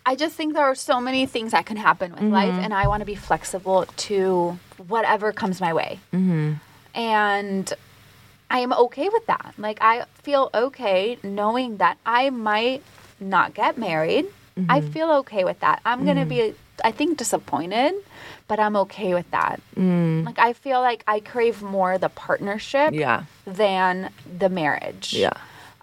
I 0.06 0.14
just 0.16 0.34
think 0.34 0.54
there 0.54 0.64
are 0.64 0.74
so 0.74 0.98
many 1.00 1.26
things 1.26 1.52
that 1.52 1.66
can 1.66 1.76
happen 1.76 2.12
with 2.12 2.22
life, 2.22 2.48
mm-hmm. 2.48 2.60
and 2.60 2.72
I 2.72 2.88
want 2.88 3.02
to 3.02 3.04
be 3.04 3.14
flexible 3.14 3.84
to 4.08 4.58
whatever 4.86 5.32
comes 5.32 5.60
my 5.60 5.74
way. 5.74 6.00
Mm-hmm. 6.14 6.54
And 6.98 7.74
I 8.50 8.60
am 8.60 8.72
okay 8.72 9.08
with 9.08 9.26
that. 9.26 9.54
Like 9.58 9.78
I 9.80 10.04
feel 10.22 10.50
okay 10.54 11.18
knowing 11.22 11.76
that 11.78 11.98
I 12.06 12.30
might 12.30 12.82
not 13.20 13.54
get 13.54 13.76
married. 13.78 14.26
I 14.68 14.80
feel 14.80 15.12
okay 15.22 15.44
with 15.44 15.60
that. 15.60 15.80
I'm 15.84 16.04
gonna 16.04 16.26
be, 16.26 16.52
I 16.82 16.90
think, 16.90 17.16
disappointed, 17.16 17.94
but 18.48 18.58
I'm 18.58 18.74
okay 18.76 19.14
with 19.14 19.30
that. 19.30 19.60
Like 19.76 20.38
I 20.40 20.52
feel 20.52 20.80
like 20.80 21.04
I 21.06 21.20
crave 21.20 21.62
more 21.62 21.96
the 21.96 22.08
partnership 22.08 22.92
Yeah. 22.92 23.22
than 23.46 24.10
the 24.26 24.48
marriage. 24.48 25.12
Yeah. 25.14 25.34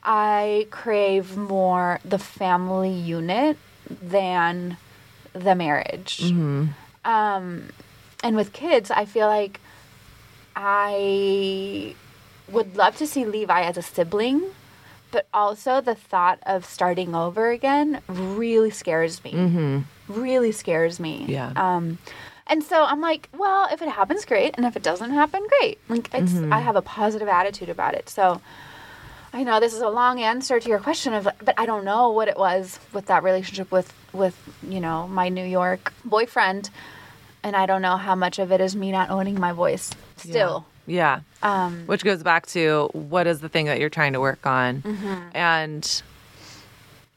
I 0.04 0.68
crave 0.72 1.38
more 1.38 2.02
the 2.04 2.20
family 2.20 2.92
unit 2.92 3.58
than 3.90 4.76
the 5.32 5.56
marriage. 5.56 6.20
Mm-hmm. 6.24 6.66
Um, 7.06 7.70
and 8.24 8.36
with 8.36 8.52
kids, 8.52 8.92
I 8.92 9.06
feel 9.06 9.28
like 9.28 9.62
I 10.56 11.96
would 12.52 12.76
love 12.76 12.98
to 12.98 13.08
see 13.08 13.26
Levi 13.26 13.62
as 13.62 13.78
a 13.78 13.82
sibling, 13.82 14.44
but 15.12 15.28
also 15.34 15.82
the 15.82 15.96
thought 15.96 16.40
of 16.46 16.66
starting 16.66 17.16
over 17.16 17.50
again 17.50 18.02
really 18.08 18.70
scares 18.72 19.24
me. 19.24 19.34
Mm-hmm. 19.34 19.80
Really 20.08 20.52
scares 20.52 21.00
me. 21.00 21.26
Yeah. 21.28 21.52
Um, 21.56 21.98
and 22.48 22.64
so 22.64 22.84
I'm 22.84 23.02
like, 23.02 23.30
well, 23.36 23.68
if 23.72 23.82
it 23.82 23.90
happens, 23.90 24.24
great, 24.26 24.54
and 24.56 24.66
if 24.66 24.76
it 24.76 24.84
doesn't 24.84 25.12
happen, 25.12 25.42
great. 25.60 25.80
Like 25.90 26.14
it's, 26.14 26.32
Mm-hmm. 26.34 26.54
I 26.54 26.60
have 26.60 26.76
a 26.76 26.82
positive 26.82 27.28
attitude 27.28 27.70
about 27.70 27.96
it. 27.96 28.08
So 28.10 28.40
I 29.34 29.44
know 29.44 29.60
this 29.60 29.74
is 29.74 29.82
a 29.82 29.90
long 29.90 30.22
answer 30.22 30.60
to 30.60 30.70
your 30.70 30.80
question 30.80 31.14
of, 31.14 31.28
but 31.44 31.56
I 31.58 31.66
don't 31.66 31.84
know 31.86 32.12
what 32.12 32.28
it 32.28 32.38
was 32.38 32.80
with 32.94 33.08
that 33.08 33.24
relationship 33.24 33.72
with 33.72 33.92
with 34.14 34.38
you 34.68 34.80
know 34.80 35.08
my 35.08 35.28
New 35.30 35.44
York 35.44 35.92
boyfriend, 36.06 36.70
and 37.44 37.56
I 37.56 37.66
don't 37.66 37.82
know 37.82 37.98
how 37.98 38.16
much 38.16 38.40
of 38.40 38.52
it 38.52 38.62
is 38.62 38.76
me 38.76 38.92
not 38.92 39.10
owning 39.10 39.40
my 39.40 39.52
voice 39.52 39.90
still. 40.18 40.66
Yeah. 40.68 40.75
Um, 41.42 41.84
Which 41.86 42.04
goes 42.04 42.24
back 42.24 42.46
to 42.48 42.90
what 42.94 43.28
is 43.28 43.40
the 43.40 43.50
thing 43.50 43.66
that 43.66 43.80
you're 43.80 43.90
trying 43.90 44.14
to 44.14 44.20
work 44.20 44.46
on. 44.46 44.82
Mm-hmm. 44.82 45.16
And 45.34 46.02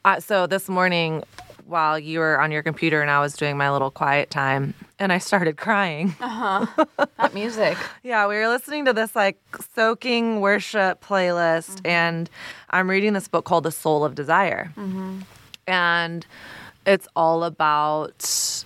uh, 0.05 0.19
so 0.19 0.47
this 0.47 0.69
morning, 0.69 1.23
while 1.65 1.99
you 1.99 2.19
were 2.19 2.39
on 2.41 2.51
your 2.51 2.63
computer 2.63 3.01
and 3.01 3.11
I 3.11 3.19
was 3.19 3.35
doing 3.35 3.57
my 3.57 3.71
little 3.71 3.91
quiet 3.91 4.29
time, 4.29 4.73
and 4.97 5.13
I 5.13 5.17
started 5.19 5.57
crying. 5.57 6.15
Uh 6.19 6.65
huh. 6.67 6.85
that 7.17 7.33
music. 7.33 7.77
Yeah, 8.03 8.27
we 8.27 8.35
were 8.35 8.47
listening 8.47 8.85
to 8.85 8.93
this 8.93 9.15
like 9.15 9.37
soaking 9.75 10.41
worship 10.41 11.03
playlist, 11.03 11.81
and 11.85 12.29
I'm 12.71 12.89
reading 12.89 13.13
this 13.13 13.27
book 13.27 13.45
called 13.45 13.63
The 13.63 13.71
Soul 13.71 14.03
of 14.03 14.15
Desire. 14.15 14.73
And 15.67 16.25
it's 16.85 17.07
all 17.15 17.43
about 17.43 18.63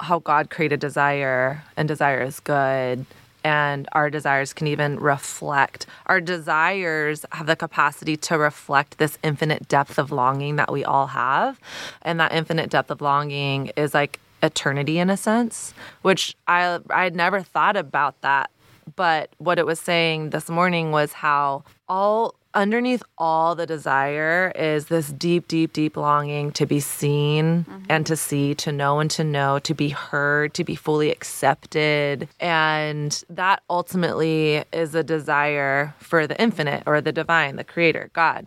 how 0.00 0.20
God 0.20 0.48
created 0.50 0.80
desire, 0.80 1.62
and 1.76 1.86
desire 1.86 2.22
is 2.22 2.40
good. 2.40 3.04
And 3.44 3.88
our 3.92 4.10
desires 4.10 4.52
can 4.52 4.66
even 4.66 4.98
reflect, 4.98 5.86
our 6.06 6.20
desires 6.20 7.24
have 7.32 7.46
the 7.46 7.56
capacity 7.56 8.16
to 8.16 8.36
reflect 8.36 8.98
this 8.98 9.16
infinite 9.22 9.68
depth 9.68 9.98
of 9.98 10.10
longing 10.10 10.56
that 10.56 10.72
we 10.72 10.84
all 10.84 11.06
have. 11.08 11.60
And 12.02 12.18
that 12.20 12.32
infinite 12.32 12.70
depth 12.70 12.90
of 12.90 13.00
longing 13.00 13.70
is 13.76 13.94
like 13.94 14.18
eternity 14.42 14.98
in 14.98 15.10
a 15.10 15.16
sense, 15.16 15.72
which 16.02 16.36
I 16.46 16.80
I 16.90 17.04
had 17.04 17.16
never 17.16 17.42
thought 17.42 17.76
about 17.76 18.20
that. 18.22 18.50
But 18.96 19.30
what 19.38 19.58
it 19.58 19.66
was 19.66 19.78
saying 19.78 20.30
this 20.30 20.48
morning 20.48 20.90
was 20.92 21.12
how 21.12 21.64
all 21.88 22.34
underneath 22.54 23.02
all 23.16 23.54
the 23.54 23.66
desire 23.66 24.52
is 24.54 24.86
this 24.86 25.12
deep, 25.12 25.48
deep, 25.48 25.72
deep 25.72 25.96
longing 25.96 26.52
to 26.52 26.66
be 26.66 26.80
seen 26.80 27.64
mm-hmm. 27.64 27.84
and 27.88 28.06
to 28.06 28.16
see, 28.16 28.54
to 28.56 28.72
know 28.72 29.00
and 29.00 29.10
to 29.12 29.24
know, 29.24 29.58
to 29.60 29.74
be 29.74 29.90
heard, 29.90 30.54
to 30.54 30.64
be 30.64 30.74
fully 30.74 31.10
accepted. 31.10 32.28
And 32.40 33.22
that 33.30 33.62
ultimately 33.68 34.64
is 34.72 34.94
a 34.94 35.02
desire 35.02 35.94
for 35.98 36.26
the 36.26 36.40
infinite 36.40 36.82
or 36.86 37.00
the 37.00 37.12
divine, 37.12 37.56
the 37.56 37.64
creator, 37.64 38.10
God. 38.12 38.46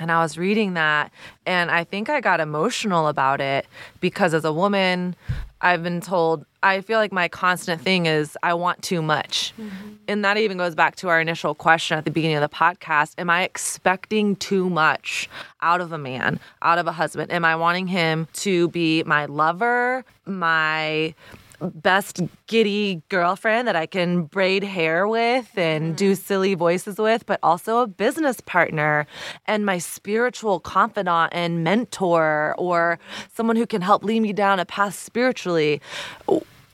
And 0.00 0.12
I 0.12 0.22
was 0.22 0.38
reading 0.38 0.74
that, 0.74 1.10
and 1.44 1.72
I 1.72 1.82
think 1.82 2.08
I 2.08 2.20
got 2.20 2.38
emotional 2.38 3.08
about 3.08 3.40
it 3.40 3.66
because 4.00 4.32
as 4.32 4.44
a 4.44 4.52
woman, 4.52 5.16
I've 5.60 5.82
been 5.82 6.00
told, 6.00 6.44
I 6.62 6.80
feel 6.80 6.98
like 6.98 7.12
my 7.12 7.28
constant 7.28 7.82
thing 7.82 8.06
is 8.06 8.36
I 8.42 8.54
want 8.54 8.82
too 8.82 9.02
much. 9.02 9.52
Mm-hmm. 9.60 9.88
And 10.06 10.24
that 10.24 10.36
even 10.36 10.56
goes 10.56 10.74
back 10.74 10.96
to 10.96 11.08
our 11.08 11.20
initial 11.20 11.54
question 11.54 11.98
at 11.98 12.04
the 12.04 12.10
beginning 12.10 12.36
of 12.36 12.48
the 12.48 12.54
podcast 12.54 13.14
Am 13.18 13.28
I 13.28 13.42
expecting 13.42 14.36
too 14.36 14.70
much 14.70 15.28
out 15.60 15.80
of 15.80 15.92
a 15.92 15.98
man, 15.98 16.38
out 16.62 16.78
of 16.78 16.86
a 16.86 16.92
husband? 16.92 17.32
Am 17.32 17.44
I 17.44 17.56
wanting 17.56 17.86
him 17.86 18.28
to 18.34 18.68
be 18.68 19.02
my 19.04 19.26
lover, 19.26 20.04
my 20.26 21.14
best 21.60 22.20
giddy 22.46 23.02
girlfriend 23.08 23.68
that 23.68 23.76
I 23.76 23.86
can 23.86 24.24
braid 24.24 24.62
hair 24.62 25.06
with 25.06 25.56
and 25.56 25.96
do 25.96 26.12
mm. 26.12 26.16
silly 26.18 26.54
voices 26.54 26.98
with, 26.98 27.26
but 27.26 27.40
also 27.42 27.80
a 27.80 27.86
business 27.86 28.40
partner 28.40 29.06
and 29.46 29.66
my 29.66 29.78
spiritual 29.78 30.60
confidant 30.60 31.32
and 31.32 31.64
mentor 31.64 32.54
or 32.58 32.98
someone 33.34 33.56
who 33.56 33.66
can 33.66 33.82
help 33.82 34.04
lead 34.04 34.20
me 34.20 34.32
down 34.32 34.60
a 34.60 34.64
path 34.64 34.94
spiritually 34.94 35.80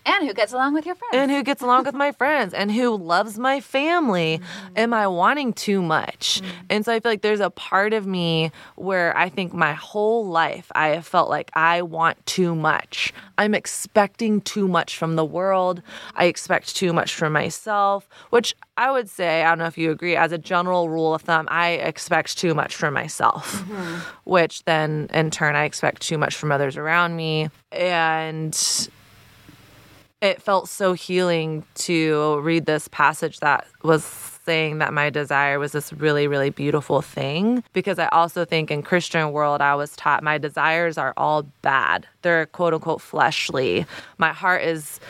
And 0.06 0.26
who 0.26 0.34
gets 0.34 0.52
along 0.52 0.74
with 0.74 0.84
your 0.86 0.94
friends? 0.94 1.14
and 1.14 1.30
who 1.30 1.42
gets 1.42 1.62
along 1.62 1.84
with 1.84 1.94
my 1.94 2.12
friends 2.12 2.52
and 2.52 2.70
who 2.70 2.96
loves 2.96 3.38
my 3.38 3.60
family. 3.60 4.38
Mm-hmm. 4.38 4.74
Am 4.76 4.92
I 4.92 5.06
wanting 5.06 5.52
too 5.52 5.80
much? 5.80 6.42
Mm-hmm. 6.42 6.66
And 6.70 6.84
so 6.84 6.92
I 6.92 7.00
feel 7.00 7.12
like 7.12 7.22
there's 7.22 7.40
a 7.40 7.50
part 7.50 7.92
of 7.94 8.06
me 8.06 8.50
where 8.76 9.16
I 9.16 9.28
think 9.28 9.54
my 9.54 9.72
whole 9.72 10.26
life 10.26 10.70
I 10.74 10.88
have 10.88 11.06
felt 11.06 11.30
like 11.30 11.50
I 11.54 11.82
want 11.82 12.24
too 12.26 12.54
much. 12.54 13.12
I'm 13.38 13.54
expecting 13.54 14.40
too 14.42 14.68
much 14.68 14.96
from 14.96 15.16
the 15.16 15.24
world. 15.24 15.82
I 16.14 16.26
expect 16.26 16.76
too 16.76 16.92
much 16.92 17.14
from 17.14 17.32
myself, 17.32 18.08
which 18.30 18.54
I 18.76 18.90
would 18.90 19.08
say, 19.08 19.42
I 19.42 19.48
don't 19.48 19.58
know 19.58 19.66
if 19.66 19.78
you 19.78 19.90
agree, 19.90 20.16
as 20.16 20.32
a 20.32 20.38
general 20.38 20.88
rule 20.88 21.14
of 21.14 21.22
thumb, 21.22 21.48
I 21.50 21.70
expect 21.70 22.36
too 22.36 22.54
much 22.54 22.74
from 22.74 22.92
myself, 22.92 23.62
mm-hmm. 23.62 24.00
which 24.24 24.64
then 24.64 25.08
in 25.14 25.30
turn 25.30 25.56
I 25.56 25.64
expect 25.64 26.02
too 26.02 26.18
much 26.18 26.34
from 26.34 26.52
others 26.52 26.76
around 26.76 27.16
me. 27.16 27.50
And 27.72 28.54
it 30.24 30.40
felt 30.40 30.68
so 30.68 30.94
healing 30.94 31.64
to 31.74 32.40
read 32.40 32.64
this 32.64 32.88
passage 32.88 33.40
that 33.40 33.66
was 33.82 34.02
saying 34.04 34.78
that 34.78 34.92
my 34.92 35.10
desire 35.10 35.58
was 35.58 35.72
this 35.72 35.92
really 35.92 36.26
really 36.26 36.50
beautiful 36.50 37.00
thing 37.00 37.62
because 37.72 37.98
i 37.98 38.06
also 38.08 38.44
think 38.44 38.70
in 38.70 38.82
christian 38.82 39.32
world 39.32 39.60
i 39.60 39.74
was 39.74 39.94
taught 39.96 40.22
my 40.22 40.36
desires 40.36 40.98
are 40.98 41.14
all 41.16 41.42
bad 41.62 42.06
they're 42.22 42.46
quote 42.46 42.74
unquote 42.74 43.00
fleshly 43.00 43.86
my 44.18 44.32
heart 44.32 44.62
is 44.62 45.00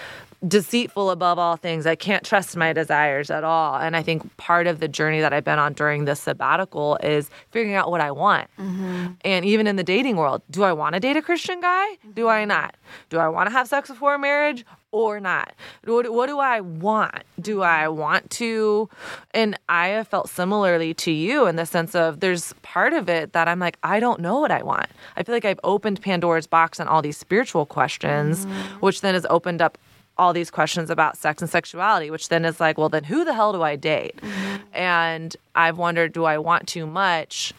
deceitful 0.46 1.10
above 1.10 1.38
all 1.38 1.56
things. 1.56 1.86
I 1.86 1.94
can't 1.94 2.24
trust 2.24 2.56
my 2.56 2.72
desires 2.72 3.30
at 3.30 3.44
all. 3.44 3.76
And 3.76 3.96
I 3.96 4.02
think 4.02 4.36
part 4.36 4.66
of 4.66 4.80
the 4.80 4.88
journey 4.88 5.20
that 5.20 5.32
I've 5.32 5.44
been 5.44 5.58
on 5.58 5.72
during 5.72 6.04
this 6.04 6.20
sabbatical 6.20 6.98
is 7.02 7.30
figuring 7.50 7.74
out 7.74 7.90
what 7.90 8.00
I 8.00 8.10
want. 8.10 8.48
Mm-hmm. 8.58 9.06
And 9.24 9.44
even 9.44 9.66
in 9.66 9.76
the 9.76 9.84
dating 9.84 10.16
world, 10.16 10.42
do 10.50 10.62
I 10.62 10.72
want 10.72 10.94
to 10.94 11.00
date 11.00 11.16
a 11.16 11.22
Christian 11.22 11.60
guy? 11.60 11.86
Do 12.14 12.28
I 12.28 12.44
not? 12.44 12.76
Do 13.10 13.18
I 13.18 13.28
want 13.28 13.48
to 13.48 13.52
have 13.52 13.68
sex 13.68 13.88
before 13.88 14.18
marriage 14.18 14.64
or 14.94 15.18
not? 15.18 15.52
What, 15.84 16.12
what 16.12 16.26
do 16.28 16.38
I 16.38 16.60
want? 16.60 17.24
Do 17.40 17.62
I 17.62 17.88
want 17.88 18.30
to? 18.30 18.88
And 19.32 19.58
I 19.68 19.88
have 19.88 20.06
felt 20.06 20.28
similarly 20.28 20.94
to 20.94 21.10
you 21.10 21.46
in 21.46 21.56
the 21.56 21.66
sense 21.66 21.96
of 21.96 22.20
there's 22.20 22.52
part 22.62 22.92
of 22.92 23.08
it 23.08 23.32
that 23.32 23.48
I'm 23.48 23.58
like, 23.58 23.76
I 23.82 23.98
don't 23.98 24.20
know 24.20 24.38
what 24.38 24.52
I 24.52 24.62
want. 24.62 24.86
I 25.16 25.24
feel 25.24 25.34
like 25.34 25.44
I've 25.44 25.58
opened 25.64 26.00
Pandora's 26.00 26.46
box 26.46 26.78
on 26.78 26.86
all 26.86 27.02
these 27.02 27.16
spiritual 27.16 27.66
questions, 27.66 28.46
mm-hmm. 28.46 28.78
which 28.78 29.00
then 29.00 29.14
has 29.14 29.26
opened 29.28 29.60
up 29.60 29.78
all 30.16 30.32
these 30.32 30.48
questions 30.48 30.90
about 30.90 31.18
sex 31.18 31.42
and 31.42 31.50
sexuality, 31.50 32.08
which 32.08 32.28
then 32.28 32.44
is 32.44 32.60
like, 32.60 32.78
well, 32.78 32.88
then 32.88 33.02
who 33.02 33.24
the 33.24 33.34
hell 33.34 33.52
do 33.52 33.62
I 33.62 33.74
date? 33.74 34.16
Mm-hmm. 34.18 34.76
And 34.76 35.36
I've 35.56 35.76
wondered, 35.76 36.12
do 36.12 36.24
I 36.24 36.38
want 36.38 36.68
too 36.68 36.86
much? 36.86 37.52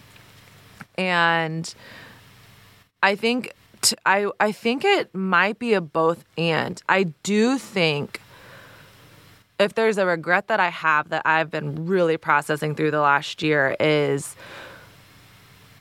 And 0.97 1.75
I 3.03 3.15
think 3.15 3.51
t- 3.85 3.95
I 4.05 4.29
I 4.39 4.51
think 4.51 4.83
it 4.83 5.13
might 5.13 5.59
be 5.59 5.73
a 5.73 5.81
both 5.81 6.25
and. 6.37 6.81
I 6.89 7.03
do 7.23 7.57
think 7.57 8.21
if 9.59 9.75
there's 9.75 9.97
a 9.97 10.05
regret 10.05 10.47
that 10.47 10.59
I 10.59 10.69
have 10.69 11.09
that 11.09 11.21
I've 11.25 11.49
been 11.51 11.85
really 11.85 12.17
processing 12.17 12.75
through 12.75 12.91
the 12.91 12.99
last 12.99 13.41
year 13.41 13.75
is 13.79 14.35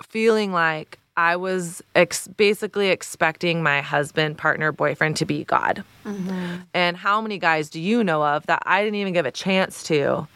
feeling 0.02 0.52
like 0.52 0.98
I 1.16 1.36
was 1.36 1.82
ex- 1.94 2.28
basically 2.28 2.88
expecting 2.88 3.62
my 3.62 3.80
husband, 3.80 4.36
partner, 4.36 4.72
boyfriend 4.72 5.16
to 5.16 5.24
be 5.24 5.44
God. 5.44 5.84
Mm-hmm. 6.04 6.56
And 6.72 6.96
how 6.96 7.20
many 7.20 7.38
guys 7.38 7.70
do 7.70 7.80
you 7.80 8.04
know 8.04 8.22
of 8.22 8.46
that 8.46 8.62
I 8.66 8.82
didn't 8.82 8.96
even 8.96 9.12
give 9.12 9.26
a 9.26 9.32
chance 9.32 9.82
to 9.84 10.26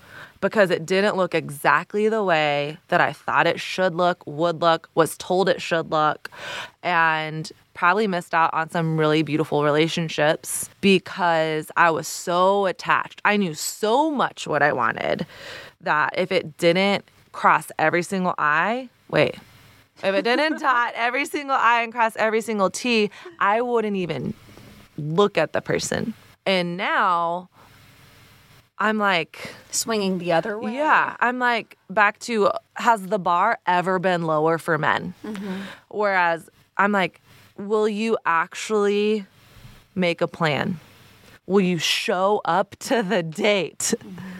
because 0.41 0.70
it 0.70 0.86
didn't 0.86 1.16
look 1.16 1.34
exactly 1.34 2.09
the 2.09 2.22
way 2.22 2.78
that 2.89 3.01
I 3.01 3.12
thought 3.12 3.47
it 3.47 3.61
should 3.61 3.95
look, 3.95 4.22
would 4.26 4.61
look, 4.61 4.89
was 4.95 5.16
told 5.16 5.49
it 5.49 5.61
should 5.61 5.91
look, 5.91 6.30
and 6.82 7.51
probably 7.74 8.07
missed 8.09 8.34
out 8.34 8.53
on 8.53 8.68
some 8.70 8.99
really 8.99 9.22
beautiful 9.22 9.62
relationships 9.62 10.68
because 10.80 11.70
I 11.76 11.91
was 11.91 12.09
so 12.09 12.66
attached. 12.66 13.22
I 13.24 13.36
knew 13.36 13.55
so 13.55 14.11
much 14.11 14.47
what 14.47 14.62
I 14.62 14.72
wanted 14.72 15.26
that 15.80 16.14
if 16.16 16.32
it 16.32 16.57
didn't 16.59 17.05
cross 17.32 17.70
every 17.78 18.03
single 18.03 18.34
I, 18.36 18.89
wait, 19.11 19.36
if 20.03 20.14
it 20.14 20.22
didn't 20.22 20.59
dot 20.61 20.93
every 20.97 21.24
single 21.24 21.57
I 21.57 21.82
and 21.82 21.93
cross 21.93 22.16
every 22.16 22.41
single 22.41 22.70
T, 22.70 23.11
I 23.39 23.61
wouldn't 23.61 23.97
even 23.97 24.34
look 24.97 25.39
at 25.39 25.53
the 25.53 25.61
person. 25.61 26.14
And 26.47 26.76
now 26.76 27.49
I'm 28.78 28.98
like, 28.98 29.54
Swinging 29.70 30.18
the 30.18 30.32
other 30.32 30.58
way. 30.58 30.74
yeah, 30.74 31.16
I'm 31.20 31.38
like 31.38 31.76
back 31.90 32.18
to 32.20 32.50
has 32.74 33.06
the 33.06 33.18
bar 33.18 33.58
ever 33.66 33.98
been 33.98 34.22
lower 34.22 34.58
for 34.58 34.78
men? 34.78 35.14
Mm-hmm. 35.24 35.62
Whereas 35.88 36.48
I'm 36.76 36.92
like, 36.92 37.20
will 37.56 37.88
you 37.88 38.16
actually 38.24 39.26
make 39.94 40.20
a 40.20 40.28
plan? 40.28 40.78
Will 41.46 41.60
you 41.62 41.78
show 41.78 42.40
up 42.44 42.76
to 42.80 43.02
the 43.02 43.22
date? 43.22 43.94
Mm-hmm. 43.98 44.38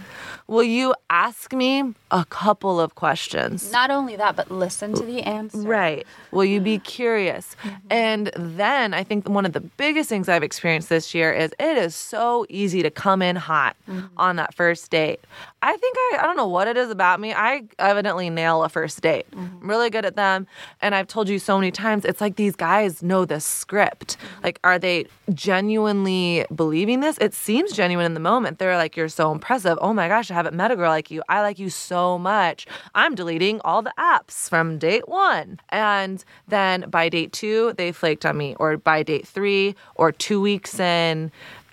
Will 0.49 0.63
you 0.63 0.95
ask 1.11 1.53
me 1.53 1.95
a 2.11 2.25
couple 2.25 2.81
of 2.81 2.95
questions? 2.95 3.71
Not 3.71 3.91
only 3.91 4.17
that, 4.17 4.35
but 4.35 4.51
listen 4.51 4.95
to 4.95 5.05
the 5.05 5.21
answer. 5.21 5.59
Right. 5.59 6.07
Will 6.31 6.47
you 6.47 6.59
be 6.59 6.77
mm-hmm. 6.77 6.85
curious? 6.85 7.55
Mm-hmm. 7.63 7.77
And 7.91 8.31
then 8.35 8.95
I 8.95 9.05
think 9.05 9.29
one 9.29 9.45
of 9.45 9.53
the 9.53 9.61
biggest 9.61 10.09
things 10.09 10.27
I've 10.27 10.43
experienced 10.43 10.89
this 10.89 11.15
year 11.15 11.35
is 11.35 11.53
it 11.61 11.77
is 11.77 11.95
so 11.95 12.47
easy 12.49 12.83
to 12.83 12.91
come 12.91 13.21
in 13.21 13.37
hot 13.37 13.77
mm-hmm. 13.87 14.07
on 14.17 14.37
that 14.37 14.55
first 14.55 14.91
date. 14.91 15.21
I 15.61 15.77
think 15.77 15.97
I 15.97 16.19
I 16.21 16.23
don't 16.23 16.37
know 16.37 16.47
what 16.47 16.69
it 16.69 16.77
is 16.77 16.91
about 16.91 17.21
me. 17.21 17.35
I 17.35 17.65
evidently 17.79 18.31
nail 18.31 18.63
a 18.63 18.69
first 18.69 19.01
date. 19.01 19.27
I'm 19.33 19.49
mm-hmm. 19.49 19.69
really 19.69 19.91
good 19.91 20.05
at 20.05 20.15
them. 20.15 20.47
And 20.81 20.95
I've 20.95 21.09
told 21.09 21.29
you 21.29 21.39
so 21.39 21.59
many 21.59 21.71
times, 21.71 22.05
it's 22.05 22.21
like 22.21 22.37
these 22.37 22.55
guys 22.55 23.03
know 23.03 23.25
the 23.25 23.41
script. 23.41 24.17
Mm-hmm. 24.19 24.45
Like, 24.45 24.61
are 24.63 24.79
they 24.79 25.07
genuinely 25.35 26.47
believing 26.55 27.01
this? 27.01 27.19
It 27.19 27.35
seems 27.35 27.73
genuine 27.73 28.07
in 28.07 28.15
the 28.15 28.21
moment. 28.21 28.59
They're 28.59 28.77
like, 28.77 28.97
You're 28.97 29.09
so 29.09 29.33
impressive. 29.33 29.79
Oh 29.81 29.93
my 29.93 30.07
gosh, 30.07 30.31
I 30.31 30.35
haven't 30.35 30.55
met 30.55 30.71
a 30.71 30.77
girl 30.77 30.91
like 30.91 31.11
you. 31.11 31.23
I 31.29 31.41
like 31.41 31.59
you 31.59 31.71
so 31.71 32.19
much. 32.19 32.67
I'm 32.95 33.15
deleting 33.15 33.61
all 33.65 33.83
the 33.83 33.93
apps 33.99 34.49
from 34.49 34.79
date 34.79 35.09
one. 35.09 35.59
And 35.71 36.25
then 36.47 36.89
by 36.89 37.09
date 37.09 37.33
two, 37.33 37.73
they 37.77 37.91
flaked 37.91 38.25
on 38.25 38.37
me. 38.37 38.55
Or 38.61 38.77
by 38.77 39.03
date 39.03 39.27
three, 39.27 39.75
or 39.97 40.13
two 40.13 40.41
weeks 40.41 40.79
in, 40.79 41.33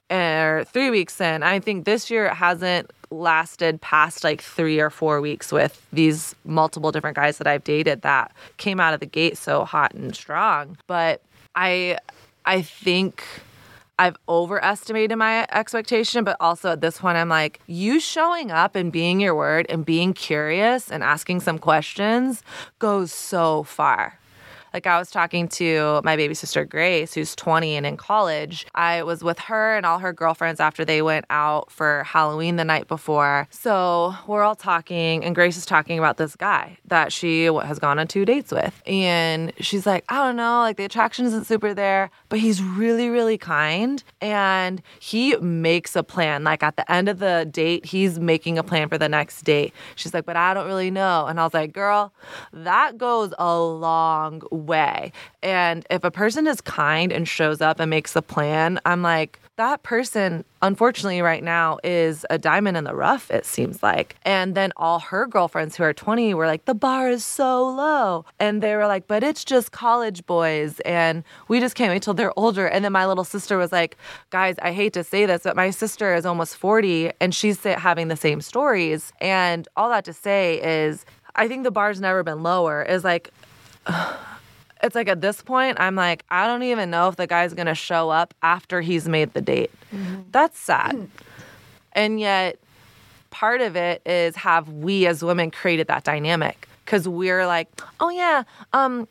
or 0.10 0.66
three 0.68 0.90
weeks 0.90 1.20
in. 1.22 1.44
I 1.44 1.60
think 1.60 1.86
this 1.86 2.10
year 2.10 2.26
it 2.26 2.34
hasn't 2.34 2.92
lasted 3.16 3.82
past 3.82 4.24
like 4.24 4.42
three 4.42 4.80
or 4.80 4.90
four 4.90 5.22
weeks 5.22 5.52
with 5.52 5.86
these 5.92 6.36
multiple 6.44 6.92
different 6.92 7.16
guys 7.16 7.38
that 7.38 7.48
I've 7.48 7.64
dated 7.64 8.02
that 8.02 8.32
came 8.58 8.80
out 8.80 8.94
of 8.94 9.00
the 9.00 9.06
gate 9.06 9.38
so 9.38 9.66
hot 9.66 9.94
and 9.94 10.16
strong. 10.16 10.78
But 10.88 11.22
I 11.56 11.98
I 12.46 12.62
think 12.62 13.24
I've 13.98 14.18
overestimated 14.28 15.18
my 15.18 15.48
expectation, 15.52 16.24
but 16.26 16.36
also 16.40 16.72
at 16.72 16.82
this 16.82 17.00
point, 17.00 17.18
I'm 17.18 17.30
like, 17.30 17.62
you 17.66 18.00
showing 18.00 18.52
up 18.52 18.76
and 18.76 18.92
being 18.92 19.22
your 19.22 19.36
word 19.36 19.66
and 19.70 19.86
being 19.86 20.14
curious 20.14 20.92
and 20.92 21.02
asking 21.02 21.40
some 21.40 21.58
questions 21.58 22.44
goes 22.80 23.14
so 23.14 23.64
far. 23.64 24.20
Like 24.76 24.88
I 24.88 25.00
was 25.00 25.10
talking 25.10 25.48
to 25.48 26.02
my 26.04 26.18
baby 26.18 26.34
sister 26.34 26.66
Grace, 26.66 27.14
who's 27.14 27.34
20 27.34 27.78
and 27.78 27.86
in 27.86 27.96
college. 27.96 28.68
I 28.76 29.04
was 29.04 29.24
with 29.24 29.40
her 29.40 29.78
and 29.78 29.86
all 29.86 30.00
her 30.00 30.12
girlfriends 30.12 30.60
after 30.60 30.84
they 30.84 31.02
went 31.02 31.24
out 31.30 31.72
for 31.72 32.04
Halloween 32.04 32.58
the 32.58 32.66
night 32.66 32.90
before. 32.90 33.48
So 33.52 34.14
we're 34.28 34.44
all 34.44 34.54
talking, 34.54 35.24
and 35.24 35.34
Grace 35.34 35.56
is 35.56 35.66
talking 35.66 35.98
about 35.98 36.18
this 36.18 36.36
guy 36.36 36.78
that 36.88 37.14
she 37.14 37.46
has 37.46 37.80
gone 37.80 38.00
on 38.00 38.08
two 38.08 38.26
dates 38.26 38.52
with. 38.52 38.84
And 38.86 39.54
she's 39.62 39.86
like, 39.86 40.04
I 40.10 40.18
don't 40.18 40.36
know, 40.36 40.60
like 40.60 40.76
the 40.76 40.84
attraction 40.84 41.26
isn't 41.26 41.46
super 41.46 41.74
there, 41.74 42.12
but 42.36 42.42
he's 42.42 42.62
really, 42.62 43.10
really 43.10 43.38
kind. 43.38 44.04
And 44.20 44.82
he 45.00 45.38
makes 45.38 45.96
a 45.96 46.04
plan. 46.04 46.44
Like 46.44 46.64
at 46.64 46.76
the 46.76 46.92
end 46.92 47.08
of 47.08 47.20
the 47.20 47.48
date, 47.50 47.86
he's 47.86 48.20
making 48.20 48.58
a 48.58 48.64
plan 48.64 48.90
for 48.90 48.98
the 48.98 49.08
next 49.08 49.44
date. 49.44 49.74
She's 49.96 50.14
like, 50.14 50.26
but 50.26 50.36
I 50.36 50.54
don't 50.54 50.68
really 50.68 50.92
know. 50.92 51.28
And 51.28 51.40
I 51.40 51.46
was 51.46 51.54
like, 51.54 51.72
girl, 51.72 52.12
that 52.52 52.98
goes 52.98 53.34
a 53.40 53.58
long 53.58 54.42
way. 54.52 55.14
And 55.42 55.88
if 55.90 56.04
a 56.04 56.12
person 56.12 56.46
is 56.46 56.60
kind 56.60 57.14
and 57.14 57.26
shows 57.26 57.62
up 57.62 57.80
and 57.80 57.90
makes 57.90 58.18
a 58.18 58.22
plan, 58.22 58.82
I'm 58.86 59.02
like, 59.02 59.40
that 59.58 59.84
person, 59.84 60.44
unfortunately, 60.62 61.22
right 61.22 61.44
now 61.44 61.78
is 61.84 62.26
a 62.30 62.38
diamond 62.38 62.76
in 62.76 62.84
the 62.84 62.94
rough, 62.94 63.32
it 63.32 63.46
seems 63.46 63.82
like. 63.82 64.16
And 64.24 64.54
then 64.54 64.74
all 64.76 65.00
her 65.00 65.26
girlfriends 65.28 65.78
who 65.78 65.84
are 65.84 65.94
20 65.94 66.34
were 66.34 66.46
like, 66.46 66.66
the 66.66 66.74
bar 66.74 67.10
is 67.10 67.24
so 67.24 67.66
low. 67.68 68.26
And 68.40 68.62
they 68.62 68.76
were 68.76 68.88
like, 68.88 69.08
but 69.08 69.24
it's 69.24 69.46
just 69.46 69.72
college 69.72 70.26
boys. 70.26 70.82
And 70.82 71.24
we 71.48 71.60
just 71.60 71.76
can't 71.76 71.92
wait 71.92 72.04
till 72.04 72.14
they're 72.14 72.38
older. 72.38 72.68
And 72.68 72.84
then 72.84 72.92
my 72.92 73.06
little 73.06 73.24
sister 73.24 73.58
was 73.58 73.72
like, 73.72 73.98
guys, 74.30 74.56
I 74.62 74.74
hate 74.74 74.94
to 74.94 75.04
say 75.04 75.26
this, 75.26 75.44
but 75.44 75.56
my 75.56 75.70
sister 75.70 76.14
is 76.14 76.26
almost 76.26 76.58
40 76.58 77.12
and 77.22 77.34
she's 77.34 77.64
having 77.64 78.10
the 78.10 78.18
same 78.18 78.42
stories. 78.42 79.14
And 79.22 79.68
all 79.78 79.90
that 79.90 80.04
to 80.06 80.14
say 80.14 80.62
is, 80.62 81.06
I 81.36 81.48
think 81.48 81.64
the 81.64 81.72
bar's 81.72 82.02
never 82.02 82.24
been 82.24 82.44
lower. 82.44 82.84
Is 82.84 83.04
like, 83.04 83.32
it's 84.86 84.96
like 84.96 85.08
at 85.10 85.20
this 85.22 85.42
point, 85.42 85.80
I'm 85.80 85.96
like, 85.96 86.24
I 86.30 86.48
don't 86.48 86.64
even 86.64 86.90
know 86.90 87.10
if 87.10 87.16
the 87.16 87.28
guy's 87.28 87.54
gonna 87.54 87.76
show 87.76 88.10
up 88.10 88.34
after 88.42 88.82
he's 88.82 89.08
made 89.08 89.34
the 89.34 89.42
date. 89.42 89.72
That's 90.32 90.58
sad. 90.60 91.10
And 91.94 92.20
yet, 92.20 92.60
part 93.32 93.62
of 93.62 93.76
it 93.76 94.02
is 94.06 94.36
have 94.36 94.70
we 94.70 95.08
as 95.08 95.24
women 95.24 95.50
created 95.52 95.88
that 95.88 96.04
dynamic? 96.04 96.68
Because 96.86 97.08
we're 97.08 97.48
like, 97.48 97.68
oh 98.00 98.10
yeah, 98.10 98.44
um, 98.74 99.08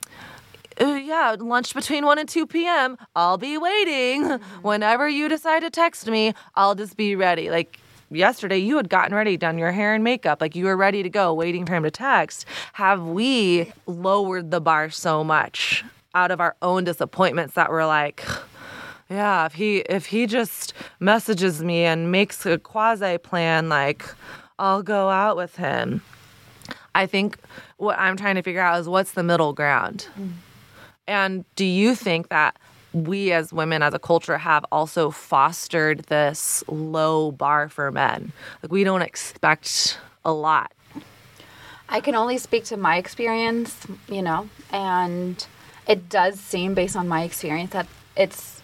uh, 0.81 0.87
yeah, 0.87 1.37
lunch 1.39 1.75
between 1.75 2.05
1 2.05 2.19
and 2.19 2.29
2 2.29 2.47
p.m. 2.47 2.97
I'll 3.17 3.39
be 3.39 3.59
waiting. 3.59 4.31
Whenever 4.63 5.09
you 5.09 5.29
decide 5.29 5.61
to 5.61 5.71
text 5.71 6.07
me, 6.07 6.35
I'll 6.55 6.75
just 6.75 6.97
be 6.97 7.17
ready. 7.17 7.51
Like, 7.51 7.79
yesterday 8.15 8.59
you 8.59 8.77
had 8.77 8.89
gotten 8.89 9.15
ready, 9.15 9.37
done 9.37 9.59
your 9.59 9.73
hair 9.73 9.95
and 9.95 10.05
makeup, 10.05 10.41
like 10.41 10.55
you 10.55 10.65
were 10.67 10.77
ready 10.77 11.03
to 11.03 11.11
go, 11.11 11.33
waiting 11.35 11.67
for 11.67 11.75
him 11.75 11.83
to 11.83 11.91
text. 11.91 12.47
Have 12.75 13.03
we 13.03 13.73
lowered 13.87 14.51
the 14.51 14.61
bar 14.61 14.91
so 14.91 15.25
much 15.25 15.85
out 16.15 16.31
of 16.31 16.41
our 16.41 16.57
own 16.63 16.85
disappointments 16.85 17.55
that 17.55 17.71
we're 17.71 17.87
like, 17.87 18.25
yeah, 19.11 19.47
if 19.47 19.55
he 19.55 19.79
if 19.79 20.07
he 20.07 20.27
just 20.27 20.73
messages 21.01 21.63
me 21.63 21.85
and 21.85 22.11
makes 22.11 22.47
a 22.47 22.59
quasi 22.59 23.19
plan, 23.19 23.69
like 23.69 24.05
I'll 24.59 24.83
go 24.83 25.09
out 25.11 25.37
with 25.37 25.57
him. 25.57 26.03
I 26.95 27.07
think 27.07 27.39
what 27.77 27.99
I'm 27.99 28.17
trying 28.17 28.37
to 28.37 28.43
figure 28.43 28.61
out 28.61 28.81
is 28.81 28.89
what's 28.89 29.13
the 29.13 29.23
middle 29.23 29.53
ground. 29.53 30.07
Mm. 30.19 30.33
And 31.07 31.45
do 31.57 31.65
you 31.65 31.95
think 31.95 32.29
that 32.29 32.57
we 32.95 33.33
as 33.33 33.53
women 33.53 33.83
as 33.83 33.93
a 33.93 33.99
culture 33.99 34.39
have 34.39 34.65
also 34.73 35.11
fostered 35.11 36.01
this 36.05 36.65
low 36.69 37.33
bar 37.33 37.69
for 37.69 37.91
men? 37.91 38.33
Like 38.63 38.73
we 38.73 38.85
don't 38.85 39.03
expect 39.03 39.99
a 40.25 40.33
lot. 40.33 40.73
I 41.89 42.01
can 42.01 42.15
only 42.15 42.39
speak 42.39 42.65
to 42.67 42.77
my 42.77 42.97
experience, 42.97 43.87
you 44.09 44.23
know, 44.23 44.49
and 44.71 45.45
it 45.87 46.09
does 46.09 46.41
seem 46.41 46.75
based 46.75 46.97
on 46.97 47.09
my 47.09 47.25
experience 47.25 47.73
that 47.73 47.87
it's 48.17 48.63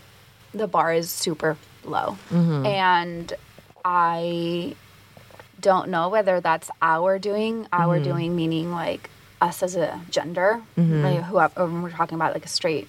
the 0.54 0.66
bar 0.66 0.94
is 0.94 1.10
super 1.10 1.56
low. 1.84 2.16
Mm-hmm. 2.30 2.66
And 2.66 3.32
I 3.84 4.74
don't 5.60 5.90
know 5.90 6.08
whether 6.08 6.40
that's 6.40 6.70
our 6.80 7.18
doing, 7.18 7.66
our 7.72 7.96
mm-hmm. 7.96 8.04
doing 8.04 8.36
meaning 8.36 8.72
like 8.72 9.10
us 9.40 9.62
as 9.62 9.76
a 9.76 10.00
gender, 10.10 10.62
mm-hmm. 10.78 11.02
like 11.02 11.22
whoever 11.24 11.66
when 11.66 11.82
we're 11.82 11.90
talking 11.90 12.14
about 12.14 12.32
like 12.32 12.44
a 12.44 12.48
straight 12.48 12.88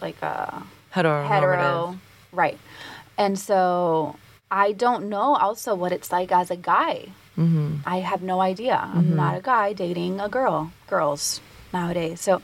like 0.00 0.20
a 0.22 0.62
Hetero. 0.90 1.26
hetero, 1.26 1.98
right? 2.32 2.58
And 3.16 3.38
so 3.38 4.16
I 4.50 4.72
don't 4.72 5.08
know 5.08 5.36
also 5.36 5.74
what 5.74 5.92
it's 5.92 6.10
like 6.10 6.32
as 6.32 6.50
a 6.50 6.56
guy. 6.56 7.08
Mm-hmm. 7.36 7.76
I 7.86 7.98
have 7.98 8.22
no 8.22 8.40
idea. 8.40 8.76
I'm 8.76 9.04
mm-hmm. 9.04 9.16
not 9.16 9.36
a 9.36 9.40
guy 9.40 9.72
dating 9.72 10.20
a 10.20 10.28
girl, 10.28 10.72
girls 10.88 11.40
nowadays. 11.72 12.20
So 12.20 12.42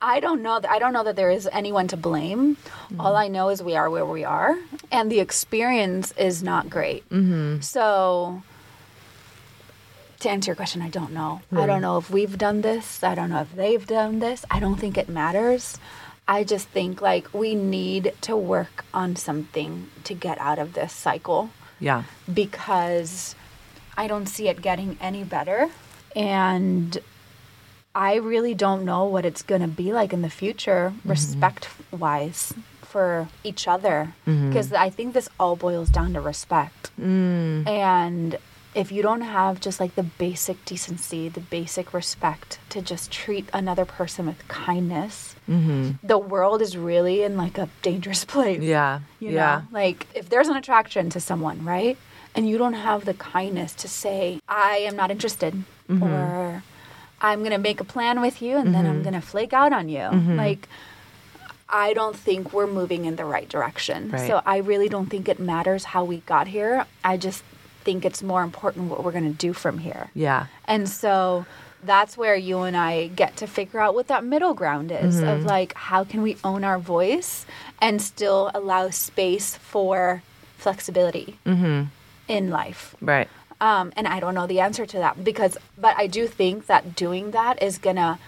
I 0.00 0.20
don't 0.20 0.42
know. 0.42 0.60
That, 0.60 0.70
I 0.70 0.78
don't 0.78 0.92
know 0.92 1.04
that 1.04 1.16
there 1.16 1.30
is 1.30 1.48
anyone 1.52 1.88
to 1.88 1.96
blame. 1.96 2.56
Mm-hmm. 2.56 3.00
All 3.00 3.16
I 3.16 3.28
know 3.28 3.50
is 3.50 3.62
we 3.62 3.76
are 3.76 3.90
where 3.90 4.06
we 4.06 4.24
are, 4.24 4.56
and 4.90 5.10
the 5.10 5.20
experience 5.20 6.12
is 6.12 6.42
not 6.42 6.70
great. 6.70 7.08
Mm-hmm. 7.10 7.60
So 7.60 8.42
to 10.20 10.30
answer 10.30 10.50
your 10.50 10.56
question, 10.56 10.80
I 10.80 10.88
don't 10.88 11.12
know. 11.12 11.40
I 11.52 11.66
don't 11.66 11.82
know 11.82 11.98
if 11.98 12.10
we've 12.10 12.38
done 12.38 12.60
this. 12.60 13.02
I 13.02 13.14
don't 13.14 13.30
know 13.30 13.40
if 13.40 13.54
they've 13.54 13.86
done 13.86 14.20
this. 14.20 14.44
I 14.50 14.60
don't 14.60 14.76
think 14.76 14.96
it 14.96 15.08
matters. 15.08 15.78
I 16.30 16.44
just 16.44 16.68
think 16.68 17.02
like 17.02 17.34
we 17.34 17.56
need 17.56 18.14
to 18.20 18.36
work 18.36 18.84
on 18.94 19.16
something 19.16 19.90
to 20.04 20.14
get 20.14 20.38
out 20.38 20.60
of 20.60 20.74
this 20.74 20.92
cycle 20.92 21.50
Yeah. 21.80 22.04
because 22.32 23.34
I 23.96 24.06
don't 24.06 24.26
see 24.26 24.46
it 24.48 24.62
getting 24.62 24.96
any 25.00 25.24
better. 25.24 25.70
And 26.14 26.96
I 27.96 28.14
really 28.14 28.54
don't 28.54 28.84
know 28.84 29.04
what 29.06 29.24
it's 29.24 29.42
going 29.42 29.62
to 29.62 29.66
be 29.82 29.92
like 29.92 30.12
in 30.12 30.22
the 30.22 30.30
future, 30.30 30.92
mm-hmm. 30.94 31.10
respect 31.10 31.68
wise, 31.90 32.54
for 32.82 33.26
each 33.42 33.66
other. 33.66 34.14
Mm-hmm. 34.24 34.50
Because 34.50 34.72
I 34.72 34.88
think 34.88 35.14
this 35.14 35.28
all 35.40 35.56
boils 35.56 35.88
down 35.90 36.12
to 36.12 36.20
respect. 36.20 36.92
Mm. 36.96 37.66
And 37.66 38.38
if 38.74 38.92
you 38.92 39.02
don't 39.02 39.22
have 39.22 39.60
just 39.60 39.80
like 39.80 39.94
the 39.96 40.02
basic 40.04 40.64
decency, 40.64 41.28
the 41.28 41.40
basic 41.40 41.92
respect 41.92 42.58
to 42.68 42.80
just 42.80 43.10
treat 43.10 43.48
another 43.52 43.84
person 43.84 44.26
with 44.26 44.46
kindness, 44.48 45.34
the 45.48 46.18
world 46.18 46.62
is 46.62 46.76
really 46.76 47.22
in 47.22 47.36
like 47.36 47.58
a 47.58 47.68
dangerous 47.82 48.24
place. 48.34 48.60
Yeah. 48.62 49.00
You 49.18 49.30
yeah. 49.30 49.62
know, 49.70 49.76
like 49.78 50.06
if 50.14 50.28
there's 50.28 50.46
an 50.48 50.56
attraction 50.56 51.10
to 51.10 51.20
someone, 51.20 51.64
right? 51.64 51.98
And 52.36 52.48
you 52.48 52.58
don't 52.58 52.74
have 52.74 53.04
the 53.04 53.14
kindness 53.14 53.74
to 53.74 53.88
say, 53.88 54.40
I 54.48 54.76
am 54.78 54.96
not 54.96 55.10
interested, 55.10 55.64
Mm-hmm. 55.90 56.04
or 56.04 56.62
I'm 57.20 57.40
going 57.40 57.50
to 57.50 57.58
make 57.58 57.80
a 57.80 57.84
plan 57.84 58.20
with 58.20 58.40
you 58.40 58.56
and 58.56 58.72
then 58.72 58.86
I'm 58.86 59.02
going 59.02 59.14
to 59.14 59.20
flake 59.20 59.52
out 59.52 59.72
on 59.72 59.88
you. 59.88 59.98
Mm-hmm. 59.98 60.36
Like, 60.36 60.68
I 61.68 61.92
don't 61.94 62.14
think 62.14 62.52
we're 62.52 62.68
moving 62.68 63.04
in 63.06 63.16
the 63.16 63.24
right 63.24 63.48
direction. 63.48 64.10
Right. 64.12 64.26
So 64.28 64.40
I 64.46 64.58
really 64.58 64.88
don't 64.88 65.06
think 65.10 65.28
it 65.28 65.40
matters 65.40 65.82
how 65.84 66.04
we 66.04 66.18
got 66.18 66.46
here. 66.46 66.86
I 67.04 67.16
just 67.16 67.42
think 67.84 68.04
it's 68.04 68.22
more 68.22 68.42
important 68.42 68.90
what 68.90 69.02
we're 69.04 69.12
going 69.12 69.30
to 69.30 69.38
do 69.38 69.52
from 69.52 69.78
here. 69.78 70.10
Yeah. 70.14 70.46
And 70.66 70.88
so 70.88 71.46
that's 71.82 72.16
where 72.16 72.36
you 72.36 72.58
and 72.60 72.76
I 72.76 73.06
get 73.08 73.36
to 73.38 73.46
figure 73.46 73.80
out 73.80 73.94
what 73.94 74.08
that 74.08 74.22
middle 74.24 74.52
ground 74.54 74.92
is 74.92 75.16
Mm-hmm. 75.16 75.28
of 75.28 75.44
like, 75.44 75.72
how 75.74 76.04
can 76.04 76.20
we 76.22 76.36
own 76.44 76.62
our 76.64 76.78
voice 76.78 77.46
and 77.80 78.02
still 78.02 78.50
allow 78.54 78.90
space 78.90 79.56
for 79.56 80.22
flexibility 80.58 81.38
Mm-hmm. 81.46 81.84
in 82.28 82.50
life? 82.50 82.94
Right. 83.00 83.28
Um, 83.62 83.92
and 83.96 84.06
I 84.06 84.20
don't 84.20 84.34
know 84.34 84.46
the 84.46 84.60
answer 84.60 84.86
to 84.86 84.98
that 84.98 85.22
because, 85.24 85.56
but 85.78 85.94
I 85.98 86.06
do 86.06 86.26
think 86.26 86.66
that 86.66 86.94
doing 86.96 87.30
that 87.32 87.62
is 87.62 87.76
gonna, 87.78 88.18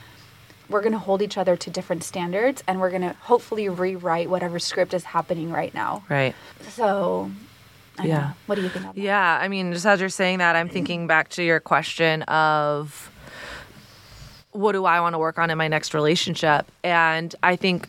we're 0.68 0.82
gonna 0.82 0.98
hold 0.98 1.22
each 1.22 1.36
other 1.38 1.56
to 1.56 1.70
different 1.70 2.04
standards 2.04 2.62
and 2.66 2.80
we're 2.80 2.90
gonna 2.90 3.16
hopefully 3.22 3.68
rewrite 3.68 4.28
whatever 4.30 4.58
script 4.58 4.92
is 4.94 5.04
happening 5.04 5.50
right 5.50 5.72
now. 5.74 6.04
Right. 6.10 6.34
So 6.70 7.30
I 8.02 8.06
Yeah. 8.06 8.18
know. 8.18 8.32
What 8.46 8.54
do 8.56 8.62
you 8.62 8.68
think 8.68 8.86
of 8.86 8.94
that? 8.94 9.00
Yeah, 9.00 9.38
I 9.40 9.48
mean, 9.48 9.72
just 9.72 9.86
as 9.86 10.00
you're 10.00 10.08
saying 10.08 10.38
that, 10.38 10.56
I'm 10.56 10.68
thinking 10.68 11.06
back 11.06 11.28
to 11.30 11.42
your 11.42 11.60
question 11.60 12.22
of 12.22 13.10
what 14.50 14.72
do 14.72 14.84
I 14.84 15.00
want 15.00 15.14
to 15.14 15.18
work 15.18 15.38
on 15.38 15.50
in 15.50 15.56
my 15.58 15.68
next 15.68 15.94
relationship? 15.94 16.70
And 16.84 17.34
I 17.42 17.56
think 17.56 17.88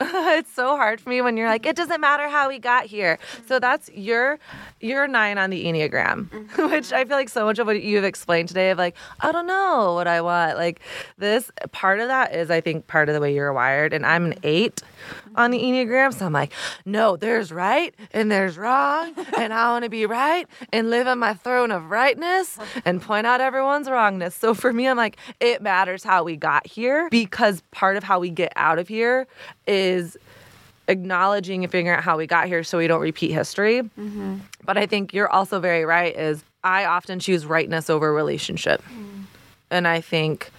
it's 0.00 0.52
so 0.52 0.76
hard 0.76 1.00
for 1.00 1.10
me 1.10 1.20
when 1.22 1.36
you're 1.36 1.48
like, 1.48 1.66
it 1.66 1.76
doesn't 1.76 2.00
matter 2.00 2.28
how 2.28 2.48
we 2.48 2.58
got 2.58 2.86
here. 2.86 3.18
Mm-hmm. 3.34 3.46
So 3.46 3.58
that's 3.58 3.90
your 3.90 4.38
your 4.80 5.06
nine 5.06 5.38
on 5.38 5.50
the 5.50 5.64
Enneagram, 5.64 6.28
mm-hmm. 6.28 6.70
which 6.70 6.92
I 6.92 7.04
feel 7.04 7.16
like 7.16 7.28
so 7.28 7.44
much 7.44 7.58
of 7.58 7.66
what 7.66 7.82
you've 7.82 8.04
explained 8.04 8.48
today 8.48 8.70
of 8.70 8.78
like, 8.78 8.96
I 9.20 9.32
don't 9.32 9.46
know 9.46 9.94
what 9.94 10.06
I 10.06 10.20
want. 10.20 10.56
Like 10.56 10.80
this 11.18 11.50
part 11.72 12.00
of 12.00 12.08
that 12.08 12.34
is 12.34 12.50
I 12.50 12.60
think 12.60 12.86
part 12.86 13.08
of 13.08 13.14
the 13.14 13.20
way 13.20 13.34
you're 13.34 13.52
wired. 13.52 13.92
And 13.92 14.04
I'm 14.04 14.26
an 14.26 14.38
eight 14.42 14.82
on 15.34 15.50
the 15.50 15.58
Enneagram. 15.58 16.12
So 16.14 16.26
I'm 16.26 16.32
like, 16.32 16.52
no, 16.84 17.16
there's 17.16 17.52
right 17.52 17.94
and 18.12 18.30
there's 18.30 18.58
wrong. 18.58 19.14
And 19.38 19.52
I 19.52 19.70
want 19.70 19.84
to 19.84 19.90
be 19.90 20.06
right 20.06 20.46
and 20.72 20.90
live 20.90 21.06
on 21.06 21.18
my 21.18 21.34
throne 21.34 21.70
of 21.70 21.90
rightness 21.90 22.58
and 22.84 23.00
point 23.00 23.26
out 23.26 23.40
everyone's 23.40 23.88
wrongness. 23.88 24.34
So 24.34 24.54
for 24.54 24.72
me, 24.72 24.86
I'm 24.86 24.96
like, 24.96 25.16
it 25.40 25.62
matters 25.62 26.04
how 26.04 26.24
we 26.24 26.36
got 26.36 26.66
here 26.66 27.08
because 27.10 27.62
part 27.70 27.96
of 27.96 28.04
how 28.04 28.20
we 28.20 28.30
get 28.30 28.52
out 28.56 28.78
of 28.78 28.88
here 28.88 29.26
is 29.66 30.16
acknowledging 30.88 31.64
and 31.64 31.70
figuring 31.70 31.96
out 31.96 32.02
how 32.02 32.16
we 32.16 32.26
got 32.26 32.46
here 32.46 32.62
so 32.64 32.78
we 32.78 32.86
don't 32.86 33.00
repeat 33.00 33.32
history. 33.32 33.82
Mm-hmm. 33.82 34.38
But 34.64 34.76
I 34.76 34.86
think 34.86 35.14
you're 35.14 35.30
also 35.30 35.60
very 35.60 35.84
right 35.84 36.14
is 36.16 36.44
I 36.64 36.84
often 36.84 37.18
choose 37.18 37.46
rightness 37.46 37.90
over 37.90 38.12
relationship. 38.12 38.82
Mm. 38.82 39.24
And 39.70 39.88
I 39.88 40.00
think 40.00 40.50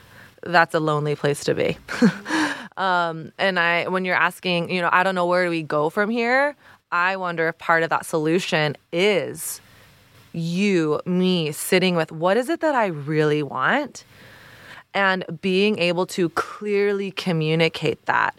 that's 0.45 0.73
a 0.73 0.79
lonely 0.79 1.15
place 1.15 1.43
to 1.45 1.53
be. 1.53 1.77
um, 2.77 3.31
and 3.37 3.59
I 3.59 3.87
when 3.87 4.05
you're 4.05 4.15
asking, 4.15 4.69
you 4.69 4.81
know, 4.81 4.89
I 4.91 5.03
don't 5.03 5.15
know 5.15 5.25
where 5.25 5.45
do 5.45 5.49
we 5.49 5.63
go 5.63 5.89
from 5.89 6.09
here? 6.09 6.55
I 6.91 7.15
wonder 7.15 7.47
if 7.47 7.57
part 7.57 7.83
of 7.83 7.89
that 7.89 8.05
solution 8.05 8.77
is 8.91 9.61
you, 10.31 10.99
me 11.05 11.51
sitting 11.51 11.95
with 11.95 12.11
what 12.11 12.37
is 12.37 12.49
it 12.49 12.59
that 12.61 12.75
I 12.75 12.87
really 12.87 13.43
want? 13.43 14.05
and 14.93 15.25
being 15.41 15.79
able 15.79 16.05
to 16.05 16.29
clearly 16.29 17.11
communicate 17.11 18.05
that 18.05 18.37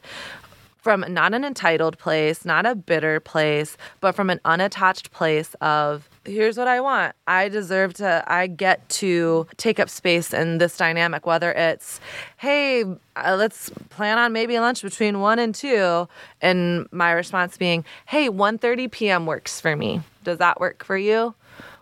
from 0.85 1.03
not 1.09 1.32
an 1.32 1.47
entitled 1.47 1.97
place, 1.99 2.45
not 2.45 2.66
a 2.66 2.74
bitter 2.74 3.18
place, 3.18 3.78
but 4.01 4.14
from 4.14 4.28
an 4.28 4.39
unattached 4.45 5.11
place 5.12 5.55
of 5.62 6.11
here's 6.26 6.59
what 6.59 6.68
I 6.68 6.78
want. 6.82 7.16
I 7.26 7.49
deserve 7.49 7.95
to, 7.95 8.22
I 8.26 8.47
get 8.49 8.87
to 8.91 9.47
take 9.57 9.80
up 9.80 9.89
space 9.89 10.35
in 10.35 10.59
this 10.59 10.76
dynamic, 10.76 11.24
whether 11.24 11.53
it's, 11.53 12.01
hey, 12.37 12.85
uh, 13.16 13.37
let's 13.39 13.70
plan 13.89 14.18
on 14.18 14.35
maybe 14.35 14.59
lunch 14.61 14.82
between 14.82 15.20
one 15.20 15.39
and 15.39 15.55
two. 15.55 16.07
And 16.43 16.87
my 16.93 17.12
response 17.12 17.57
being, 17.57 17.82
hey, 18.05 18.28
1.30 18.28 18.91
p.m. 18.91 19.24
works 19.24 19.62
for 19.62 19.74
me. 19.74 20.03
Does 20.22 20.39
that 20.39 20.61
work 20.61 20.85
for 20.85 20.99
you? 20.99 21.35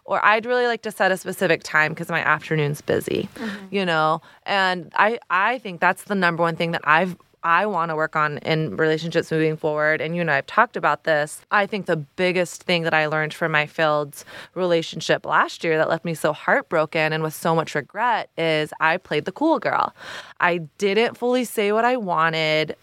or 0.04 0.22
I'd 0.24 0.46
really 0.46 0.66
like 0.66 0.82
to 0.82 0.90
set 0.90 1.12
a 1.12 1.16
specific 1.16 1.62
time 1.62 1.92
because 1.92 2.08
my 2.08 2.18
afternoon's 2.18 2.80
busy, 2.80 3.28
you 3.70 3.86
know. 3.86 4.20
And 4.44 4.92
I 4.96 5.20
I 5.30 5.58
think 5.58 5.80
that's 5.80 6.02
the 6.02 6.16
number 6.16 6.42
one 6.42 6.56
thing 6.56 6.72
that 6.72 6.80
I've 6.82 7.16
I 7.44 7.66
want 7.66 7.90
to 7.90 7.96
work 7.96 8.16
on 8.16 8.38
in 8.38 8.76
relationships 8.76 9.30
moving 9.30 9.56
forward. 9.56 10.00
And 10.00 10.14
you 10.14 10.20
and 10.20 10.30
I 10.30 10.36
have 10.36 10.46
talked 10.46 10.76
about 10.76 11.04
this. 11.04 11.40
I 11.50 11.66
think 11.66 11.86
the 11.86 11.96
biggest 11.96 12.62
thing 12.62 12.82
that 12.82 12.94
I 12.94 13.06
learned 13.06 13.34
from 13.34 13.52
my 13.52 13.66
failed 13.66 14.24
relationship 14.54 15.26
last 15.26 15.64
year 15.64 15.76
that 15.78 15.88
left 15.88 16.04
me 16.04 16.14
so 16.14 16.32
heartbroken 16.32 17.12
and 17.12 17.22
with 17.22 17.34
so 17.34 17.54
much 17.54 17.74
regret 17.74 18.30
is 18.38 18.72
I 18.80 18.96
played 18.96 19.24
the 19.24 19.32
cool 19.32 19.58
girl. 19.58 19.94
I 20.40 20.58
didn't 20.78 21.16
fully 21.16 21.44
say 21.44 21.72
what 21.72 21.84
I 21.84 21.96
wanted 21.96 22.76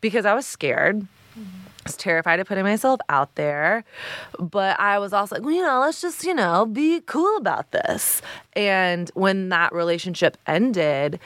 because 0.00 0.24
I 0.26 0.34
was 0.34 0.46
scared 0.46 1.06
I 1.36 1.90
was 1.90 1.96
terrified 1.96 2.40
of 2.40 2.46
putting 2.46 2.64
myself 2.64 3.00
out 3.08 3.34
there. 3.36 3.84
But 4.38 4.78
I 4.78 4.98
was 4.98 5.12
also 5.12 5.36
like, 5.36 5.44
well, 5.44 5.54
you 5.54 5.62
know, 5.62 5.80
let's 5.80 6.00
just, 6.00 6.24
you 6.24 6.34
know, 6.34 6.66
be 6.66 7.00
cool 7.00 7.36
about 7.36 7.70
this. 7.70 8.20
And 8.54 9.10
when 9.14 9.48
that 9.50 9.72
relationship 9.72 10.36
ended, 10.46 11.18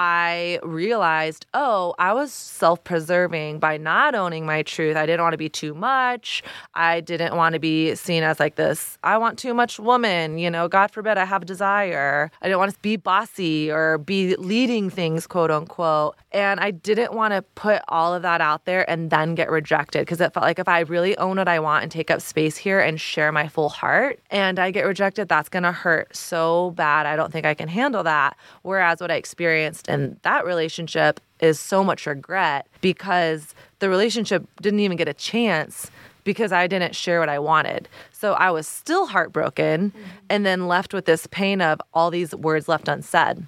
I 0.00 0.60
realized, 0.62 1.46
oh, 1.54 1.92
I 1.98 2.12
was 2.12 2.32
self 2.32 2.84
preserving 2.84 3.58
by 3.58 3.78
not 3.78 4.14
owning 4.14 4.46
my 4.46 4.62
truth. 4.62 4.96
I 4.96 5.06
didn't 5.06 5.22
want 5.22 5.32
to 5.32 5.38
be 5.38 5.48
too 5.48 5.74
much. 5.74 6.44
I 6.72 7.00
didn't 7.00 7.34
want 7.34 7.54
to 7.54 7.58
be 7.58 7.96
seen 7.96 8.22
as 8.22 8.38
like 8.38 8.54
this, 8.54 8.96
I 9.02 9.18
want 9.18 9.40
too 9.40 9.54
much 9.54 9.80
woman, 9.80 10.38
you 10.38 10.50
know, 10.50 10.68
God 10.68 10.92
forbid 10.92 11.18
I 11.18 11.24
have 11.24 11.46
desire. 11.46 12.30
I 12.40 12.46
didn't 12.46 12.60
want 12.60 12.72
to 12.74 12.78
be 12.78 12.94
bossy 12.94 13.72
or 13.72 13.98
be 13.98 14.36
leading 14.36 14.88
things, 14.88 15.26
quote 15.26 15.50
unquote. 15.50 16.14
And 16.30 16.60
I 16.60 16.70
didn't 16.70 17.12
want 17.14 17.32
to 17.32 17.42
put 17.56 17.82
all 17.88 18.14
of 18.14 18.22
that 18.22 18.40
out 18.40 18.66
there 18.66 18.88
and 18.88 19.10
then 19.10 19.34
get 19.34 19.50
rejected 19.50 20.02
because 20.02 20.20
it 20.20 20.32
felt 20.32 20.44
like 20.44 20.60
if 20.60 20.68
I 20.68 20.80
really 20.80 21.18
own 21.18 21.38
what 21.38 21.48
I 21.48 21.58
want 21.58 21.82
and 21.82 21.90
take 21.90 22.08
up 22.08 22.20
space 22.20 22.56
here 22.56 22.78
and 22.78 23.00
share 23.00 23.32
my 23.32 23.48
full 23.48 23.68
heart 23.68 24.20
and 24.30 24.60
I 24.60 24.70
get 24.70 24.84
rejected, 24.84 25.28
that's 25.28 25.48
going 25.48 25.64
to 25.64 25.72
hurt 25.72 26.14
so 26.14 26.70
bad. 26.76 27.06
I 27.06 27.16
don't 27.16 27.32
think 27.32 27.46
I 27.46 27.54
can 27.54 27.66
handle 27.66 28.04
that. 28.04 28.36
Whereas 28.62 29.00
what 29.00 29.10
I 29.10 29.14
experienced 29.14 29.87
in 29.88 30.18
that 30.22 30.44
relationship 30.44 31.20
is 31.40 31.58
so 31.58 31.82
much 31.82 32.06
regret 32.06 32.66
because 32.80 33.54
the 33.78 33.88
relationship 33.88 34.46
didn't 34.60 34.80
even 34.80 34.96
get 34.96 35.08
a 35.08 35.14
chance 35.14 35.90
because 36.24 36.52
I 36.52 36.66
didn't 36.66 36.94
share 36.94 37.20
what 37.20 37.28
I 37.28 37.38
wanted. 37.38 37.88
So 38.12 38.34
I 38.34 38.50
was 38.50 38.68
still 38.68 39.06
heartbroken 39.06 39.90
mm-hmm. 39.90 40.02
and 40.28 40.44
then 40.44 40.68
left 40.68 40.92
with 40.92 41.06
this 41.06 41.26
pain 41.28 41.60
of 41.60 41.80
all 41.94 42.10
these 42.10 42.34
words 42.34 42.68
left 42.68 42.88
unsaid. 42.88 43.46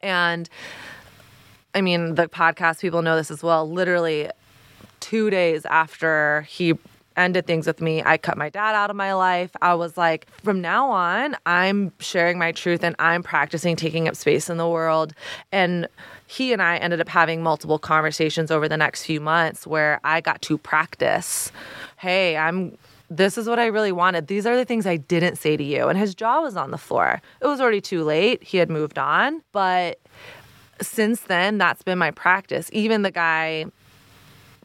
And 0.00 0.48
I 1.74 1.80
mean, 1.80 2.14
the 2.14 2.28
podcast 2.28 2.80
people 2.80 3.02
know 3.02 3.16
this 3.16 3.30
as 3.30 3.42
well. 3.42 3.68
Literally, 3.70 4.30
two 5.00 5.30
days 5.30 5.64
after 5.66 6.42
he 6.42 6.74
ended 7.16 7.46
things 7.46 7.66
with 7.66 7.80
me, 7.80 8.02
I 8.04 8.16
cut 8.18 8.36
my 8.36 8.48
dad 8.48 8.74
out 8.74 8.90
of 8.90 8.96
my 8.96 9.14
life. 9.14 9.50
I 9.60 9.74
was 9.74 9.96
like, 9.96 10.26
from 10.42 10.60
now 10.60 10.90
on, 10.90 11.36
I'm 11.46 11.92
sharing 11.98 12.38
my 12.38 12.52
truth 12.52 12.82
and 12.82 12.96
I'm 12.98 13.22
practicing 13.22 13.76
taking 13.76 14.08
up 14.08 14.16
space 14.16 14.48
in 14.48 14.56
the 14.56 14.68
world. 14.68 15.14
And 15.50 15.88
he 16.26 16.52
and 16.52 16.62
I 16.62 16.76
ended 16.78 17.00
up 17.00 17.08
having 17.08 17.42
multiple 17.42 17.78
conversations 17.78 18.50
over 18.50 18.68
the 18.68 18.76
next 18.76 19.04
few 19.04 19.20
months 19.20 19.66
where 19.66 20.00
I 20.04 20.20
got 20.20 20.42
to 20.42 20.58
practice 20.58 21.52
hey, 21.98 22.36
I'm 22.36 22.76
this 23.16 23.36
is 23.36 23.46
what 23.46 23.58
I 23.58 23.66
really 23.66 23.92
wanted. 23.92 24.26
These 24.26 24.46
are 24.46 24.56
the 24.56 24.64
things 24.64 24.86
I 24.86 24.96
didn't 24.96 25.36
say 25.36 25.56
to 25.56 25.62
you. 25.62 25.88
And 25.88 25.98
his 25.98 26.14
jaw 26.14 26.40
was 26.40 26.56
on 26.56 26.70
the 26.70 26.78
floor. 26.78 27.20
It 27.40 27.46
was 27.46 27.60
already 27.60 27.80
too 27.80 28.04
late. 28.04 28.42
He 28.42 28.58
had 28.58 28.70
moved 28.70 28.98
on. 28.98 29.42
But 29.52 30.00
since 30.80 31.20
then, 31.20 31.58
that's 31.58 31.82
been 31.82 31.98
my 31.98 32.10
practice. 32.10 32.70
Even 32.72 33.02
the 33.02 33.10
guy 33.10 33.66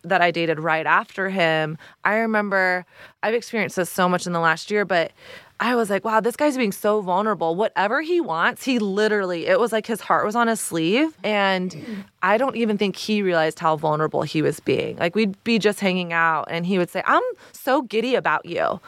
that 0.09 0.21
I 0.21 0.31
dated 0.31 0.59
right 0.59 0.85
after 0.85 1.29
him, 1.29 1.77
I 2.03 2.15
remember 2.15 2.85
I've 3.23 3.33
experienced 3.33 3.75
this 3.75 3.89
so 3.89 4.07
much 4.07 4.27
in 4.27 4.33
the 4.33 4.39
last 4.39 4.71
year, 4.71 4.85
but 4.85 5.11
I 5.59 5.75
was 5.75 5.89
like, 5.89 6.05
wow, 6.05 6.19
this 6.19 6.35
guy's 6.35 6.55
being 6.55 6.71
so 6.71 7.01
vulnerable. 7.01 7.55
Whatever 7.55 8.01
he 8.01 8.21
wants, 8.21 8.63
he 8.63 8.77
literally, 8.77 9.47
it 9.47 9.59
was 9.59 9.71
like 9.71 9.87
his 9.87 10.01
heart 10.01 10.23
was 10.23 10.35
on 10.35 10.47
his 10.47 10.59
sleeve. 10.59 11.17
And 11.23 12.05
I 12.21 12.37
don't 12.37 12.55
even 12.55 12.77
think 12.77 12.95
he 12.95 13.23
realized 13.23 13.57
how 13.57 13.75
vulnerable 13.75 14.21
he 14.21 14.43
was 14.43 14.59
being. 14.59 14.97
Like 14.97 15.15
we'd 15.15 15.43
be 15.43 15.57
just 15.57 15.79
hanging 15.79 16.13
out 16.13 16.45
and 16.49 16.65
he 16.65 16.77
would 16.77 16.91
say, 16.91 17.01
I'm 17.05 17.23
so 17.53 17.81
giddy 17.81 18.13
about 18.13 18.45
you. 18.45 18.79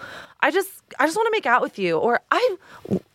I 0.41 0.51
just 0.51 0.69
I 0.99 1.05
just 1.05 1.17
want 1.17 1.27
to 1.27 1.31
make 1.31 1.45
out 1.45 1.61
with 1.61 1.77
you 1.77 1.97
or 1.97 2.21
I 2.31 2.57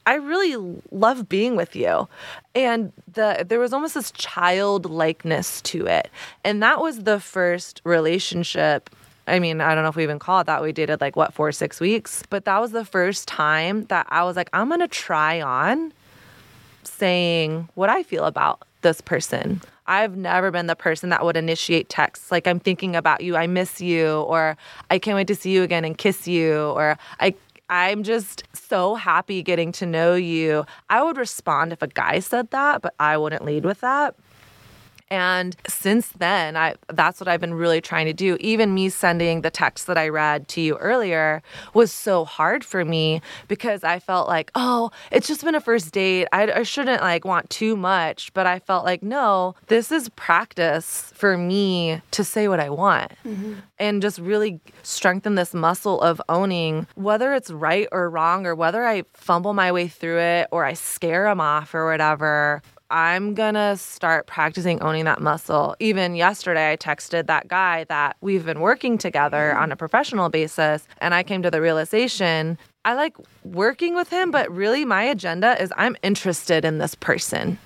I 0.06 0.14
really 0.14 0.56
love 0.90 1.28
being 1.28 1.56
with 1.56 1.74
you. 1.74 2.08
And 2.54 2.92
the 3.12 3.44
there 3.48 3.58
was 3.58 3.72
almost 3.72 3.94
this 3.94 4.10
childlikeness 4.12 5.62
to 5.62 5.86
it. 5.86 6.10
And 6.44 6.62
that 6.62 6.80
was 6.80 7.04
the 7.04 7.20
first 7.20 7.80
relationship 7.84 8.90
I 9.26 9.38
mean, 9.38 9.62
I 9.62 9.74
don't 9.74 9.84
know 9.84 9.88
if 9.88 9.96
we 9.96 10.02
even 10.02 10.18
call 10.18 10.40
it 10.40 10.46
that. 10.48 10.62
We 10.62 10.72
dated 10.72 11.00
like 11.00 11.16
what, 11.16 11.32
four, 11.32 11.50
six 11.50 11.80
weeks. 11.80 12.22
But 12.28 12.44
that 12.44 12.60
was 12.60 12.72
the 12.72 12.84
first 12.84 13.26
time 13.26 13.84
that 13.86 14.06
I 14.10 14.22
was 14.24 14.36
like, 14.36 14.50
I'm 14.52 14.68
gonna 14.68 14.86
try 14.86 15.40
on 15.40 15.92
saying 16.82 17.68
what 17.74 17.88
I 17.88 18.02
feel 18.02 18.24
about 18.24 18.66
this 18.84 19.00
person. 19.00 19.60
I've 19.88 20.16
never 20.16 20.52
been 20.52 20.68
the 20.68 20.76
person 20.76 21.08
that 21.10 21.24
would 21.24 21.36
initiate 21.36 21.88
texts 21.88 22.30
like 22.30 22.46
I'm 22.46 22.60
thinking 22.60 22.94
about 22.94 23.22
you, 23.22 23.36
I 23.36 23.48
miss 23.48 23.80
you, 23.80 24.20
or 24.20 24.56
I 24.90 25.00
can't 25.00 25.16
wait 25.16 25.26
to 25.26 25.34
see 25.34 25.50
you 25.50 25.64
again 25.64 25.84
and 25.84 25.98
kiss 25.98 26.28
you, 26.28 26.58
or 26.58 26.96
I 27.18 27.34
I'm 27.68 28.02
just 28.02 28.44
so 28.52 28.94
happy 28.94 29.42
getting 29.42 29.72
to 29.72 29.86
know 29.86 30.14
you. 30.14 30.66
I 30.90 31.02
would 31.02 31.16
respond 31.16 31.72
if 31.72 31.80
a 31.82 31.86
guy 31.86 32.20
said 32.20 32.50
that, 32.50 32.82
but 32.82 32.94
I 33.00 33.16
wouldn't 33.16 33.44
lead 33.44 33.64
with 33.64 33.80
that. 33.80 34.14
And 35.10 35.54
since 35.68 36.08
then, 36.08 36.56
I 36.56 36.74
that's 36.88 37.20
what 37.20 37.28
I've 37.28 37.40
been 37.40 37.54
really 37.54 37.80
trying 37.80 38.06
to 38.06 38.12
do. 38.12 38.36
Even 38.40 38.74
me 38.74 38.88
sending 38.88 39.42
the 39.42 39.50
text 39.50 39.86
that 39.86 39.98
I 39.98 40.08
read 40.08 40.48
to 40.48 40.60
you 40.60 40.76
earlier 40.78 41.42
was 41.74 41.92
so 41.92 42.24
hard 42.24 42.64
for 42.64 42.84
me 42.84 43.20
because 43.46 43.84
I 43.84 43.98
felt 43.98 44.28
like, 44.28 44.50
oh, 44.54 44.90
it's 45.10 45.28
just 45.28 45.44
been 45.44 45.54
a 45.54 45.60
first 45.60 45.92
date. 45.92 46.26
I, 46.32 46.50
I 46.50 46.62
shouldn't 46.62 47.02
like 47.02 47.24
want 47.24 47.50
too 47.50 47.76
much. 47.76 48.32
But 48.32 48.46
I 48.46 48.58
felt 48.58 48.84
like, 48.84 49.02
no, 49.02 49.54
this 49.66 49.92
is 49.92 50.08
practice 50.10 51.12
for 51.14 51.36
me 51.36 52.00
to 52.10 52.24
say 52.24 52.48
what 52.48 52.60
I 52.60 52.70
want 52.70 53.12
mm-hmm. 53.24 53.54
and 53.78 54.02
just 54.02 54.18
really 54.18 54.60
strengthen 54.82 55.34
this 55.34 55.54
muscle 55.54 56.00
of 56.00 56.20
owning 56.28 56.86
whether 56.94 57.34
it's 57.34 57.50
right 57.50 57.88
or 57.92 58.10
wrong 58.10 58.46
or 58.46 58.54
whether 58.54 58.84
I 58.84 59.04
fumble 59.12 59.54
my 59.54 59.70
way 59.70 59.88
through 59.88 60.18
it 60.18 60.48
or 60.50 60.64
I 60.64 60.72
scare 60.72 61.26
him 61.26 61.40
off 61.40 61.74
or 61.74 61.90
whatever. 61.90 62.62
I'm 62.94 63.34
gonna 63.34 63.76
start 63.76 64.28
practicing 64.28 64.80
owning 64.80 65.04
that 65.06 65.20
muscle. 65.20 65.74
Even 65.80 66.14
yesterday, 66.14 66.70
I 66.70 66.76
texted 66.76 67.26
that 67.26 67.48
guy 67.48 67.82
that 67.88 68.16
we've 68.20 68.44
been 68.46 68.60
working 68.60 68.98
together 68.98 69.50
mm-hmm. 69.50 69.62
on 69.64 69.72
a 69.72 69.76
professional 69.76 70.28
basis, 70.28 70.86
and 70.98 71.12
I 71.12 71.24
came 71.24 71.42
to 71.42 71.50
the 71.50 71.60
realization 71.60 72.56
I 72.84 72.94
like 72.94 73.16
working 73.42 73.96
with 73.96 74.10
him, 74.10 74.30
but 74.30 74.48
really 74.48 74.84
my 74.84 75.02
agenda 75.02 75.60
is 75.60 75.72
I'm 75.76 75.96
interested 76.04 76.64
in 76.64 76.78
this 76.78 76.94
person. 76.94 77.58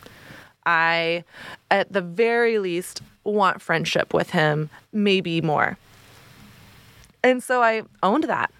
I, 0.64 1.24
at 1.70 1.92
the 1.92 2.00
very 2.00 2.58
least, 2.58 3.02
want 3.24 3.60
friendship 3.60 4.14
with 4.14 4.30
him, 4.30 4.70
maybe 4.92 5.42
more. 5.42 5.76
And 7.22 7.42
so 7.42 7.62
I 7.62 7.82
owned 8.02 8.24
that. 8.24 8.50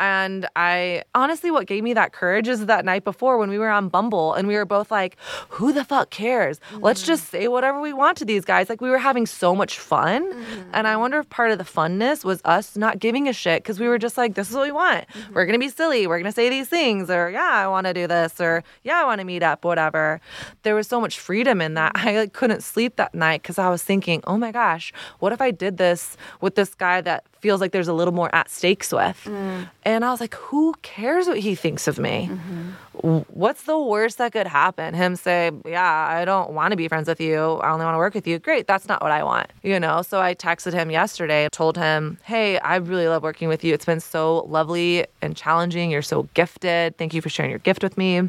And 0.00 0.48
I 0.54 1.02
honestly, 1.14 1.50
what 1.50 1.66
gave 1.66 1.82
me 1.82 1.92
that 1.94 2.12
courage 2.12 2.46
is 2.48 2.66
that 2.66 2.84
night 2.84 3.04
before 3.04 3.36
when 3.38 3.50
we 3.50 3.58
were 3.58 3.68
on 3.68 3.88
Bumble 3.88 4.34
and 4.34 4.46
we 4.46 4.54
were 4.54 4.64
both 4.64 4.90
like, 4.90 5.16
who 5.48 5.72
the 5.72 5.84
fuck 5.84 6.10
cares? 6.10 6.60
Mm-hmm. 6.60 6.84
Let's 6.84 7.02
just 7.02 7.28
say 7.28 7.48
whatever 7.48 7.80
we 7.80 7.92
want 7.92 8.16
to 8.18 8.24
these 8.24 8.44
guys. 8.44 8.68
Like, 8.68 8.80
we 8.80 8.90
were 8.90 8.98
having 8.98 9.26
so 9.26 9.54
much 9.54 9.78
fun. 9.78 10.32
Mm-hmm. 10.32 10.70
And 10.72 10.86
I 10.86 10.96
wonder 10.96 11.18
if 11.18 11.28
part 11.30 11.50
of 11.50 11.58
the 11.58 11.64
funness 11.64 12.24
was 12.24 12.40
us 12.44 12.76
not 12.76 12.98
giving 12.98 13.28
a 13.28 13.32
shit 13.32 13.62
because 13.62 13.80
we 13.80 13.88
were 13.88 13.98
just 13.98 14.16
like, 14.16 14.34
this 14.34 14.48
is 14.48 14.54
what 14.54 14.66
we 14.66 14.72
want. 14.72 15.08
Mm-hmm. 15.08 15.34
We're 15.34 15.46
going 15.46 15.58
to 15.58 15.64
be 15.64 15.68
silly. 15.68 16.06
We're 16.06 16.18
going 16.18 16.30
to 16.30 16.32
say 16.32 16.48
these 16.48 16.68
things. 16.68 17.10
Or, 17.10 17.30
yeah, 17.30 17.50
I 17.52 17.66
want 17.66 17.86
to 17.86 17.94
do 17.94 18.06
this. 18.06 18.40
Or, 18.40 18.62
yeah, 18.84 19.02
I 19.02 19.04
want 19.04 19.20
to 19.20 19.24
meet 19.24 19.42
up, 19.42 19.64
whatever. 19.64 20.20
There 20.62 20.74
was 20.74 20.86
so 20.86 21.00
much 21.00 21.18
freedom 21.18 21.60
in 21.60 21.74
that. 21.74 21.92
I 21.96 22.16
like, 22.18 22.32
couldn't 22.32 22.62
sleep 22.62 22.96
that 22.96 23.14
night 23.14 23.42
because 23.42 23.58
I 23.58 23.68
was 23.68 23.82
thinking, 23.82 24.22
oh 24.26 24.36
my 24.36 24.52
gosh, 24.52 24.92
what 25.18 25.32
if 25.32 25.40
I 25.40 25.50
did 25.50 25.76
this 25.76 26.16
with 26.40 26.54
this 26.54 26.74
guy 26.74 27.00
that 27.00 27.24
feels 27.40 27.60
like 27.60 27.72
there's 27.72 27.88
a 27.88 27.92
little 27.92 28.14
more 28.14 28.34
at 28.34 28.50
stakes 28.50 28.92
with. 28.92 29.22
Mm. 29.24 29.68
And 29.88 30.04
I 30.04 30.10
was 30.10 30.20
like, 30.20 30.34
who 30.34 30.74
cares 30.82 31.28
what 31.28 31.38
he 31.38 31.54
thinks 31.54 31.88
of 31.88 31.98
me? 31.98 32.28
Mm-hmm. 32.30 33.20
What's 33.32 33.62
the 33.62 33.78
worst 33.78 34.18
that 34.18 34.32
could 34.32 34.46
happen? 34.46 34.92
Him 34.92 35.16
say, 35.16 35.50
yeah, 35.64 36.06
I 36.10 36.26
don't 36.26 36.50
want 36.50 36.72
to 36.72 36.76
be 36.76 36.88
friends 36.88 37.08
with 37.08 37.22
you. 37.22 37.38
I 37.38 37.70
only 37.72 37.86
want 37.86 37.94
to 37.94 37.98
work 37.98 38.12
with 38.12 38.26
you. 38.26 38.38
Great. 38.38 38.66
That's 38.66 38.86
not 38.86 39.00
what 39.00 39.12
I 39.12 39.22
want. 39.22 39.50
You 39.62 39.80
know, 39.80 40.02
so 40.02 40.20
I 40.20 40.34
texted 40.34 40.74
him 40.74 40.90
yesterday, 40.90 41.48
told 41.50 41.78
him, 41.78 42.18
hey, 42.22 42.58
I 42.58 42.76
really 42.76 43.08
love 43.08 43.22
working 43.22 43.48
with 43.48 43.64
you. 43.64 43.72
It's 43.72 43.86
been 43.86 44.00
so 44.00 44.40
lovely 44.40 45.06
and 45.22 45.34
challenging. 45.34 45.90
You're 45.90 46.02
so 46.02 46.24
gifted. 46.34 46.98
Thank 46.98 47.14
you 47.14 47.22
for 47.22 47.30
sharing 47.30 47.48
your 47.48 47.60
gift 47.60 47.82
with 47.82 47.96
me. 47.96 48.28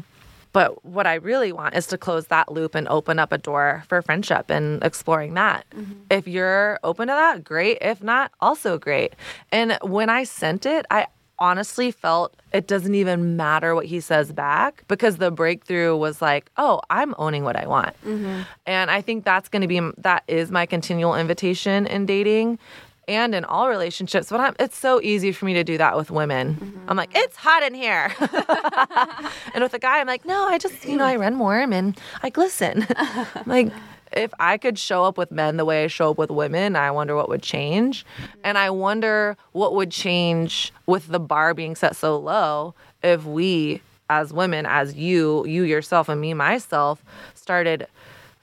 But 0.54 0.82
what 0.82 1.06
I 1.06 1.16
really 1.16 1.52
want 1.52 1.74
is 1.74 1.86
to 1.88 1.98
close 1.98 2.28
that 2.28 2.50
loop 2.50 2.74
and 2.74 2.88
open 2.88 3.18
up 3.18 3.32
a 3.32 3.38
door 3.38 3.84
for 3.86 4.00
friendship 4.00 4.48
and 4.48 4.82
exploring 4.82 5.34
that. 5.34 5.66
Mm-hmm. 5.76 5.92
If 6.10 6.26
you're 6.26 6.80
open 6.82 7.08
to 7.08 7.12
that, 7.12 7.44
great. 7.44 7.78
If 7.82 8.02
not, 8.02 8.32
also 8.40 8.78
great. 8.78 9.12
And 9.52 9.76
when 9.82 10.08
I 10.08 10.24
sent 10.24 10.64
it, 10.64 10.86
I 10.90 11.08
honestly 11.40 11.90
felt 11.90 12.36
it 12.52 12.66
doesn't 12.66 12.94
even 12.94 13.36
matter 13.36 13.74
what 13.74 13.86
he 13.86 14.00
says 14.00 14.32
back 14.32 14.84
because 14.88 15.16
the 15.16 15.30
breakthrough 15.30 15.96
was 15.96 16.20
like, 16.20 16.50
oh, 16.56 16.80
I'm 16.90 17.14
owning 17.18 17.44
what 17.44 17.56
I 17.56 17.66
want. 17.66 17.96
Mm-hmm. 18.04 18.42
And 18.66 18.90
I 18.90 19.00
think 19.00 19.24
that's 19.24 19.48
going 19.48 19.62
to 19.62 19.68
be, 19.68 19.80
that 19.98 20.22
is 20.28 20.50
my 20.50 20.66
continual 20.66 21.14
invitation 21.14 21.86
in 21.86 22.06
dating 22.06 22.58
and 23.08 23.34
in 23.34 23.44
all 23.44 23.68
relationships. 23.68 24.28
But 24.30 24.40
I'm, 24.40 24.54
it's 24.60 24.76
so 24.76 25.00
easy 25.02 25.32
for 25.32 25.46
me 25.46 25.54
to 25.54 25.64
do 25.64 25.78
that 25.78 25.96
with 25.96 26.10
women. 26.10 26.54
Mm-hmm. 26.54 26.90
I'm 26.90 26.96
like, 26.96 27.10
it's 27.14 27.36
hot 27.36 27.62
in 27.62 27.74
here. 27.74 28.14
and 29.54 29.62
with 29.62 29.74
a 29.74 29.78
guy, 29.78 30.00
I'm 30.00 30.06
like, 30.06 30.24
no, 30.24 30.46
I 30.46 30.58
just, 30.58 30.84
you 30.84 30.96
know, 30.96 31.04
I 31.04 31.16
run 31.16 31.38
warm 31.38 31.72
and 31.72 31.98
I 32.22 32.30
glisten. 32.30 32.86
like, 33.46 33.72
if 34.12 34.32
I 34.40 34.58
could 34.58 34.78
show 34.78 35.04
up 35.04 35.16
with 35.16 35.30
men 35.30 35.56
the 35.56 35.64
way 35.64 35.84
I 35.84 35.86
show 35.86 36.10
up 36.10 36.18
with 36.18 36.30
women, 36.30 36.76
I 36.76 36.90
wonder 36.90 37.14
what 37.16 37.28
would 37.28 37.42
change. 37.42 38.04
And 38.44 38.58
I 38.58 38.70
wonder 38.70 39.36
what 39.52 39.74
would 39.74 39.90
change 39.90 40.72
with 40.86 41.08
the 41.08 41.20
bar 41.20 41.54
being 41.54 41.74
set 41.74 41.96
so 41.96 42.18
low 42.18 42.74
if 43.02 43.24
we, 43.24 43.82
as 44.08 44.32
women, 44.32 44.66
as 44.66 44.94
you, 44.94 45.46
you 45.46 45.62
yourself, 45.62 46.08
and 46.08 46.20
me 46.20 46.34
myself, 46.34 47.04
started 47.34 47.86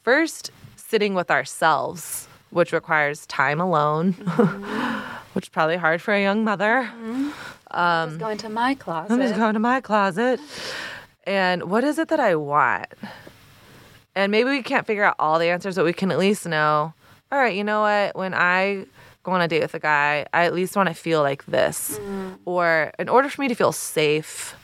first 0.04 0.52
sitting 0.76 1.14
with 1.14 1.30
ourselves 1.30 2.28
which 2.50 2.72
requires 2.72 3.26
time 3.28 3.60
alone, 3.60 4.14
mm-hmm. 4.14 5.18
which 5.34 5.46
is 5.46 5.50
probably 5.50 5.78
hard 5.78 6.02
for 6.02 6.14
a 6.14 6.22
young 6.22 6.44
mother. 6.44 6.90
Mm-hmm. 6.94 7.30
Um, 7.72 8.10
just 8.10 8.20
going 8.20 8.38
to 8.38 8.50
my 8.50 8.76
closet. 8.76 9.14
I'm 9.14 9.22
just 9.22 9.36
going 9.36 9.54
to 9.54 9.60
my 9.60 9.82
closet. 9.82 10.40
And 11.26 11.70
what 11.70 11.84
is 11.84 12.00
it 12.00 12.08
that 12.08 12.20
I 12.20 12.36
want? 12.36 12.88
And 14.18 14.32
maybe 14.32 14.50
we 14.50 14.64
can't 14.64 14.88
figure 14.88 15.04
out 15.04 15.16
all 15.20 15.38
the 15.38 15.50
answers, 15.50 15.76
but 15.76 15.86
we 15.86 15.94
can 15.94 16.12
at 16.12 16.18
least 16.18 16.48
know 16.48 16.94
all 17.32 17.40
right, 17.40 17.56
you 17.56 17.64
know 17.64 17.82
what? 17.82 18.16
When 18.16 18.34
I 18.34 18.86
go 19.24 19.34
on 19.34 19.42
a 19.42 19.48
date 19.48 19.62
with 19.62 19.74
a 19.74 19.80
guy, 19.80 20.26
I 20.34 20.46
at 20.46 20.54
least 20.54 20.76
want 20.76 20.88
to 20.88 20.96
feel 20.96 21.22
like 21.22 21.46
this. 21.46 21.98
Mm-hmm. 21.98 22.36
Or 22.46 22.92
in 22.98 23.10
order 23.10 23.30
for 23.30 23.42
me 23.42 23.50
to 23.50 23.56
feel 23.56 23.72
safe 23.74 24.56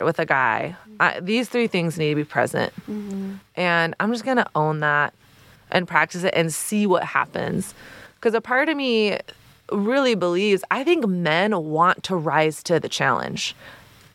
with 0.00 0.18
a 0.18 0.26
guy, 0.26 0.76
I, 1.00 1.18
these 1.20 1.48
three 1.48 1.66
things 1.66 1.98
need 1.98 2.10
to 2.10 2.16
be 2.16 2.24
present. 2.24 2.72
Mm-hmm. 2.88 3.34
And 3.56 3.94
I'm 3.98 4.12
just 4.12 4.24
going 4.24 4.36
to 4.36 4.46
own 4.54 4.80
that 4.80 5.12
and 5.70 5.88
practice 5.88 6.22
it 6.22 6.34
and 6.36 6.54
see 6.54 6.86
what 6.86 7.02
happens. 7.02 7.74
Because 8.16 8.34
a 8.34 8.40
part 8.40 8.68
of 8.68 8.76
me 8.76 9.18
really 9.72 10.14
believes, 10.14 10.62
I 10.70 10.84
think 10.84 11.06
men 11.08 11.64
want 11.64 12.04
to 12.04 12.16
rise 12.16 12.62
to 12.64 12.78
the 12.78 12.88
challenge. 12.88 13.56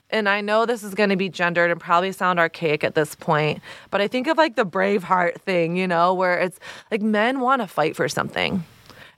And 0.10 0.28
I 0.28 0.42
know 0.42 0.66
this 0.66 0.84
is 0.84 0.96
going 0.96 1.10
to 1.10 1.16
be 1.16 1.30
gendered 1.30 1.72
and 1.72 1.80
probably 1.80 2.12
sound 2.12 2.40
archaic 2.40 2.84
at 2.84 2.96
this 2.96 3.16
point, 3.16 3.62
but 3.92 4.02
I 4.02 4.08
think 4.08 4.28
of 4.28 4.38
like 4.38 4.56
the 4.56 4.66
Braveheart 4.66 5.42
thing, 5.42 5.78
you 5.78 5.88
know, 5.88 6.14
where 6.14 6.40
it's 6.40 6.60
like 6.90 7.02
men 7.02 7.40
want 7.40 7.62
to 7.62 7.68
fight 7.68 7.96
for 7.96 8.10
something. 8.10 8.64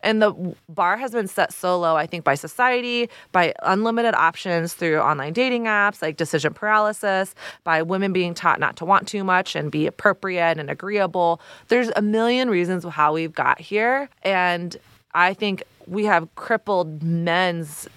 And 0.04 0.22
the 0.22 0.56
bar 0.68 0.98
has 0.98 1.12
been 1.12 1.28
set 1.28 1.54
so 1.54 1.80
low, 1.80 1.96
I 1.96 2.08
think, 2.08 2.24
by 2.24 2.36
society, 2.36 3.10
by 3.32 3.54
unlimited 3.62 4.16
options 4.16 4.74
through 4.74 4.98
online 4.98 5.34
dating 5.34 5.66
apps, 5.66 6.02
like 6.02 6.18
decision 6.18 6.54
paralysis, 6.54 7.36
by 7.64 7.82
women 7.84 8.12
being 8.12 8.34
taught 8.34 8.60
not 8.60 8.76
to 8.78 8.86
want 8.86 9.08
too 9.08 9.24
much 9.24 9.56
and 9.56 9.72
be 9.72 9.86
appropriate 9.86 10.58
and 10.58 10.70
agreeable. 10.70 11.40
There's 11.68 11.92
a 11.96 12.02
million 12.02 12.50
reasons 12.50 12.84
how 12.84 13.14
we've 13.14 13.34
got 13.34 13.62
here. 13.62 14.10
And 14.24 14.76
I 15.14 15.34
think 15.34 15.64
we 15.88 16.06
have 16.06 16.34
crippled 16.36 17.04
men's 17.04 17.88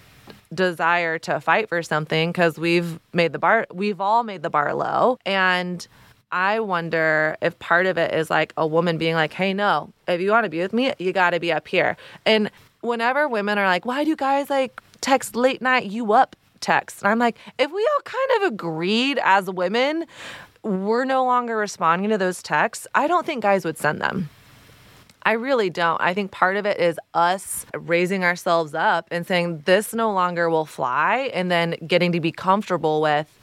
desire 0.53 1.17
to 1.19 1.39
fight 1.39 1.69
for 1.69 1.81
something 1.83 2.31
because 2.31 2.57
we've 2.57 2.99
made 3.13 3.33
the 3.33 3.39
bar, 3.39 3.67
we've 3.73 4.01
all 4.01 4.23
made 4.23 4.43
the 4.43 4.49
bar 4.49 4.73
low. 4.73 5.17
And 5.25 5.85
I 6.31 6.59
wonder 6.59 7.37
if 7.41 7.57
part 7.59 7.85
of 7.85 7.97
it 7.97 8.13
is 8.13 8.29
like 8.29 8.53
a 8.57 8.67
woman 8.67 8.97
being 8.97 9.15
like, 9.15 9.33
hey, 9.33 9.53
no, 9.53 9.91
if 10.07 10.19
you 10.21 10.31
want 10.31 10.43
to 10.43 10.49
be 10.49 10.59
with 10.59 10.73
me, 10.73 10.93
you 10.97 11.13
got 11.13 11.31
to 11.31 11.39
be 11.39 11.51
up 11.51 11.67
here. 11.67 11.97
And 12.25 12.51
whenever 12.81 13.27
women 13.27 13.57
are 13.57 13.67
like, 13.67 13.85
why 13.85 14.03
do 14.03 14.15
guys 14.15 14.49
like 14.49 14.81
text 15.01 15.35
late 15.35 15.61
night 15.61 15.85
you 15.85 16.13
up 16.13 16.35
text? 16.59 17.01
And 17.01 17.09
I'm 17.09 17.19
like, 17.19 17.37
if 17.57 17.71
we 17.71 17.89
all 17.93 18.01
kind 18.03 18.43
of 18.43 18.53
agreed 18.53 19.19
as 19.23 19.49
women, 19.49 20.05
we're 20.63 21.05
no 21.05 21.23
longer 21.23 21.55
responding 21.57 22.09
to 22.09 22.17
those 22.17 22.41
texts, 22.41 22.87
I 22.95 23.07
don't 23.07 23.25
think 23.25 23.43
guys 23.43 23.63
would 23.65 23.77
send 23.77 24.01
them. 24.01 24.29
I 25.25 25.33
really 25.33 25.71
don't. 25.71 25.99
I 25.99 26.13
think 26.13 26.31
part 26.31 26.55
of 26.55 26.67
it 26.67 26.79
is 26.79 26.99
us 27.15 27.65
raising 27.73 28.23
ourselves 28.23 28.75
up 28.75 29.07
and 29.09 29.25
saying, 29.25 29.63
this 29.65 29.93
no 29.93 30.13
longer 30.13 30.49
will 30.51 30.65
fly, 30.65 31.31
and 31.33 31.49
then 31.49 31.75
getting 31.87 32.11
to 32.11 32.19
be 32.19 32.31
comfortable 32.31 33.01
with, 33.01 33.39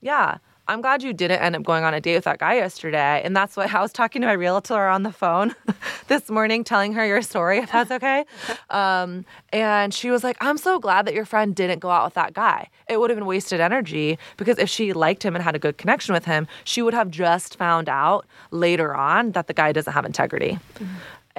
yeah, 0.00 0.38
I'm 0.68 0.82
glad 0.82 1.02
you 1.02 1.14
didn't 1.14 1.40
end 1.40 1.56
up 1.56 1.62
going 1.62 1.82
on 1.82 1.94
a 1.94 2.00
date 2.00 2.16
with 2.16 2.24
that 2.24 2.38
guy 2.38 2.56
yesterday. 2.56 3.22
And 3.24 3.34
that's 3.34 3.56
what 3.56 3.72
I 3.74 3.80
was 3.80 3.92
talking 3.92 4.20
to 4.20 4.26
my 4.26 4.34
realtor 4.34 4.86
on 4.86 5.02
the 5.02 5.12
phone 5.12 5.54
this 6.08 6.30
morning, 6.30 6.62
telling 6.62 6.92
her 6.92 7.06
your 7.06 7.22
story, 7.22 7.58
if 7.58 7.72
that's 7.72 7.90
okay. 7.90 8.24
Um, 8.70 9.24
and 9.50 9.94
she 9.94 10.10
was 10.10 10.22
like, 10.22 10.36
I'm 10.40 10.58
so 10.58 10.78
glad 10.78 11.06
that 11.06 11.14
your 11.14 11.24
friend 11.24 11.56
didn't 11.56 11.78
go 11.78 11.88
out 11.88 12.04
with 12.04 12.14
that 12.14 12.34
guy. 12.34 12.68
It 12.86 13.00
would 13.00 13.08
have 13.08 13.18
been 13.18 13.26
wasted 13.26 13.60
energy 13.60 14.18
because 14.36 14.58
if 14.58 14.68
she 14.68 14.92
liked 14.92 15.24
him 15.24 15.34
and 15.34 15.42
had 15.42 15.56
a 15.56 15.58
good 15.58 15.78
connection 15.78 16.12
with 16.12 16.26
him, 16.26 16.46
she 16.64 16.82
would 16.82 16.92
have 16.92 17.10
just 17.10 17.56
found 17.56 17.88
out 17.88 18.26
later 18.50 18.94
on 18.94 19.32
that 19.32 19.46
the 19.46 19.54
guy 19.54 19.72
doesn't 19.72 19.92
have 19.92 20.04
integrity. 20.04 20.58
Mm-hmm. 20.74 20.84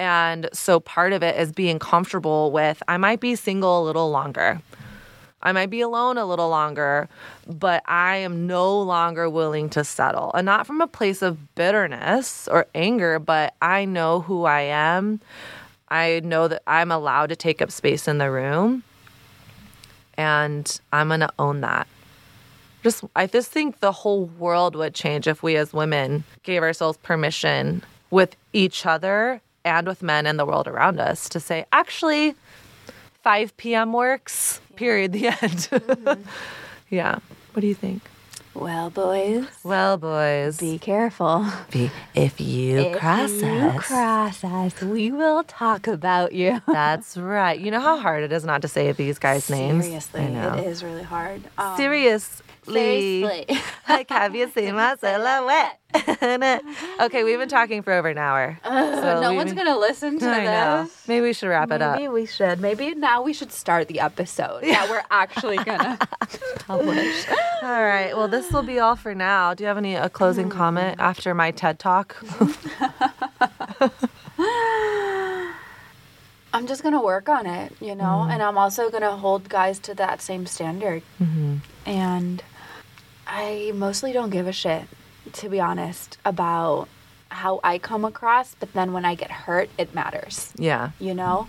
And 0.00 0.48
so 0.54 0.80
part 0.80 1.12
of 1.12 1.22
it 1.22 1.38
is 1.38 1.52
being 1.52 1.78
comfortable 1.78 2.50
with, 2.52 2.82
I 2.88 2.96
might 2.96 3.20
be 3.20 3.36
single 3.36 3.82
a 3.82 3.84
little 3.84 4.10
longer. 4.10 4.62
I 5.42 5.52
might 5.52 5.68
be 5.68 5.82
alone 5.82 6.16
a 6.16 6.24
little 6.24 6.48
longer, 6.48 7.06
but 7.46 7.82
I 7.84 8.16
am 8.16 8.46
no 8.46 8.80
longer 8.80 9.28
willing 9.28 9.68
to 9.70 9.84
settle. 9.84 10.32
And 10.32 10.46
not 10.46 10.66
from 10.66 10.80
a 10.80 10.86
place 10.86 11.20
of 11.20 11.54
bitterness 11.54 12.48
or 12.48 12.66
anger, 12.74 13.18
but 13.18 13.54
I 13.60 13.84
know 13.84 14.20
who 14.20 14.46
I 14.46 14.62
am. 14.62 15.20
I 15.90 16.22
know 16.24 16.48
that 16.48 16.62
I'm 16.66 16.90
allowed 16.90 17.28
to 17.28 17.36
take 17.36 17.60
up 17.60 17.70
space 17.70 18.08
in 18.08 18.16
the 18.16 18.30
room. 18.30 18.82
And 20.14 20.80
I'm 20.94 21.08
going 21.08 21.20
to 21.20 21.32
own 21.38 21.60
that. 21.60 21.86
Just 22.82 23.04
I 23.14 23.26
just 23.26 23.52
think 23.52 23.80
the 23.80 23.92
whole 23.92 24.24
world 24.24 24.76
would 24.76 24.94
change 24.94 25.26
if 25.26 25.42
we 25.42 25.56
as 25.56 25.74
women 25.74 26.24
gave 26.42 26.62
ourselves 26.62 26.96
permission 27.02 27.82
with 28.10 28.34
each 28.54 28.86
other 28.86 29.42
and 29.64 29.86
with 29.86 30.02
men 30.02 30.26
in 30.26 30.36
the 30.36 30.46
world 30.46 30.66
around 30.68 31.00
us 31.00 31.28
to 31.30 31.40
say, 31.40 31.64
actually, 31.72 32.34
5 33.22 33.56
p.m. 33.56 33.92
works, 33.92 34.60
period, 34.76 35.12
the 35.12 35.28
end. 35.28 35.38
Mm-hmm. 35.70 36.22
yeah. 36.90 37.18
What 37.52 37.60
do 37.60 37.66
you 37.66 37.74
think? 37.74 38.02
Well, 38.54 38.90
boys. 38.90 39.46
Well, 39.62 39.96
boys. 39.96 40.58
Be 40.58 40.78
careful. 40.78 41.46
Be, 41.70 41.90
if 42.14 42.40
you 42.40 42.78
if 42.78 42.98
cross 42.98 43.30
you 43.30 43.46
us. 43.46 43.86
cross 43.86 44.44
us, 44.44 44.82
we 44.82 45.12
will 45.12 45.44
talk 45.44 45.86
about 45.86 46.32
you. 46.32 46.60
That's 46.66 47.16
right. 47.16 47.58
You 47.58 47.70
know 47.70 47.80
how 47.80 47.98
hard 47.98 48.24
it 48.24 48.32
is 48.32 48.44
not 48.44 48.62
to 48.62 48.68
say 48.68 48.90
these 48.90 49.20
guys' 49.20 49.48
names? 49.50 49.84
Seriously, 49.84 50.22
it 50.22 50.66
is 50.66 50.82
really 50.82 51.04
hard. 51.04 51.42
Um, 51.58 51.76
Seriously. 52.72 53.44
Seriously. 53.48 53.64
like, 53.88 54.08
have 54.10 54.34
you 54.34 54.50
seen 54.50 54.74
my 54.76 54.96
silhouette? 54.96 55.78
okay, 57.00 57.24
we've 57.24 57.38
been 57.38 57.48
talking 57.48 57.82
for 57.82 57.92
over 57.92 58.08
an 58.08 58.18
hour. 58.18 58.58
so 58.64 59.20
no 59.20 59.32
one's 59.34 59.52
gonna 59.52 59.76
listen 59.76 60.18
to 60.20 60.28
I 60.28 60.44
know. 60.44 60.82
this. 60.84 61.08
Maybe 61.08 61.22
we 61.22 61.32
should 61.32 61.48
wrap 61.48 61.72
it 61.72 61.82
up. 61.82 61.96
Maybe 61.96 62.08
we 62.08 62.26
should. 62.26 62.60
Maybe 62.60 62.94
now 62.94 63.22
we 63.22 63.32
should 63.32 63.50
start 63.50 63.88
the 63.88 63.98
episode 64.00 64.62
that 64.62 64.88
we're 64.88 65.02
actually 65.10 65.56
gonna 65.64 65.98
publish. 66.66 67.26
All 67.62 67.82
right. 67.82 68.12
Well, 68.16 68.28
this 68.28 68.52
will 68.52 68.62
be 68.62 68.78
all 68.78 68.94
for 68.94 69.14
now. 69.16 69.52
Do 69.54 69.64
you 69.64 69.68
have 69.68 69.78
any 69.78 69.96
a 69.96 70.08
closing 70.08 70.48
Mm. 70.48 70.52
comment 70.52 71.00
after 71.00 71.34
my 71.34 71.50
TED 71.50 71.78
talk? 71.80 72.16
I'm 76.52 76.66
just 76.66 76.82
gonna 76.82 77.02
work 77.02 77.28
on 77.28 77.46
it, 77.46 77.72
you 77.80 77.94
know, 77.94 78.04
Mm-hmm. 78.04 78.30
and 78.32 78.42
I'm 78.42 78.58
also 78.58 78.90
gonna 78.90 79.16
hold 79.16 79.48
guys 79.48 79.78
to 79.80 79.94
that 79.94 80.20
same 80.20 80.46
standard. 80.46 81.02
Mm-hmm. 81.22 81.56
And 81.86 82.42
I 83.32 83.70
mostly 83.74 84.12
don't 84.12 84.30
give 84.30 84.48
a 84.48 84.52
shit, 84.52 84.82
to 85.34 85.48
be 85.48 85.60
honest, 85.60 86.18
about 86.24 86.88
how 87.28 87.60
I 87.62 87.78
come 87.78 88.04
across. 88.04 88.56
But 88.58 88.72
then 88.72 88.92
when 88.92 89.04
I 89.04 89.14
get 89.14 89.30
hurt, 89.30 89.70
it 89.78 89.94
matters, 89.94 90.52
yeah. 90.56 90.90
you 90.98 91.14
know. 91.14 91.48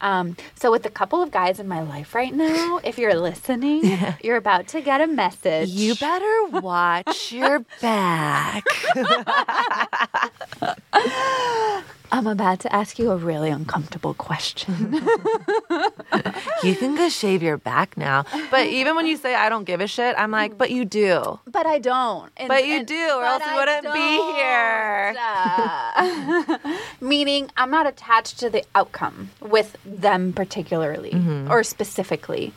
Um, 0.00 0.36
so 0.54 0.70
with 0.70 0.86
a 0.86 0.90
couple 0.90 1.20
of 1.20 1.32
guys 1.32 1.58
in 1.58 1.66
my 1.66 1.82
life 1.82 2.14
right 2.14 2.32
now, 2.32 2.78
if 2.84 2.98
you're 2.98 3.18
listening, 3.18 3.98
you're 4.22 4.36
about 4.36 4.68
to 4.68 4.80
get 4.80 5.00
a 5.00 5.08
message. 5.08 5.70
You 5.70 5.96
better 5.96 6.60
watch 6.60 7.32
your 7.32 7.64
back. 7.80 8.62
I'm 12.10 12.26
about 12.26 12.60
to 12.60 12.72
ask 12.72 12.98
you 12.98 13.10
a 13.10 13.16
really 13.16 13.50
uncomfortable 13.50 14.14
question. 14.14 14.94
You 16.64 16.74
can 16.74 16.96
go 16.96 17.08
shave 17.08 17.42
your 17.42 17.56
back 17.56 17.96
now. 17.96 18.24
But 18.50 18.66
even 18.66 18.96
when 18.96 19.06
you 19.06 19.16
say 19.16 19.34
I 19.34 19.48
don't 19.48 19.64
give 19.64 19.80
a 19.80 19.86
shit, 19.86 20.14
I'm 20.18 20.30
like, 20.30 20.58
but 20.58 20.70
you 20.70 20.84
do. 20.84 21.38
but 21.46 21.66
I 21.66 21.78
don't. 21.78 22.30
And- 22.36 22.48
But 22.48 22.66
you 22.66 22.78
and- 22.78 22.86
do, 22.86 23.10
or 23.16 23.24
else 23.24 23.42
you 23.46 23.54
wouldn't 23.54 23.92
be 23.94 24.16
here. 24.34 25.14
Uh, 25.18 26.58
meaning, 27.00 27.50
I'm 27.56 27.70
not 27.70 27.86
attached 27.86 28.38
to 28.40 28.50
the 28.50 28.64
outcome 28.74 29.30
with 29.40 29.76
them 29.84 30.32
particularly 30.32 31.10
Mm-hmm. 31.10 31.50
or 31.50 31.62
specifically. 31.62 32.52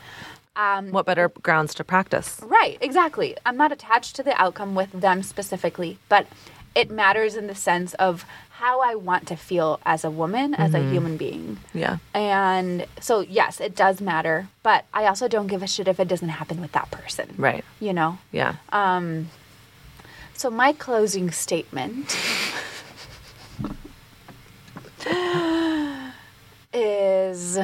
Um, 0.56 0.90
What 0.92 1.06
better 1.06 1.28
grounds 1.28 1.72
to 1.74 1.84
practice? 1.84 2.38
Right, 2.42 2.76
exactly. 2.80 3.36
I'm 3.46 3.56
not 3.56 3.72
attached 3.72 4.16
to 4.16 4.22
the 4.22 4.38
outcome 4.40 4.74
with 4.74 4.92
them 4.92 5.22
specifically, 5.22 5.98
but 6.10 6.26
it 6.74 6.90
matters 6.90 7.36
in 7.36 7.46
the 7.46 7.54
sense 7.54 7.94
of 7.94 8.24
how 8.62 8.80
I 8.80 8.94
want 8.94 9.26
to 9.26 9.34
feel 9.36 9.80
as 9.84 10.04
a 10.04 10.10
woman, 10.10 10.54
as 10.54 10.70
Mm-hmm. 10.70 10.86
a 10.88 10.90
human 10.92 11.16
being. 11.16 11.58
Yeah. 11.74 11.96
And 12.14 12.86
so, 13.00 13.20
yes, 13.20 13.60
it 13.60 13.74
does 13.74 14.00
matter, 14.00 14.46
but 14.62 14.84
I 14.94 15.06
also 15.06 15.26
don't 15.26 15.48
give 15.48 15.62
a 15.64 15.66
shit 15.66 15.88
if 15.88 15.98
it 15.98 16.06
doesn't 16.06 16.28
happen 16.28 16.60
with 16.60 16.70
that 16.72 16.88
person. 16.92 17.34
Right. 17.36 17.64
You 17.80 17.92
know? 17.92 18.18
Yeah. 18.30 18.54
Um, 18.70 19.30
so 20.34 20.48
my 20.48 20.72
closing 20.72 21.32
statement 21.32 22.16
is 26.72 27.58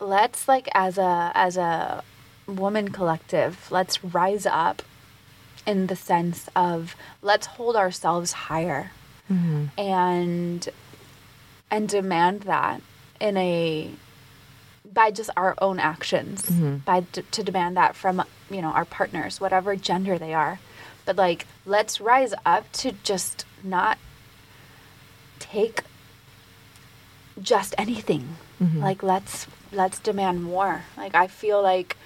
let's 0.00 0.48
like 0.48 0.68
as 0.74 0.98
a 0.98 1.32
as 1.34 1.56
a 1.56 2.02
woman 2.46 2.90
collective, 2.92 3.68
let's 3.70 4.02
rise 4.04 4.46
up 4.46 4.82
in 5.66 5.86
the 5.86 5.96
sense 5.96 6.48
of 6.56 6.96
let's 7.22 7.46
hold 7.46 7.76
ourselves 7.76 8.32
higher 8.32 8.90
Mm-hmm. 9.32 9.80
and 9.80 10.68
and 11.70 11.88
demand 11.88 12.42
that 12.42 12.82
in 13.20 13.36
a 13.36 13.90
by 14.92 15.10
just 15.10 15.30
our 15.36 15.54
own 15.58 15.78
actions. 15.78 16.42
Mm-hmm. 16.44 16.76
By 16.78 17.00
d- 17.00 17.22
to 17.30 17.42
demand 17.42 17.76
that 17.76 17.96
from 17.96 18.22
you 18.50 18.60
know 18.62 18.68
our 18.70 18.84
partners 18.84 19.40
whatever 19.40 19.74
gender 19.76 20.18
they 20.18 20.34
are. 20.34 20.58
But 21.06 21.16
like 21.16 21.46
let's 21.64 22.00
rise 22.00 22.34
up 22.44 22.70
to 22.72 22.92
just 23.02 23.44
not 23.64 23.98
take 25.38 25.82
just 27.40 27.74
anything. 27.78 28.36
Mm-hmm. 28.62 28.80
Like 28.80 29.02
let's 29.02 29.46
let's 29.72 29.98
demand 29.98 30.42
more. 30.42 30.82
Like 30.96 31.14
i 31.14 31.26
feel 31.26 31.62
like 31.62 31.96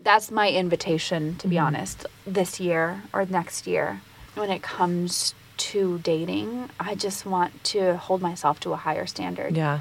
that's 0.00 0.30
my 0.30 0.50
invitation 0.50 1.36
to 1.36 1.48
be 1.48 1.58
honest 1.58 2.06
this 2.26 2.60
year 2.60 3.02
or 3.12 3.24
next 3.24 3.66
year 3.66 4.00
when 4.34 4.50
it 4.50 4.62
comes 4.62 5.34
to 5.56 5.98
dating 5.98 6.68
i 6.78 6.94
just 6.94 7.24
want 7.26 7.64
to 7.64 7.96
hold 7.96 8.20
myself 8.22 8.58
to 8.60 8.72
a 8.72 8.76
higher 8.76 9.06
standard. 9.06 9.56
Yeah. 9.56 9.80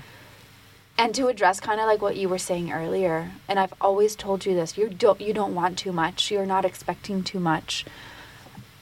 and 0.98 1.14
to 1.16 1.28
address 1.28 1.60
kind 1.60 1.80
of 1.80 1.88
like 1.88 2.02
what 2.02 2.16
you 2.16 2.30
were 2.30 2.38
saying 2.38 2.72
earlier 2.72 3.32
and 3.48 3.60
i've 3.60 3.74
always 3.82 4.16
told 4.16 4.46
you 4.46 4.54
this 4.56 4.78
you 4.78 4.90
don't 4.90 5.20
you 5.22 5.34
don't 5.34 5.54
want 5.56 5.78
too 5.78 5.92
much 5.92 6.32
you're 6.32 6.46
not 6.46 6.66
expecting 6.66 7.24
too 7.24 7.40
much. 7.40 7.86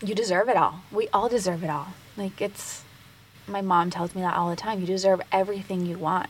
You 0.02 0.14
deserve 0.14 0.50
it 0.50 0.58
all. 0.58 0.82
We 0.91 1.08
all 1.14 1.30
deserve 1.30 1.64
it 1.64 1.70
all. 1.70 1.94
Like 2.18 2.41
it's 2.41 2.84
my 3.48 3.62
mom 3.62 3.89
tells 3.89 4.14
me 4.14 4.22
that 4.22 4.36
all 4.36 4.50
the 4.50 4.56
time 4.58 4.82
you 4.82 4.86
deserve 4.86 5.22
everything 5.32 5.86
you 5.86 5.98
want. 5.98 6.30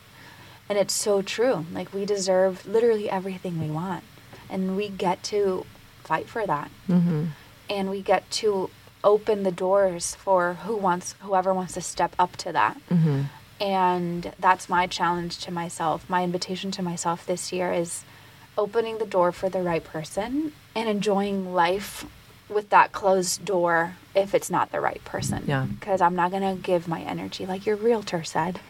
And 0.70 0.78
it's 0.78 0.94
so 0.94 1.24
true. 1.24 1.66
Like 1.74 1.92
we 1.92 2.06
deserve 2.06 2.68
literally 2.68 3.10
everything 3.10 3.60
we 3.60 3.72
want. 3.72 4.04
And 4.48 4.78
we 4.78 4.90
get 4.90 5.24
to 5.24 5.66
fight 6.04 6.28
for 6.30 6.46
that. 6.46 6.70
Mm-hmm. 6.88 7.24
and 7.70 7.90
we 7.90 8.02
get 8.04 8.30
to 8.42 8.70
open 9.04 9.44
the 9.44 9.52
doors 9.52 10.16
for 10.16 10.54
who 10.66 10.76
wants 10.78 11.16
whoever 11.22 11.54
wants 11.54 11.74
to 11.74 11.82
step 11.82 12.16
up 12.18 12.36
to 12.38 12.52
that 12.52 12.78
Mm-hmm. 12.90 13.22
and 13.62 14.34
that's 14.40 14.68
my 14.70 14.88
challenge 14.88 15.38
to 15.40 15.52
myself. 15.52 16.10
My 16.10 16.24
invitation 16.24 16.72
to 16.72 16.82
myself 16.82 17.26
this 17.26 17.52
year 17.52 17.72
is 17.74 18.04
opening 18.58 18.98
the 19.00 19.06
door 19.06 19.32
for 19.32 19.50
the 19.50 19.62
right 19.62 19.84
person 19.84 20.52
and 20.76 20.88
enjoying 20.90 21.54
life 21.54 22.06
with 22.50 22.70
that 22.70 22.92
closed 22.92 23.44
door 23.46 23.96
if 24.14 24.36
it's 24.36 24.50
not 24.50 24.72
the 24.72 24.80
right 24.80 25.04
person. 25.06 25.44
Yeah. 25.48 25.66
Because 25.66 26.02
I'm 26.02 26.16
not 26.16 26.30
going 26.30 26.44
to 26.56 26.62
give 26.62 26.88
my 26.88 27.02
energy, 27.02 27.46
like 27.48 27.66
your 27.66 27.76
realtor 27.78 28.24
said. 28.24 28.60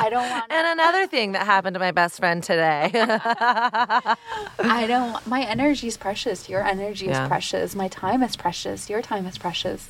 I 0.00 0.10
don't 0.10 0.28
want 0.30 0.50
And 0.50 0.66
another 0.78 1.06
thing 1.06 1.32
that 1.32 1.44
happened 1.44 1.74
to 1.74 1.80
my 1.80 1.90
best 1.92 2.18
friend 2.18 2.42
today. 2.42 2.90
I 2.94 4.84
don't 4.86 5.26
my 5.26 5.42
energy 5.42 5.86
is 5.88 5.96
precious. 5.96 6.48
Your 6.48 6.64
energy 6.64 7.06
Yeah. 7.06 7.22
is 7.24 7.28
precious. 7.28 7.74
My 7.74 7.88
time 7.88 8.22
is 8.22 8.36
precious. 8.36 8.88
Your 8.88 9.02
time 9.02 9.26
is 9.26 9.38
precious. 9.38 9.88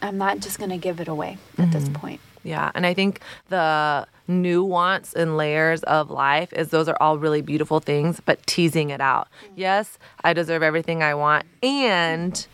I'm 0.00 0.18
not 0.18 0.40
just 0.40 0.58
going 0.58 0.70
to 0.70 0.76
give 0.78 1.00
it 1.00 1.08
away 1.08 1.38
at 1.58 1.70
this 1.70 1.84
Mm-hmm. 1.84 1.92
point. 1.94 2.20
Yeah, 2.44 2.72
and 2.74 2.84
I 2.84 2.92
think 2.92 3.20
the 3.50 4.04
nuance 4.26 5.12
and 5.14 5.36
layers 5.36 5.84
of 5.84 6.10
life 6.10 6.52
is 6.52 6.70
those 6.70 6.88
are 6.88 6.96
all 7.00 7.16
really 7.16 7.40
beautiful 7.40 7.78
things, 7.78 8.20
but 8.24 8.44
teasing 8.48 8.90
it 8.90 9.00
out. 9.00 9.28
Yes, 9.54 9.96
I 10.24 10.32
deserve 10.32 10.60
everything 10.60 11.04
I 11.04 11.14
want, 11.14 11.46
and 11.62 12.44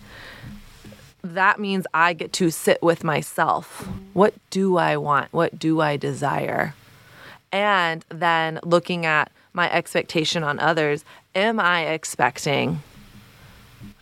that 1.35 1.59
means 1.59 1.87
I 1.95 2.13
get 2.13 2.33
to 2.35 2.51
sit 2.51 2.83
with 2.83 3.05
myself. 3.05 3.89
What 4.13 4.35
do 4.51 4.77
I 4.77 4.97
want? 4.97 5.33
What 5.33 5.59
do 5.59 5.81
I 5.81 5.97
desire? 5.97 6.75
And 7.53 8.05
then 8.09 8.61
looking 8.63 9.07
at 9.07 9.31
my 9.53 9.71
expectation 9.73 10.45
on 10.45 10.59
others, 10.59 11.05
am 11.35 11.59
I 11.59 11.87
expecting 11.87 12.83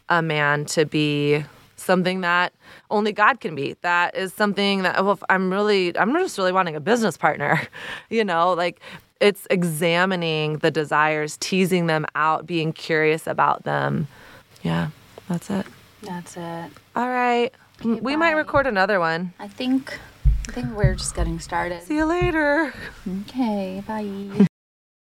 a 0.09 0.23
man 0.23 0.65
to 0.67 0.85
be 0.85 1.45
something 1.77 2.23
that 2.23 2.53
only 2.91 3.13
God 3.13 3.41
can 3.41 3.55
be. 3.55 3.77
That 3.83 4.15
is 4.17 4.33
something 4.33 4.83
that 4.83 5.05
well, 5.05 5.19
I'm 5.29 5.51
really, 5.51 5.97
I'm 5.97 6.13
just 6.15 6.39
really 6.39 6.53
wanting 6.53 6.77
a 6.77 6.81
business 6.81 7.17
partner, 7.17 7.61
you 8.11 8.25
know, 8.25 8.53
like 8.53 8.81
it's 9.21 9.47
examining 9.51 10.59
the 10.59 10.71
desires, 10.71 11.37
teasing 11.39 11.87
them 11.87 12.07
out, 12.15 12.47
being 12.47 12.73
curious 12.73 13.27
about 13.27 13.65
them. 13.65 14.09
Yeah, 14.63 14.91
that's 15.29 15.51
it. 15.51 15.67
That's 16.07 16.37
it. 16.37 16.71
All 16.95 17.09
right. 17.09 17.53
we 17.85 18.17
might 18.17 18.33
record 18.33 18.67
another 18.67 18.99
one. 19.01 19.35
I 19.39 19.49
think 19.49 19.99
I 20.49 20.53
think 20.53 20.75
we're 20.77 20.95
just 20.95 21.15
getting 21.15 21.41
started. 21.41 21.83
See 21.83 21.97
you 21.97 22.07
later. 22.07 22.73
Okay, 23.23 23.83
bye. 23.87 24.47